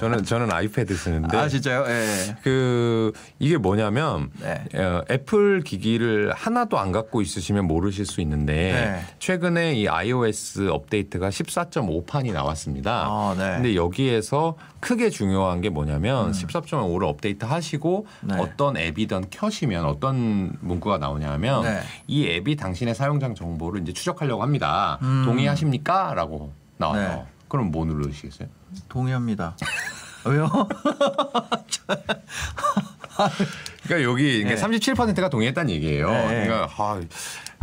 [0.00, 1.36] 저는 저는 아이패드 쓰는데.
[1.36, 1.84] 아 진짜요?
[1.84, 2.36] 네.
[2.42, 4.64] 그 이게 뭐냐면 네.
[4.74, 9.14] 어, 애플 기기를 하나도 안 갖고 있으시면 모르실 수 있는데 네.
[9.18, 13.04] 최근에 이 iOS 업데이트가 14.5판이 나왔습니다.
[13.06, 13.54] 아, 네.
[13.54, 18.28] 근데 여기에서 크게 중요한 게 뭐냐면 14.5를 업데이트 하시고 음.
[18.28, 18.36] 네.
[18.38, 21.80] 어떤 앱이든 켜시면 어떤 문구가 나오냐면 네.
[22.06, 24.98] 이 앱이 당신의 사용자 정보를 이제 추적하려고 합니다.
[25.02, 25.24] 음.
[25.24, 27.08] 동의하십니까?라고 나와요.
[27.08, 27.24] 네.
[27.48, 28.48] 그럼 뭐 누르시겠어요?
[28.88, 29.56] 동의합니다.
[30.24, 30.50] 왜요?
[33.84, 34.56] 그러니까 여기 네.
[34.56, 36.10] 그러니까 37%가 동의했다는 얘기예요.
[36.10, 36.46] 네.
[36.46, 37.00] 그러니까 아,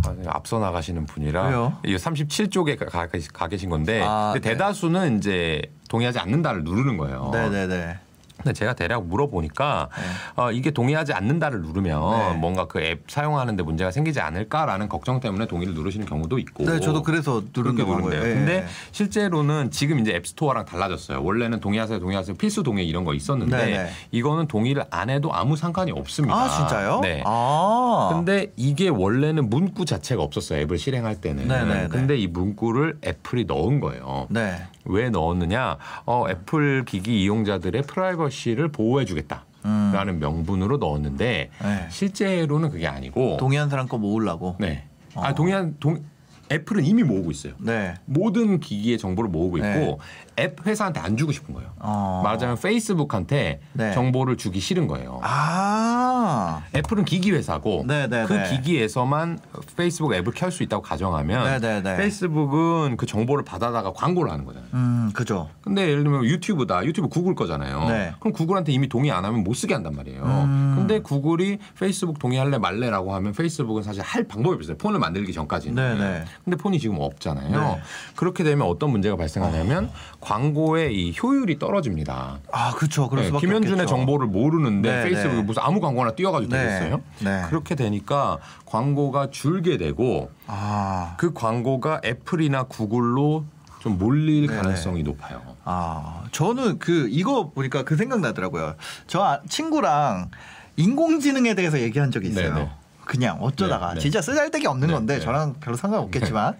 [0.05, 1.77] 아, 앞서 나가시는 분이라 왜요?
[1.85, 4.39] 이 37쪽에 가, 가, 가 계신 건데 아, 네.
[4.39, 7.29] 대다수는 이제 동의하지 않는다를 누르는 거예요.
[7.33, 7.99] 네네네.
[8.37, 10.41] 근데 제가 대략 물어보니까 네.
[10.41, 12.33] 어, 이게 동의하지 않는다를 누르면 네.
[12.39, 16.65] 뭔가 그 앱 사용하는데 문제가 생기지 않을까라는 걱정 때문에 동의를 누르시는 경우도 있고.
[16.65, 17.85] 네, 저도 그래서 한 누른대요.
[17.85, 18.21] 거예요.
[18.21, 18.65] 근데 네.
[18.91, 21.23] 실제로는 지금 이제 앱스토어랑 달라졌어요.
[21.23, 23.89] 원래는 동의하세요, 동의하세요, 필수 동의 이런 거 있었는데 네, 네.
[24.11, 26.35] 이거는 동의를 안 해도 아무 상관이 없습니다.
[26.35, 26.99] 아 진짜요?
[27.01, 27.23] 네.
[27.25, 28.09] 아.
[28.13, 30.59] 근데 이게 원래는 문구 자체가 없었어요.
[30.61, 31.47] 앱을 실행할 때는.
[31.47, 31.87] 네네네.
[31.87, 34.27] 근데 이 문구를 애플이 넣은 거예요.
[34.29, 34.61] 네.
[34.85, 35.77] 왜 넣었느냐?
[36.05, 41.65] 어, 애플 기기 이용자들의 프라이버시를 보호해주겠다 라는 명분으로 넣었는데 음.
[41.65, 41.87] 네.
[41.89, 43.37] 실제로는 그게 아니고.
[43.37, 44.57] 동의한 사람 거 모으려고.
[44.59, 44.85] 네.
[45.15, 45.21] 어.
[45.23, 46.03] 아 동의한 동
[46.51, 47.53] 애플은 이미 모으고 있어요.
[47.59, 47.93] 네.
[48.05, 49.97] 모든 기기의 정보를 모으고 있고 네.
[50.39, 51.69] 앱 회사한테 안 주고 싶은 거예요.
[51.79, 52.21] 어.
[52.23, 53.93] 말하자면 페이스북한테 네.
[53.93, 55.19] 정보를 주기 싫은 거예요.
[55.23, 56.61] 아.
[56.75, 58.49] 애플은 기기 회사고 네, 네, 그 네.
[58.49, 59.39] 기기에서만
[59.75, 61.97] 페이스북 앱을 켤 수 있다고 가정하면 네, 네, 네.
[61.97, 64.69] 페이스북은 그 정보를 받아다가 광고를 하는 거잖아요.
[64.73, 65.49] 음, 그죠.
[65.61, 66.85] 근데 예를 들면 유튜브다.
[66.85, 67.85] 유튜브 구글 거잖아요.
[67.87, 68.13] 네.
[68.19, 70.21] 그럼 구글한테 이미 동의 안 하면 못 쓰게 한단 말이에요.
[70.23, 70.73] 음.
[70.77, 74.77] 근데 구글이 페이스북 동의할래 말래라고 하면 페이스북은 사실 할 방법이 없어요.
[74.77, 75.97] 폰을 만들기 전까지는.
[75.97, 76.25] 네, 네.
[76.43, 77.49] 근데 폰이 지금 없잖아요.
[77.49, 77.81] 네.
[78.15, 79.89] 그렇게 되면 어떤 문제가 발생하냐면
[80.23, 82.39] 광고의 이 효율이 떨어집니다.
[82.51, 83.09] 아, 그렇죠.
[83.09, 83.89] 그럴 네, 수밖에 김현준의 없겠죠.
[83.95, 85.41] 정보를 모르는데 네, 페이스북에 네.
[85.43, 87.01] 무슨 아무 광고나 띄워가지고 네, 되겠어요?
[87.19, 87.41] 네.
[87.49, 91.15] 그렇게 되니까 광고가 줄게 되고 아.
[91.17, 93.45] 그 광고가 애플이나 구글로
[93.79, 95.41] 좀 몰릴 네, 가능성이 높아요.
[95.65, 98.75] 아, 저는 그 이거 보니까 그 생각 나더라고요.
[99.07, 100.31] 저 아- 친구랑
[100.77, 102.53] 인공지능에 대해서 얘기한 적이 있어요.
[102.53, 102.69] 네, 네.
[103.03, 103.99] 그냥 어쩌다가 네, 네.
[103.99, 105.19] 진짜 쓰잘데기 없는 네, 건데 네.
[105.19, 106.55] 저랑 별로 상관없겠지만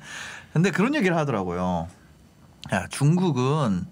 [0.52, 1.88] 근데 그런 얘기를 하더라고요.
[2.72, 3.86] 야, 중국은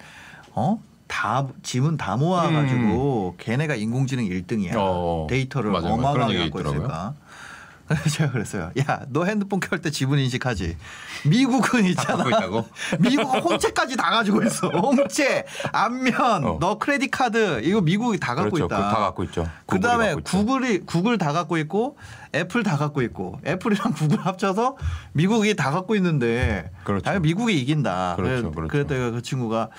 [0.53, 0.80] 어?
[1.07, 4.72] 다 지문 다 모아가지고 걔네가 인공지능 1등이야.
[4.74, 4.78] 음.
[4.78, 5.93] 어, 데이터를 맞아요.
[5.95, 6.61] 어마어마하게 갖고.
[6.61, 7.13] 있으니까.
[7.96, 8.72] 그래서 제가 그랬어요.
[8.80, 10.78] 야, 너 핸드폰 켤 때 지분 인식하지.
[11.26, 12.24] 미국은 있잖아.
[13.00, 14.68] 미국은 홍채까지 다 가지고 있어.
[14.74, 16.58] 홍채, 안면, 어.
[16.60, 18.66] 너 크레딧 카드 이거 미국이 다 갖고 그렇죠.
[18.66, 18.89] 있다.
[18.89, 19.44] 다 갖고 있죠.
[19.66, 20.38] 그 구글이 다음에 갖고 있죠.
[20.38, 21.98] 구글이 구글 다 갖고 있고
[22.34, 24.78] 애플 다 갖고 있고 애플이랑 구글 합쳐서
[25.14, 27.04] 미국이 다 갖고 있는데 그렇죠.
[27.04, 28.16] 당연히 미국이 이긴다.
[28.16, 28.68] 그렇죠, 그렇죠.
[28.70, 29.70] 그랬더니 그 친구가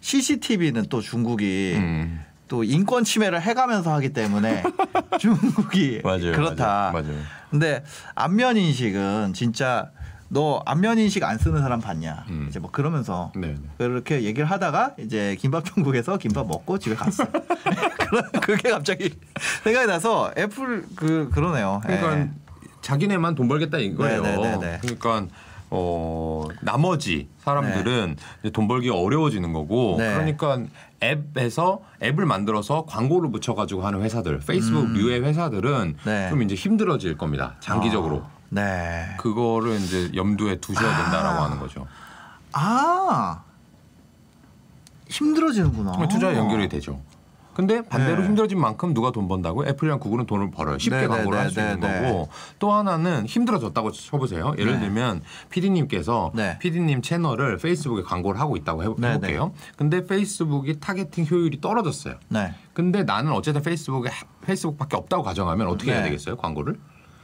[0.00, 2.24] CCTV는 또 중국이 음.
[2.48, 4.62] 또 인권 침해를 해가면서 하기 때문에
[5.20, 6.90] 중국이 맞아요, 그렇다.
[6.92, 7.18] 맞아요, 맞아요.
[7.50, 7.84] 근데
[8.14, 9.90] 안면 인식은 진짜
[10.30, 12.24] 너 안면 인식 안 쓰는 사람 봤냐?
[12.28, 12.46] 음.
[12.48, 13.56] 이제 뭐 그러면서 네, 네.
[13.78, 17.24] 그렇게 얘기를 하다가 이제 김밥 천국에서 김밥 먹고 집에 갔어.
[18.42, 19.14] 그게 갑자기
[19.64, 21.80] 생각이 나서 애플 그 그러네요.
[21.84, 22.30] 그러니까 예.
[22.80, 24.22] 자기네만 돈 벌겠다 이거예요.
[24.22, 24.78] 네, 네, 네, 네.
[24.80, 25.26] 그러니까
[25.70, 30.14] 어 나머지 사람들은 이제 돈 벌기 어려워지는 거고 네.
[30.14, 30.60] 그러니까
[31.02, 35.96] 앱에서 앱을 만들어서 광고를 붙여가지고 하는 회사들 페이스북 류의 회사들은 음.
[36.04, 36.28] 네.
[36.30, 39.14] 좀 이제 힘들어질 겁니다 장기적으로 네.
[39.18, 41.86] 그거를 이제 염두에 두셔야 된다라고 하는 거죠.
[42.52, 43.42] 아
[45.08, 46.06] 힘들어지는구나.
[46.08, 47.00] 투자에 연결이 되죠.
[47.58, 48.28] 근데 반대로 네.
[48.28, 49.66] 힘들어진 만큼 누가 돈 번다고?
[49.66, 50.78] 애플이랑 구글은 돈을 벌어요.
[50.78, 52.28] 쉽게 네, 네, 광고를 할수 네, 있는 네, 거고
[52.60, 54.54] 또 하나는 힘들어졌다고 쳐보세요.
[54.56, 54.78] 예를 네.
[54.78, 56.56] 들면 PD님께서 네.
[56.60, 59.52] PD님 채널을 페이스북에 광고를 하고 있다고 해, 네, 해볼게요.
[59.76, 62.14] 근데 페이스북이 targeting 효율이 떨어졌어요.
[62.28, 62.54] 네.
[62.74, 64.08] 근데 나는 어쨌든 페이스북에
[64.42, 66.10] 페이스북밖에 없다고 가정하면 어떻게 해야 네.
[66.10, 66.36] 되겠어요?
[66.36, 66.78] 광고를?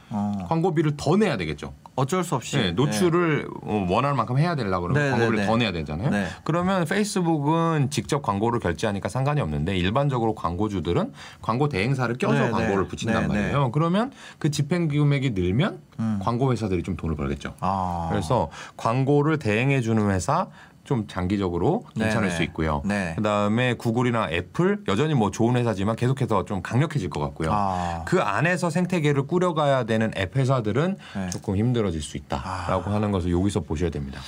[0.09, 1.73] 어, 광고비를 더 내야 되겠죠.
[1.95, 5.47] 어쩔 수 없이 네, 노출을 어, 원하는 만큼 해야 되려고 그러면 네, 광고비를 네, 네.
[5.47, 6.09] 더 내야 되잖아요.
[6.09, 6.27] 네.
[6.43, 12.87] 그러면 페이스북은 직접 광고를 결제하니까 상관이 없는데 일반적으로 광고주들은 광고 대행사를 껴서 네, 광고를 네.
[12.89, 13.41] 붙인단 네, 네.
[13.41, 13.71] 말이에요.
[13.71, 16.19] 그러면 그 집행 금액이 늘면 음.
[16.21, 17.53] 광고 회사들이 좀 돈을 벌겠죠.
[17.61, 18.07] 아.
[18.11, 20.47] 그래서 광고를 대행해 주는 회사
[20.85, 22.81] 좀 장기적으로 괜찮을 네, 수 있고요.
[22.85, 23.13] 네.
[23.17, 27.49] 그다음에 구글이나 애플 여전히 뭐 좋은 회사지만 계속해서 좀 강력해질 것 같고요.
[27.51, 28.03] 아.
[28.05, 31.29] 그 안에서 생태계를 꾸려가야 되는 앱 회사들은 네.
[31.31, 34.21] 조금 힘들어질 수 있다라고 하는 것을 여기서 보셔야 됩니다.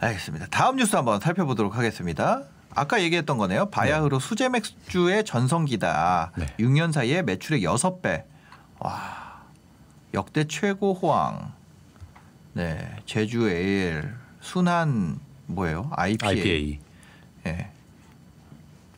[0.00, 0.46] 알겠습니다.
[0.50, 2.42] 다음 뉴스 한번 살펴보도록 하겠습니다.
[2.74, 3.66] 아까 얘기했던 거네요.
[3.66, 6.32] 바야흐로 수제 맥주의 전성기다.
[6.36, 6.46] 네.
[6.58, 8.24] 6년 사이에 매출의 6배.
[8.80, 9.42] 와.
[10.14, 11.52] 역대 최고 호황.
[12.54, 12.96] 네.
[13.04, 15.90] 제주 에일 순한 뭐예요?
[15.92, 16.28] IPA.
[16.40, 16.78] IPA.
[17.46, 17.68] 예.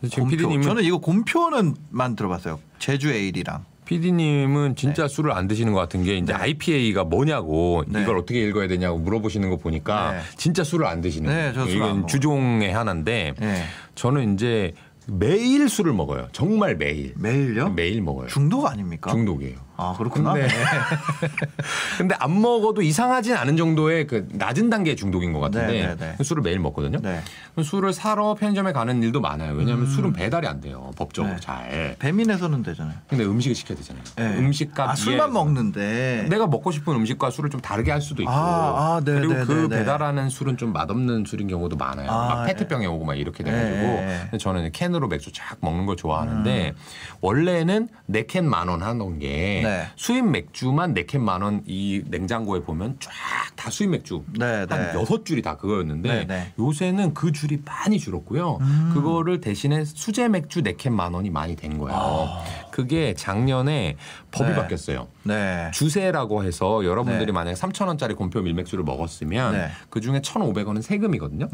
[0.09, 0.37] 지금 곰표.
[0.37, 2.61] PD님은 저는 이거 곰표는만 들어봤어요.
[2.79, 3.65] 제주 에일이랑.
[3.87, 6.39] PD님은 진짜 술을 안 드시는 것 같은 게 이제 네.
[6.39, 8.03] IPA가 뭐냐고 네.
[8.03, 10.21] 이걸 어떻게 읽어야 되냐고 물어보시는 거 보니까 네.
[10.37, 11.77] 진짜 술을 안 드시는 네, 저 거예요.
[11.77, 12.07] 이건.
[12.09, 13.63] 주종의 하나인데 예.
[13.95, 14.75] 저는 이제
[15.07, 16.27] 매일 술을 먹어요.
[16.33, 17.15] 정말 매일.
[17.17, 17.71] 매일요?
[17.71, 18.27] 매일 먹어요.
[18.27, 19.13] 중독 아닙니까?
[19.13, 19.57] 중독이에요.
[19.79, 20.33] 아, 그렇구나.
[20.33, 20.49] 근데,
[21.99, 26.25] 근데 안 먹어도 이상하진 않은 정도의 그 낮은 단계의 중독인 것 같은데 네, 네, 네.
[26.25, 26.99] 술을 매일 먹거든요.
[27.03, 27.21] 네.
[27.63, 29.55] 술을 사러 편의점에 가는 일도 많아요.
[29.55, 30.91] 왜냐하면 술은 배달이 안 돼요.
[30.97, 31.41] 법적으로 네.
[31.41, 31.97] 잘.
[31.99, 32.97] 배민에서는 되잖아요.
[33.09, 34.03] 근데 음식을 시켜야 되잖아요.
[34.19, 34.23] 예.
[34.39, 36.27] 음식값 아, 술만 먹는데.
[36.29, 39.45] 내가 먹고 싶은 음식과 술을 좀 다르게 할 수도 있고 아, 아, 네, 그리고 네,
[39.45, 39.79] 그 네, 네.
[39.79, 42.11] 배달하는 술은 좀 맛없는 술인 경우도 많아요.
[42.11, 44.39] 아, 막 페트병에 오고 막 이렇게 돼가지고 네.
[44.39, 46.75] 저는 캔으로 맥주 쫙 먹는 걸 좋아하는데
[47.21, 49.87] 원래는 네 캔 만 원 하는 게 네.
[49.97, 53.11] 수입 맥주만 네 캔 만 원 이 냉장고에 보면 쫙
[53.57, 54.93] 다 수입 맥주 네, 한 네.
[54.95, 56.53] 여섯 줄이 다 그거였는데 네, 네.
[56.59, 58.59] 요새는 그 줄이 많이 줄었고요.
[58.61, 58.91] 음.
[58.95, 62.29] 그거를 대신에 수제 맥주 네 캔 만 원이 많이 된 거예요.
[62.71, 63.97] 그게 작년에
[64.31, 64.55] 법이 아.
[64.55, 64.55] 네.
[64.57, 65.09] 바뀌었어요.
[65.25, 65.71] 네.
[65.73, 67.33] 주세라고 해서 여러분들이 네.
[67.33, 69.69] 만약에 3,000원짜리 곰표 밀맥주를 먹었으면 네.
[69.91, 71.49] 그 중에 1,500원은 세금이거든요.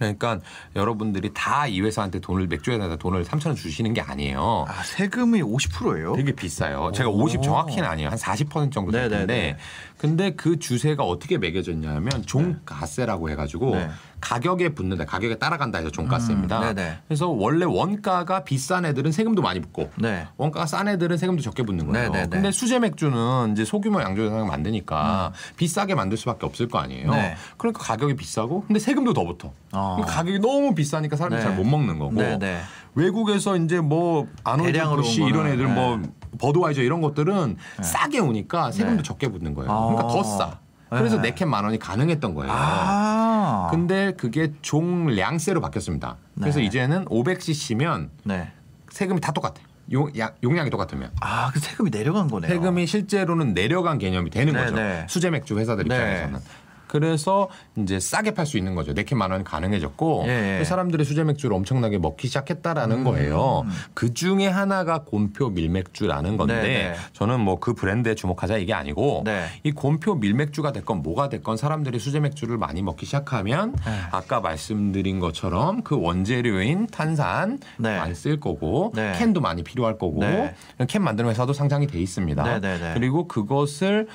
[0.00, 0.14] 네.
[0.16, 0.40] 그러니까
[0.76, 4.64] 여러분들이 다 이 회사한테 돈을 맥주 회사한테 돈을 3,000원 주시는 게 아니에요.
[4.68, 6.14] 아, 세금이 50%예요?
[6.16, 6.92] 되게 비싸요.
[6.94, 7.22] 제가 오.
[7.22, 8.08] 50 정확히는 아니에요.
[8.08, 9.26] 한 40% 정도 될 네네네.
[9.26, 9.58] 텐데.
[9.98, 13.88] 근데 그 주세가 어떻게 매겨졌냐면 종가세라고 해 가지고 네.
[14.20, 15.04] 가격에 붙는다.
[15.04, 16.58] 가격에 따라간다 해서 종가세입니다.
[16.60, 16.98] 음, 네네.
[17.06, 20.26] 그래서 원래 원가가 비싼 애들은 세금도 많이 붙고 네.
[20.36, 22.10] 원가가 싼 애들은 세금도 적게 붙는 거예요.
[22.10, 22.28] 네네네.
[22.30, 27.08] 근데 수제 맥주는 이제 소규모 양조장을 만드니까 비싸게 만들 수밖에 없을 거 아니에요.
[27.08, 27.12] 음.
[27.12, 27.36] 네.
[27.56, 29.52] 그러니까 가격이 비싸고 근데 세금도 더 붙어.
[29.72, 30.02] 어.
[30.06, 31.48] 가격이 너무 비싸니까 사람들이 네.
[31.48, 32.14] 잘못 먹는 거고.
[32.14, 32.60] 네, 네.
[32.94, 35.72] 외국에서 이제 뭐 아놀드 온 이런 애들 네.
[35.72, 36.02] 뭐
[36.38, 39.02] 버드와이저 이런 것들은 싸게 오니까 세금도 네.
[39.02, 39.70] 적게 붙는 거예요.
[39.70, 39.86] 아.
[39.86, 40.58] 그러니까 더 싸.
[40.90, 41.30] 그래서 네.
[41.30, 42.52] 네캔 만 원이 가능했던 거예요.
[42.54, 43.68] 아.
[43.70, 46.16] 근데 그게 종량세로 바뀌었습니다.
[46.40, 46.66] 그래서 네.
[46.66, 48.50] 이제는 500cc면 네.
[48.90, 49.54] 세금이 다 똑같아.
[49.92, 51.10] 용, 야- 용량이 똑같으면.
[51.20, 52.50] 아, 그 세금이 내려간 거네요.
[52.50, 54.76] 세금이 실제로는 내려간 개념이 되는 네, 거죠.
[54.76, 55.06] 네.
[55.08, 55.94] 수제 맥주 회사들 네.
[55.94, 56.40] 입장에서는.
[56.88, 58.92] 그래서 이제 싸게 팔 수 있는 거죠.
[58.92, 60.64] 네캔만 원이 가능해졌고 예, 예.
[60.64, 63.64] 사람들이 수제 맥주를 엄청나게 먹기 시작했다라는 거예요.
[63.94, 66.94] 그 중에 하나가 곰표 밀맥주라는 건데 네, 네.
[67.12, 69.44] 저는 뭐 그 브랜드에 주목하자 이게 아니고 네.
[69.62, 73.92] 이 곰표 밀맥주가 됐건 뭐가 됐건 사람들이 수제 맥주를 많이 먹기 시작하면 네.
[74.10, 77.98] 아까 말씀드린 것처럼 그 원재료인 탄산 네.
[77.98, 79.12] 많이 쓸 거고 네.
[79.18, 80.54] 캔도 많이 필요할 거고 네.
[80.88, 82.42] 캔 만드는 회사도 상장이 돼 있습니다.
[82.42, 82.94] 네, 네, 네.
[82.94, 84.08] 그리고 그것을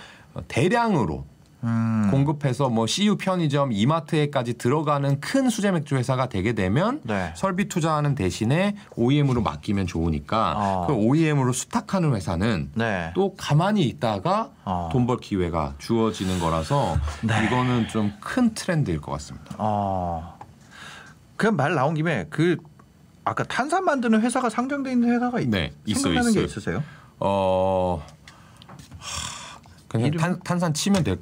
[0.47, 1.26] 대량으로
[1.64, 2.07] 음.
[2.11, 7.32] 공급해서 뭐 CU 편의점, 이마트에까지 들어가는 큰 수제 맥주 회사가 되게 되면 네.
[7.36, 10.88] 설비 투자하는 대신에 OEM으로 맡기면 좋으니까 어.
[10.88, 13.11] 그 OEM으로 수탁하는 회사는 네.
[13.16, 14.89] 또 가만히 있다가 어.
[14.91, 17.45] 돈벌 기회가 주어지는 거라서 네.
[17.45, 19.55] 이거는 좀 큰 트렌드일 것 같습니다.
[19.57, 20.38] 어.
[21.38, 22.57] 그냥 말 나온 김에 그
[23.26, 26.45] 아까 탄산 만드는 회사가 상장돼 있는 회사가 있, 네, 있어요, 생각나는 게 있어요.
[26.45, 26.84] 있으세요?
[27.20, 28.03] 어
[28.99, 31.18] 하, 그냥 이름- 탄, 탄산 치면 될.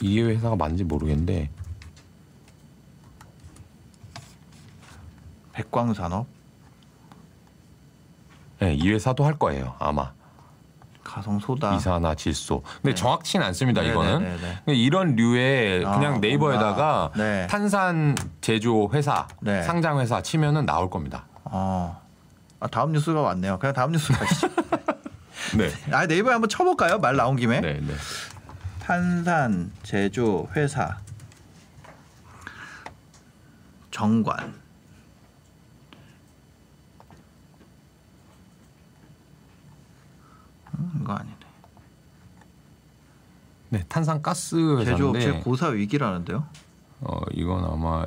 [0.00, 1.50] 이 회사가 맞는지 모르겠는데
[5.52, 6.26] 백광산업.
[8.60, 10.12] 네, 이 회사도 할 거예요 아마.
[11.02, 11.74] 가성소다.
[11.74, 12.62] 이산화질소.
[12.82, 13.80] 근데 정확치는 않습니다.
[13.80, 13.84] 아.
[13.84, 14.58] 네, 이거는 네, 네, 네.
[14.64, 17.46] 근데 이런 류의 아, 그냥 네이버에다가 뭔가, 네.
[17.48, 19.62] 탄산 제조 회사, 네.
[19.62, 21.24] 상장 회사 치면은 나올 겁니다.
[21.44, 22.00] 어.
[22.60, 23.58] 아, 다음 뉴스가 왔네요.
[23.58, 24.48] 그냥 다음 뉴스 가시죠.
[25.56, 26.98] 네, 아 네이버에 한번 쳐볼까요?
[26.98, 27.60] 말 나온 김에.
[27.60, 27.94] 네, 네.
[28.90, 30.98] 탄산 제조 회사
[33.92, 34.52] 정관.
[40.74, 41.36] 음, 이거 아니네.
[43.68, 46.48] 네, 탄산가스 제조업체 고사 위기라는데요.
[47.02, 48.04] 어 이건 아마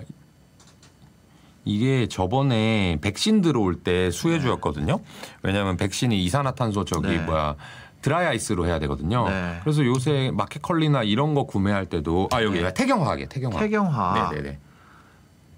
[1.64, 5.00] 이게 저번에 백신 들어올 때 수혜주였거든요.
[5.44, 7.20] 왜냐하면 백신이 이산화탄소 저기 네.
[7.20, 7.56] 뭐야
[8.04, 9.28] 드라이 아이스로 해야 되거든요.
[9.28, 9.60] 네.
[9.64, 12.72] 그래서 요새 마켓컬리나 이런 거 구매할 때도 아 여기 네.
[12.74, 13.60] 태경화하게 태경화.
[13.60, 14.30] 태경화.
[14.32, 14.60] 네네네.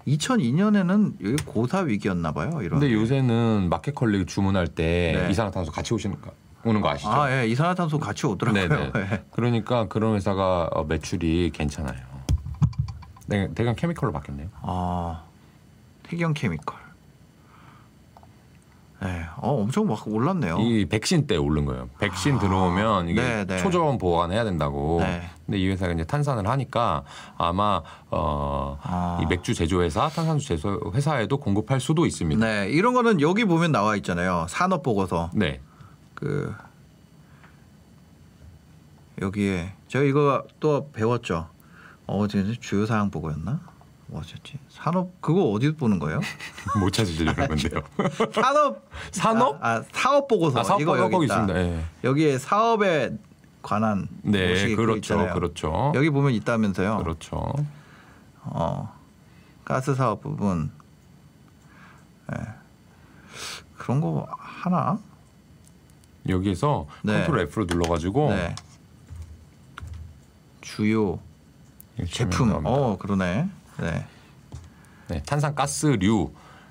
[0.06, 2.50] 2002년에는 여기 고사 위기였나 봐요.
[2.62, 2.78] 이런.
[2.78, 5.30] 근데 요새는 마켓컬리 주문할 때 네.
[5.30, 6.30] 이산화탄소 같이 오시는 거
[6.64, 7.10] 오는 거 아시죠?
[7.10, 7.46] 아, 예.
[7.48, 8.68] 이산화탄소 같이 오더라고요.
[8.68, 8.92] 네네.
[8.96, 9.24] 예.
[9.32, 11.98] 그러니까 그런 회사가 어, 매출이 괜찮아요.
[13.26, 14.48] 네, 대강 케미컬로 바뀌었네요.
[14.62, 15.24] 아,
[16.04, 16.78] 태경 케미컬.
[19.02, 20.58] 네, 어, 엄청 막 올랐네요.
[20.58, 21.88] 이 백신 때 오른 거예요.
[21.98, 23.58] 백신 들어오면 이게 네, 네.
[23.58, 24.98] 초저온 보관해야 된다고.
[25.00, 25.28] 네.
[25.44, 27.04] 근데 이 회사가 이제 탄산을 하니까
[27.36, 29.18] 아마 어, 아.
[29.22, 32.44] 이 맥주 제조 회사, 탄산수 제조 회사에도 공급할 수도 있습니다.
[32.44, 34.46] 네, 이런 거는 여기 보면 나와 있잖아요.
[34.48, 35.30] 산업 보고서.
[35.34, 35.60] 네.
[36.14, 36.54] 그
[39.20, 41.48] 여기에 제가 이거 또 배웠죠.
[42.06, 43.60] 어, 제 주요 사항 보고였나?
[44.08, 44.58] 뭐였지?
[44.68, 46.20] 산업 그거 어디 보는 거예요?
[46.78, 47.82] 못 찾으시려는 건데요.
[48.32, 49.64] 산업 산업?
[49.64, 51.26] 아, 아, 사업 보고서 아, 사업 이거 보고 여기.
[51.26, 51.58] 있습니다.
[51.58, 51.84] 예.
[52.04, 53.16] 여기에 사업에
[53.62, 54.96] 관한 네, 그렇죠.
[54.96, 55.34] 있잖아요.
[55.34, 55.92] 그렇죠.
[55.96, 56.98] 여기 보면 있다면서요.
[56.98, 57.52] 그렇죠.
[58.44, 58.92] 어,
[59.64, 60.70] 가스 사업 부분.
[62.32, 62.44] 예.
[63.76, 64.98] 그런 거 하나?
[66.28, 67.12] 여기에서 네.
[67.12, 68.54] 컨트롤 F로 눌러가지고 네.
[70.60, 71.18] 주요
[72.10, 72.60] 제품.
[72.64, 73.48] 어, 그러네.
[73.80, 74.04] 네.
[75.08, 76.30] 네, 탄산가스류.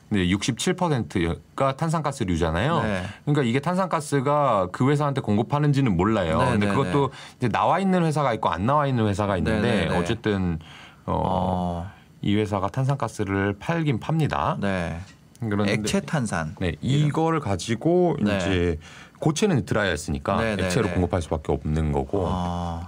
[0.10, 2.82] 네, 67%가 탄산가스류잖아요.
[2.84, 3.04] 네.
[3.24, 6.38] 그러니까 이게 탄산가스가 그 회사한테 공급하는지는 몰라요.
[6.40, 9.86] 네, 근데 네, 그것도 이제 나와 있는 회사가 있고 안 나와 있는 회사가 있는데 네,
[9.86, 9.98] 네, 네.
[9.98, 10.60] 어쨌든
[11.06, 11.92] 어, 어,
[12.22, 14.58] 이 회사가 탄산가스를 팔긴 팝니다.
[14.62, 15.00] 네.
[15.40, 16.56] 그런데 액체 탄산.
[16.60, 18.38] 네, 이거를 가지고 네.
[18.38, 18.80] 이제
[19.20, 20.94] 고체는 드라이였으니까 네, 네, 액체로 네.
[20.94, 22.26] 공급할 수밖에 없는 거고.
[22.26, 22.88] 어.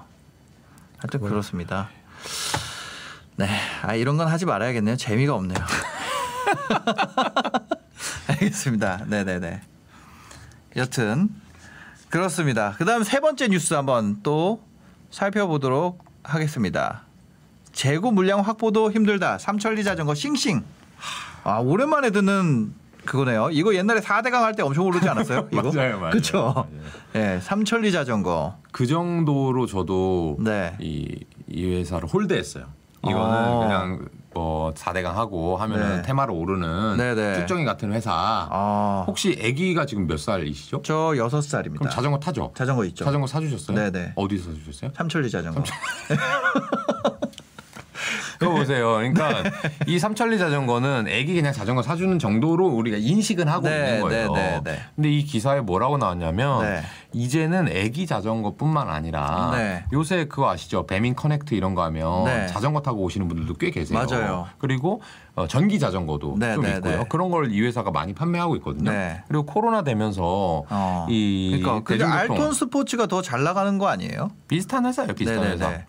[0.97, 1.89] 하여튼 그렇습니다.
[3.37, 3.47] 네.
[3.83, 4.97] 아, 이런 건 하지 말아야겠네요.
[4.97, 5.57] 재미가 없네요.
[8.27, 9.05] 알겠습니다.
[9.07, 9.61] 네 네 네.
[10.75, 11.29] 여튼
[12.09, 12.73] 그렇습니다.
[12.77, 14.61] 그 다음 세 번째 뉴스 한번 또
[15.11, 17.03] 살펴보도록 하겠습니다.
[17.73, 19.37] 재고 물량 확보도 힘들다.
[19.37, 20.63] 삼천리 자전거 싱싱.
[21.43, 22.73] 아, 오랜만에 듣는
[23.05, 23.49] 그거네요.
[23.51, 25.47] 이거 옛날에 4대강 할 때 엄청 오르지 않았어요?
[25.53, 25.71] 이거?
[25.71, 26.11] 맞아요, 맞아요.
[26.11, 26.67] 그쵸?
[27.15, 28.57] 예, 삼천리 자전거.
[28.71, 30.75] 그 정도로 저도 네.
[30.79, 32.65] 이, 이 회사를 홀드했어요.
[33.03, 33.59] 이거는 어.
[33.59, 36.01] 그냥 뭐 4대강 하고 하면은 네.
[36.03, 37.35] 테마로 오르는 네네.
[37.39, 38.11] 쭉정이 같은 회사.
[38.13, 40.81] 아, 혹시 아기가 지금 몇 살이시죠?
[40.83, 41.79] 저 여섯 살입니다.
[41.79, 42.51] 그럼 자전거 타죠?
[42.55, 43.03] 자전거 있죠.
[43.03, 43.75] 자전거 사주셨어요?
[43.75, 44.13] 네네.
[44.15, 44.91] 어디서 사주셨어요?
[44.95, 45.63] 삼천리 자전거.
[48.39, 48.93] 그거 보세요.
[48.95, 49.43] 그러니까
[49.87, 54.31] 이 삼천리 자전거는 애기 그냥 자전거 사주는 정도로 우리가 인식은 하고 네, 있는 거예요.
[54.33, 54.79] 네, 네, 네.
[54.95, 56.81] 근데 이 기사에 뭐라고 나왔냐면 네.
[57.13, 59.83] 이제는 애기 자전거뿐만 아니라 네.
[59.93, 60.85] 요새 그거 아시죠?
[60.85, 62.47] 배민 커넥트 이런 거 하면 네.
[62.47, 63.97] 자전거 타고 오시는 분들도 꽤 계세요.
[63.97, 64.47] 맞아요.
[64.59, 65.01] 그리고
[65.35, 66.97] 어, 전기 자전거도 네, 좀 네, 있고요.
[66.99, 67.05] 네.
[67.09, 68.91] 그런 걸 이 회사가 많이 판매하고 있거든요.
[68.91, 69.23] 네.
[69.27, 71.07] 그리고 코로나 되면서 어.
[71.09, 74.29] 이 그러니까 근데 알톤 스포츠가 더 잘 나가는 거 아니에요?
[74.47, 75.13] 비슷한 회사예요.
[75.13, 75.53] 비슷한 네네네.
[75.55, 75.81] 회사.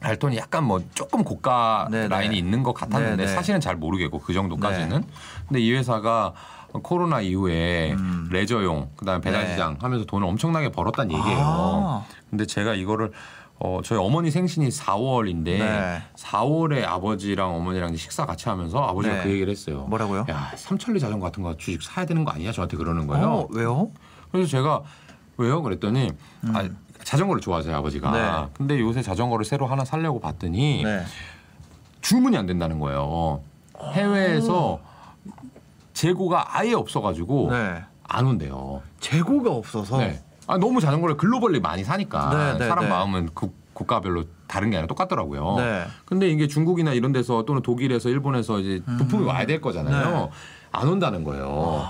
[0.00, 2.08] 알톤이 약간 뭐 조금 고가 네네.
[2.08, 3.34] 라인이 있는 것 같았는데 네네.
[3.34, 5.00] 사실은 잘 모르겠고 그 정도까지는.
[5.00, 5.06] 네.
[5.48, 6.34] 근데 이 회사가
[6.82, 8.28] 코로나 이후에 음.
[8.30, 9.50] 레저용 그다음에 배달 네.
[9.52, 11.40] 시장 하면서 돈을 엄청나게 벌었다는 얘기예요.
[11.40, 12.04] 아.
[12.30, 13.12] 근데 제가 이거를
[13.60, 16.02] 어 저희 어머니 생신이 4월인데 네.
[16.16, 19.22] 4월에 아버지랑 어머니랑 식사 같이 하면서 아버지가 네.
[19.24, 19.86] 그 얘기를 했어요.
[19.88, 20.26] 뭐라고요?
[20.30, 22.52] 야 삼천리 자전거 같은 거 주식 사야 되는 거 아니야?
[22.52, 23.26] 저한테 그러는 거예요.
[23.26, 23.90] 어, 왜요?
[24.30, 24.82] 그래서 제가
[25.38, 25.62] 왜요?
[25.62, 26.12] 그랬더니
[26.52, 26.68] 아,
[27.04, 28.10] 자전거를 좋아하세요 아버지가.
[28.10, 28.12] 음.
[28.12, 28.48] 네.
[28.54, 31.04] 근데 요새 자전거를 새로 하나 사려고 봤더니 네.
[32.00, 33.40] 주문이 안 된다는 거예요.
[33.92, 34.80] 해외에서
[35.92, 37.82] 재고가 아예 없어가지고 네.
[38.04, 38.82] 안 온대요.
[39.00, 39.98] 재고가 없어서.
[39.98, 40.22] 네.
[40.46, 42.90] 아, 너무 자전거를 글로벌리 많이 사니까 네, 네, 사람 네.
[42.90, 45.56] 마음은 국, 국가별로 다른 게 아니라 똑같더라고요.
[45.56, 45.84] 네.
[46.06, 50.08] 근데 이게 중국이나 이런 데서 또는 독일에서 일본에서 이제 부품이 와야 될 거잖아요.
[50.08, 50.14] 음.
[50.14, 50.30] 네.
[50.72, 51.86] 안 온다는 거예요.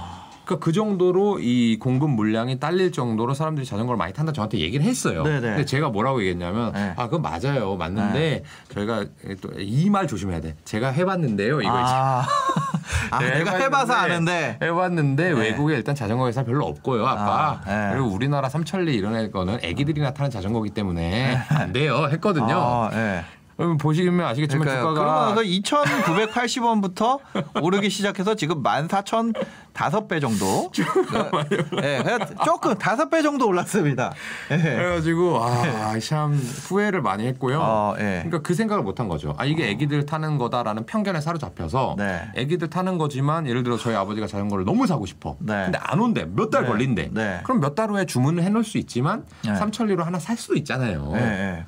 [0.48, 5.22] 그러니까 그 정도로 이 공급 물량이 딸릴 정도로 사람들이 자전거를 많이 탄다 저한테 얘기를 했어요.
[5.22, 5.48] 네, 네.
[5.48, 6.94] 근데 제가 뭐라고 얘기했냐면 네.
[6.96, 8.42] 아 그건 맞아요, 맞는데
[8.72, 9.04] 저희가
[9.42, 10.56] 또 이 말 조심해야 돼.
[10.64, 11.60] 제가 해봤는데요.
[11.60, 12.26] 이거 아,
[13.10, 14.58] 아, 네, 내가 해봐서 아는데.
[14.62, 15.38] 해봤는데 네.
[15.38, 17.90] 외국에 일단 자전거 회사 별로 없고요 아빠 아, 네.
[17.94, 23.22] 그리고 우리나라 삼천리 이런 거는 애기들이나 타는 자전거기 때문에 안 돼요 했거든요 아,
[23.80, 24.94] 보시면 아시겠지만 그러니까요.
[24.94, 27.18] 주가가 그러고 나서 2,980원부터
[27.60, 29.32] 오르기 시작해서 지금 14,000
[29.78, 30.72] 다섯 배 정도.
[31.84, 34.12] 예, 그냥 조금 다섯 배 정도 올랐습니다.
[34.50, 34.56] 예.
[34.56, 37.60] 그래가지고 아참 후회를 많이 했고요.
[37.62, 38.24] 어, 예.
[38.24, 39.36] 그러니까 그 생각을 못 한 거죠.
[39.38, 42.22] 아 이게 애기들 타는 거다라는 편견에 사로잡혀서 네.
[42.34, 45.36] 애기들 타는 거지만 예를 들어 저희 아버지가 자전거를 너무 사고 싶어.
[45.38, 45.62] 네.
[45.66, 46.24] 근데 안 온대.
[46.24, 46.68] 몇달 네.
[46.68, 47.10] 걸린대.
[47.12, 47.40] 네.
[47.44, 49.54] 그럼 몇 달 후에 주문을 해놓을 수 있지만 네.
[49.54, 51.12] 삼천리로 하나 살 수도 있잖아요.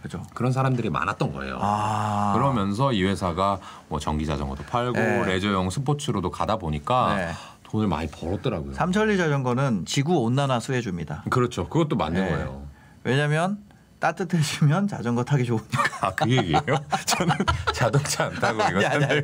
[0.03, 0.21] 그죠.
[0.35, 1.59] 그런 사람들이 많았던 거예요.
[1.61, 2.33] 아.
[2.35, 5.25] 그러면서 이 회사가 뭐 전기 자전거도 팔고 네.
[5.27, 7.29] 레저용 스포츠로도 가다 보니까 네.
[7.71, 8.75] 돈을 많이 벌었더라고요.
[8.75, 11.23] 삼천리 자전거는 지구 온난화 수혜 줍니다.
[11.31, 11.69] 그렇죠.
[11.69, 12.31] 그것도 맞는 네.
[12.31, 12.67] 거예요.
[13.05, 13.59] 왜냐면
[14.01, 15.83] 따뜻해지면 자전거 타기 좋으니까.
[16.01, 16.61] 아 그 얘기예요?
[17.07, 17.35] 저는
[17.73, 19.15] 자동차 안 타고 이거 아니, 아니, 아니.
[19.15, 19.23] 아니,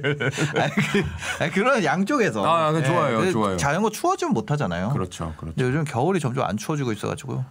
[0.74, 1.04] 그,
[1.40, 2.44] 아니, 그런 양쪽에서.
[2.46, 3.56] 아, 그 좋아요, 그 좋아요.
[3.56, 4.90] 자전거 추워지면 못 타잖아요.
[4.90, 5.54] 그렇죠, 그렇죠.
[5.58, 7.44] 요즘 겨울이 점점 안 추워지고 있어가지고.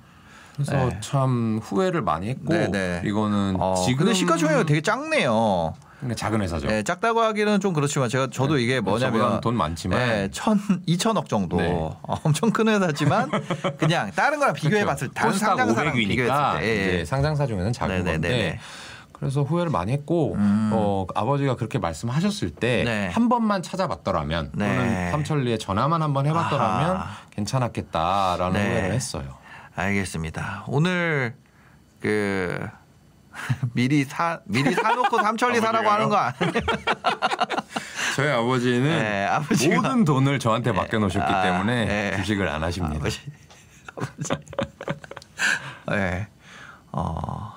[0.53, 0.97] 그래서 네.
[1.01, 3.01] 참 후회를 많이 했고 네, 네.
[3.03, 5.73] 이거는 어, 지금 근데 시가총액이 되게 작네요.
[6.06, 6.68] 그러니까 작은 회사죠.
[6.68, 9.99] 네, 작다고 하기는 좀 그렇지만 제가 저도 이게 뭐냐면 돈 많지만.
[9.99, 11.68] 네, 천, 이천억 정도 네.
[11.72, 13.30] 어, 엄청 큰 회사지만
[13.77, 17.06] 그냥 다른 거랑 비교해 봤을 때 다른 상장사랑 500위니까 비교했을 때 예, 예.
[17.06, 18.14] 상장사 중에는 작은 네네네네.
[18.38, 18.60] 건데
[19.14, 23.30] 그래서 후회를 많이 했고 어, 아버지가 그렇게 말씀하셨을 때한 네.
[23.30, 24.68] 번만 찾아봤더라면 네.
[24.68, 27.18] 또는 삼천리에 전화만 한 번 해봤더라면 아하.
[27.32, 28.69] 괜찮았겠다라는 네.
[28.69, 29.36] 후회를 했어요.
[29.76, 30.65] 알겠습니다.
[30.68, 31.36] 오늘
[32.02, 32.60] 그
[33.74, 36.52] 미리 사 미리 사놓고 삼천리 사라고 하는 거 아니에요?
[38.16, 42.18] 저희 아버지는 네, 아버지가- 모든 돈을 저한테 맡겨놓으셨기 아, 때문에 네.
[42.18, 42.95] 주식을 안 하십니다.
[42.95, 43.20] 아버지.
[43.95, 44.34] 아버지.
[45.90, 46.28] 네.
[46.91, 47.53] 어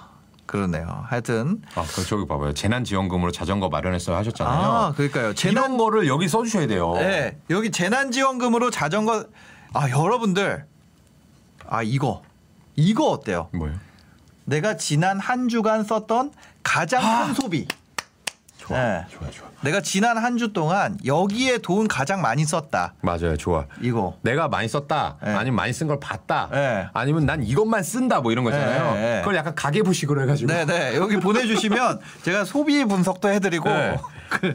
[0.47, 1.05] 그러네요.
[1.07, 2.55] 하여튼 아, 그 저기 봐봐요.
[2.55, 4.61] 재난지원금으로 자전거 마련했어요 하셨잖아요.
[4.61, 5.35] 아 그러니까요.
[5.35, 6.95] 재난 이런 거를 여기 써주셔야 돼요.
[6.95, 9.27] 네, 여기 재난지원금으로 자전거
[9.75, 10.67] 아 여러분들
[11.69, 12.23] 아 이거
[12.75, 13.49] 이거 어때요?
[13.53, 13.75] 뭐요?
[14.49, 17.69] 내가 지난 한 주간 썼던 가장 큰 소비.
[18.57, 19.05] 좋아, 네.
[19.11, 19.49] 좋아, 좋아.
[19.61, 22.95] 내가 지난 한 주 동안 여기에 돈 가장 많이 썼다.
[23.03, 23.66] 맞아요, 좋아.
[23.81, 24.16] 이거.
[24.23, 25.35] 내가 많이 썼다, 네.
[25.35, 26.87] 아니면 많이 쓴 걸 봤다, 네.
[26.95, 28.95] 아니면 난 이것만 쓴다, 뭐 이런 거잖아요.
[28.95, 29.19] 네, 네.
[29.20, 30.53] 그걸 약간 가계부식으로 해가지고.
[30.53, 33.99] 네 네 여기 보내주시면 제가 소비 분석도 해드리고 네.
[34.29, 34.55] 그,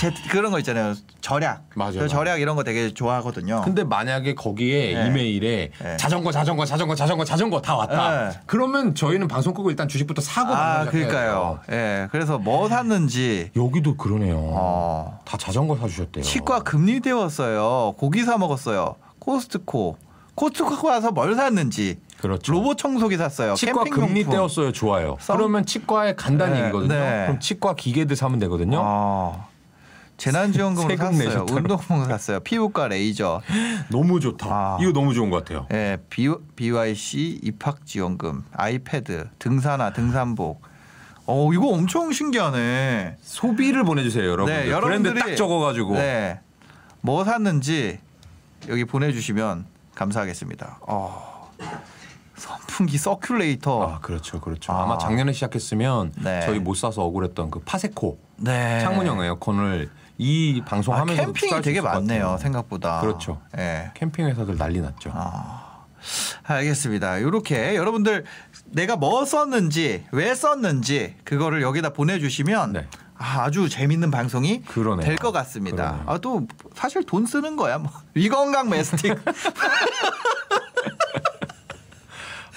[0.00, 2.08] 제, 그런 거 있잖아요 절약 맞아요, 저.
[2.08, 3.62] 절약 이런 거 되게 좋아하거든요.
[3.62, 5.06] 근데 만약에 거기에 네.
[5.06, 5.96] 이메일에 네.
[5.96, 8.28] 자전거, 자전거, 자전거, 자전거, 자전거 다 왔다.
[8.30, 8.40] 네.
[8.46, 11.60] 그러면 저희는 방송 끄고 일단 주식부터 사고 아 그러니까요.
[11.70, 14.36] 예 그래서 뭐 샀는지 여기도 그러네요.
[14.38, 16.22] 어, 다 자전거 사 주셨대요.
[16.24, 17.94] 치과 금리 떼웠어요.
[17.98, 18.96] 고기 사 먹었어요.
[19.18, 19.96] 코스트코
[20.34, 22.52] 코스트코 가서 뭘 샀는지 그렇죠.
[22.52, 23.54] 로봇 청소기 샀어요.
[23.54, 23.84] 치과.
[23.84, 24.72] 금리 떼었어요.
[24.72, 25.16] 좋아요.
[25.20, 26.94] 썸- 그러면 치과에 간다는 네, 얘기거든요.
[26.94, 27.22] 네.
[27.26, 28.78] 그럼 치과 기계들 사면 되거든요.
[28.82, 29.48] 어,
[30.16, 31.46] 재난지원금으로 세금 샀어요.
[31.48, 32.40] 운동복 샀어요.
[32.40, 33.40] 피부과 레이저.
[33.88, 34.46] 너무 좋다.
[34.50, 34.78] 아.
[34.80, 35.66] 이거 너무 좋은 것 같아요.
[35.72, 40.60] 예, B, BYC 입학 지원금, 아이패드, 등산화, 등산복.
[41.26, 43.18] 어, 이거 엄청 신기하네.
[43.20, 44.52] 소비를 보내주세요, 여러분.
[44.52, 45.94] 네, 들 여러분들이 브랜드 딱 적어가지고.
[45.94, 46.40] 네.
[47.00, 48.00] 뭐 샀는지
[48.68, 50.78] 여기 보내주시면 감사하겠습니다.
[50.88, 51.52] 어,
[52.38, 53.80] 선풍기 서큘레이터.
[53.82, 54.72] 아, 그렇죠, 그렇죠.
[54.72, 54.82] 아.
[54.84, 54.86] 아.
[54.86, 56.40] 마 작년에 시작했으면 네.
[56.44, 58.80] 저희 못 사서 억울했던 그 파세코 네.
[58.80, 63.00] 창문형 에어컨을 이 아, 방송하면서 캠핑이 되게 많네요, 생각보다.
[63.00, 63.40] 그렇죠.
[63.56, 63.90] 예.
[63.94, 65.12] 캠핑 회사들 난리 났죠.
[66.44, 67.18] 알겠습니다.
[67.18, 68.24] 이렇게 여러분들
[68.66, 72.86] 내가 뭐 썼는지 왜 썼는지 그거를 여기다 보내주시면 네.
[73.20, 74.62] 아, 아주 재밌는 방송이.
[75.02, 76.02] 될 것 같습니다.
[76.06, 77.78] 아 또 사실 돈 쓰는 거야.
[77.78, 79.14] 뭐 위건강 메스틱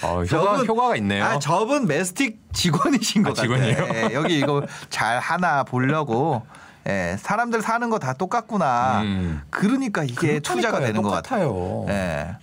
[0.02, 1.24] 어, 효과, 저분- 효과 가 있네요.
[1.24, 3.56] 아 저분 메스틱 직원이신 아, 것 같아요.
[3.56, 4.08] 직원이에요?
[4.10, 6.42] 예, 여기 이거 잘 하나 보려고.
[6.88, 9.02] 예, 사람들 사는 거 다 똑같구나.
[9.02, 9.40] 음.
[9.50, 10.80] 그러니까 이게 투자가.
[10.80, 11.48] 되는 것 같아요.
[11.48, 11.86] 똑같아요.
[11.90, 12.36] 예.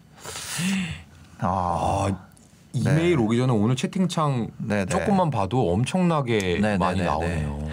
[1.39, 2.17] 아, 아,
[2.71, 4.85] 이메일 오기 전에 오늘 채팅창 네, 네.
[4.85, 7.67] 조금만 봐도 엄청나게 네, 네, 많이 네, 나오네요.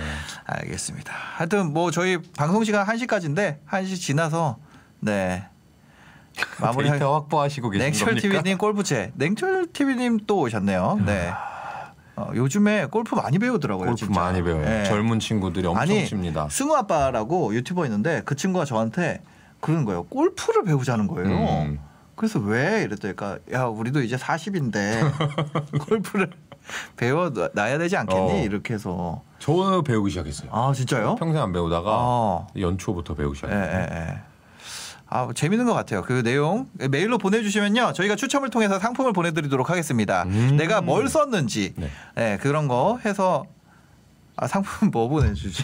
[0.44, 1.12] 알겠습니다.
[1.36, 4.56] 하여튼 뭐 저희 방송 시간 1시까지인데 1시 지나서
[5.00, 5.44] 네.
[6.60, 8.20] 마무리 데이터 확보하시고 계신 냉철 겁니까?
[8.28, 9.12] TV님 골프채.
[9.14, 11.00] 냉철 TV님 또 오셨네요.
[11.06, 11.32] 네.
[12.16, 13.86] 어, 요즘에 골프 많이 배우더라고요.
[13.86, 14.20] 골프 진짜.
[14.20, 14.64] 많이 배워요.
[14.64, 14.84] 네.
[14.84, 16.48] 젊은 친구들이 엄청 아니 칩니다.
[16.50, 19.22] 승우 아빠라고 유튜버 있는데 그 친구가 저한테
[19.60, 20.04] 그러는 거예요.
[20.04, 21.28] 골프를 배우자는 거예요.
[21.64, 21.80] 음.
[22.14, 25.00] 그래서 왜 이랬더니까 야 우리도 이제 40인데
[25.86, 26.30] 골프를
[26.96, 28.32] 배워 놔야 되지 않겠니?
[28.32, 28.42] 어.
[28.42, 30.48] 이렇게 해서 저 배우기 시작했어요.
[30.50, 31.16] 아 진짜요?
[31.16, 32.46] 평생 안 배우다가 아.
[32.58, 33.86] 연초부터 배우기 예, 시작했어요.
[33.90, 34.18] 예, 예.
[35.08, 36.02] 아, 재밌는 것 같아요.
[36.02, 37.92] 그 내용 메일로 보내주시면요.
[37.92, 40.24] 저희가 추첨을 통해서 상품을 보내드리도록 하겠습니다.
[40.24, 40.56] 음.
[40.56, 41.90] 내가 뭘 썼는지 네.
[42.18, 43.46] 예, 그런 거 해서
[44.36, 45.62] 아 상품 뭐 보내주지?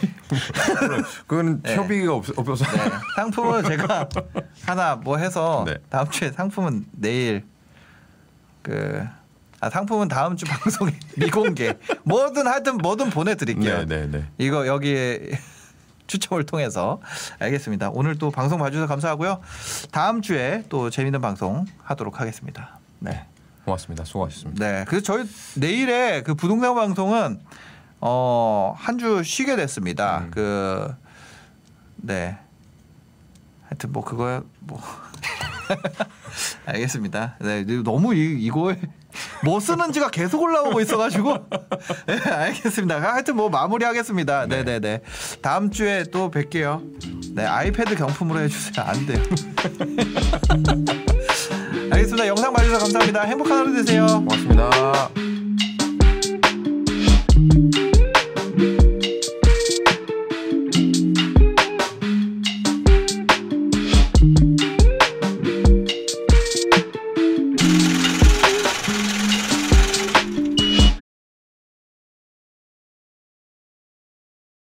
[1.27, 1.77] 그거는 네.
[1.77, 2.65] 협의가 없, 없어서.
[2.71, 2.91] 네.
[3.17, 4.09] 상품은 제가
[4.65, 5.77] 하나 뭐 해서 네.
[5.91, 7.45] 다음 주에 상품은 내일
[8.63, 9.05] 그
[9.61, 11.75] 아, 상품은 다음 주 방송에 미공개
[12.05, 13.87] 뭐든 하여튼 뭐든 보내드릴게요.
[13.87, 14.25] 네, 네, 네.
[14.39, 15.39] 이거 여기에
[16.13, 17.01] 추첨을 통해서
[17.39, 17.91] 알겠습니다.
[17.95, 19.41] 오늘 또 방송 봐주셔서 감사하고요.
[19.91, 22.79] 다음 주에 또 재밌는 방송 하도록 하겠습니다.
[22.99, 23.25] 네.
[23.65, 24.05] 고맙습니다.
[24.05, 24.65] 수고하셨습니다.
[24.67, 24.85] 네.
[24.87, 25.25] 그래서 저희
[25.57, 27.41] 내일에 그 부동산 방송은
[28.01, 30.19] 어, 한 주 쉬게 됐습니다.
[30.19, 30.31] 음.
[30.33, 30.95] 그
[31.97, 32.37] 네.
[33.69, 34.81] 하여튼 뭐 그거 뭐
[36.67, 37.37] 알겠습니다.
[37.41, 37.65] 네.
[37.83, 38.79] 너무 이, 이거에
[39.45, 41.47] 뭐 쓰는지가 계속 올라오고 있어가지고
[42.07, 43.01] 네, 알겠습니다.
[43.01, 44.47] 하여튼 뭐 마무리하겠습니다.
[44.47, 45.01] 네, 네, 네.
[45.41, 47.35] 다음 주에 또 뵐게요.
[47.35, 48.85] 네, 아이패드 경품으로 해주세요.
[48.85, 49.23] 안 돼요.
[51.93, 52.27] 알겠습니다.
[52.27, 53.23] 영상 봐주셔서 감사합니다.
[53.23, 54.07] 행복한 하루 되세요.
[54.07, 55.11] 고맙습니다.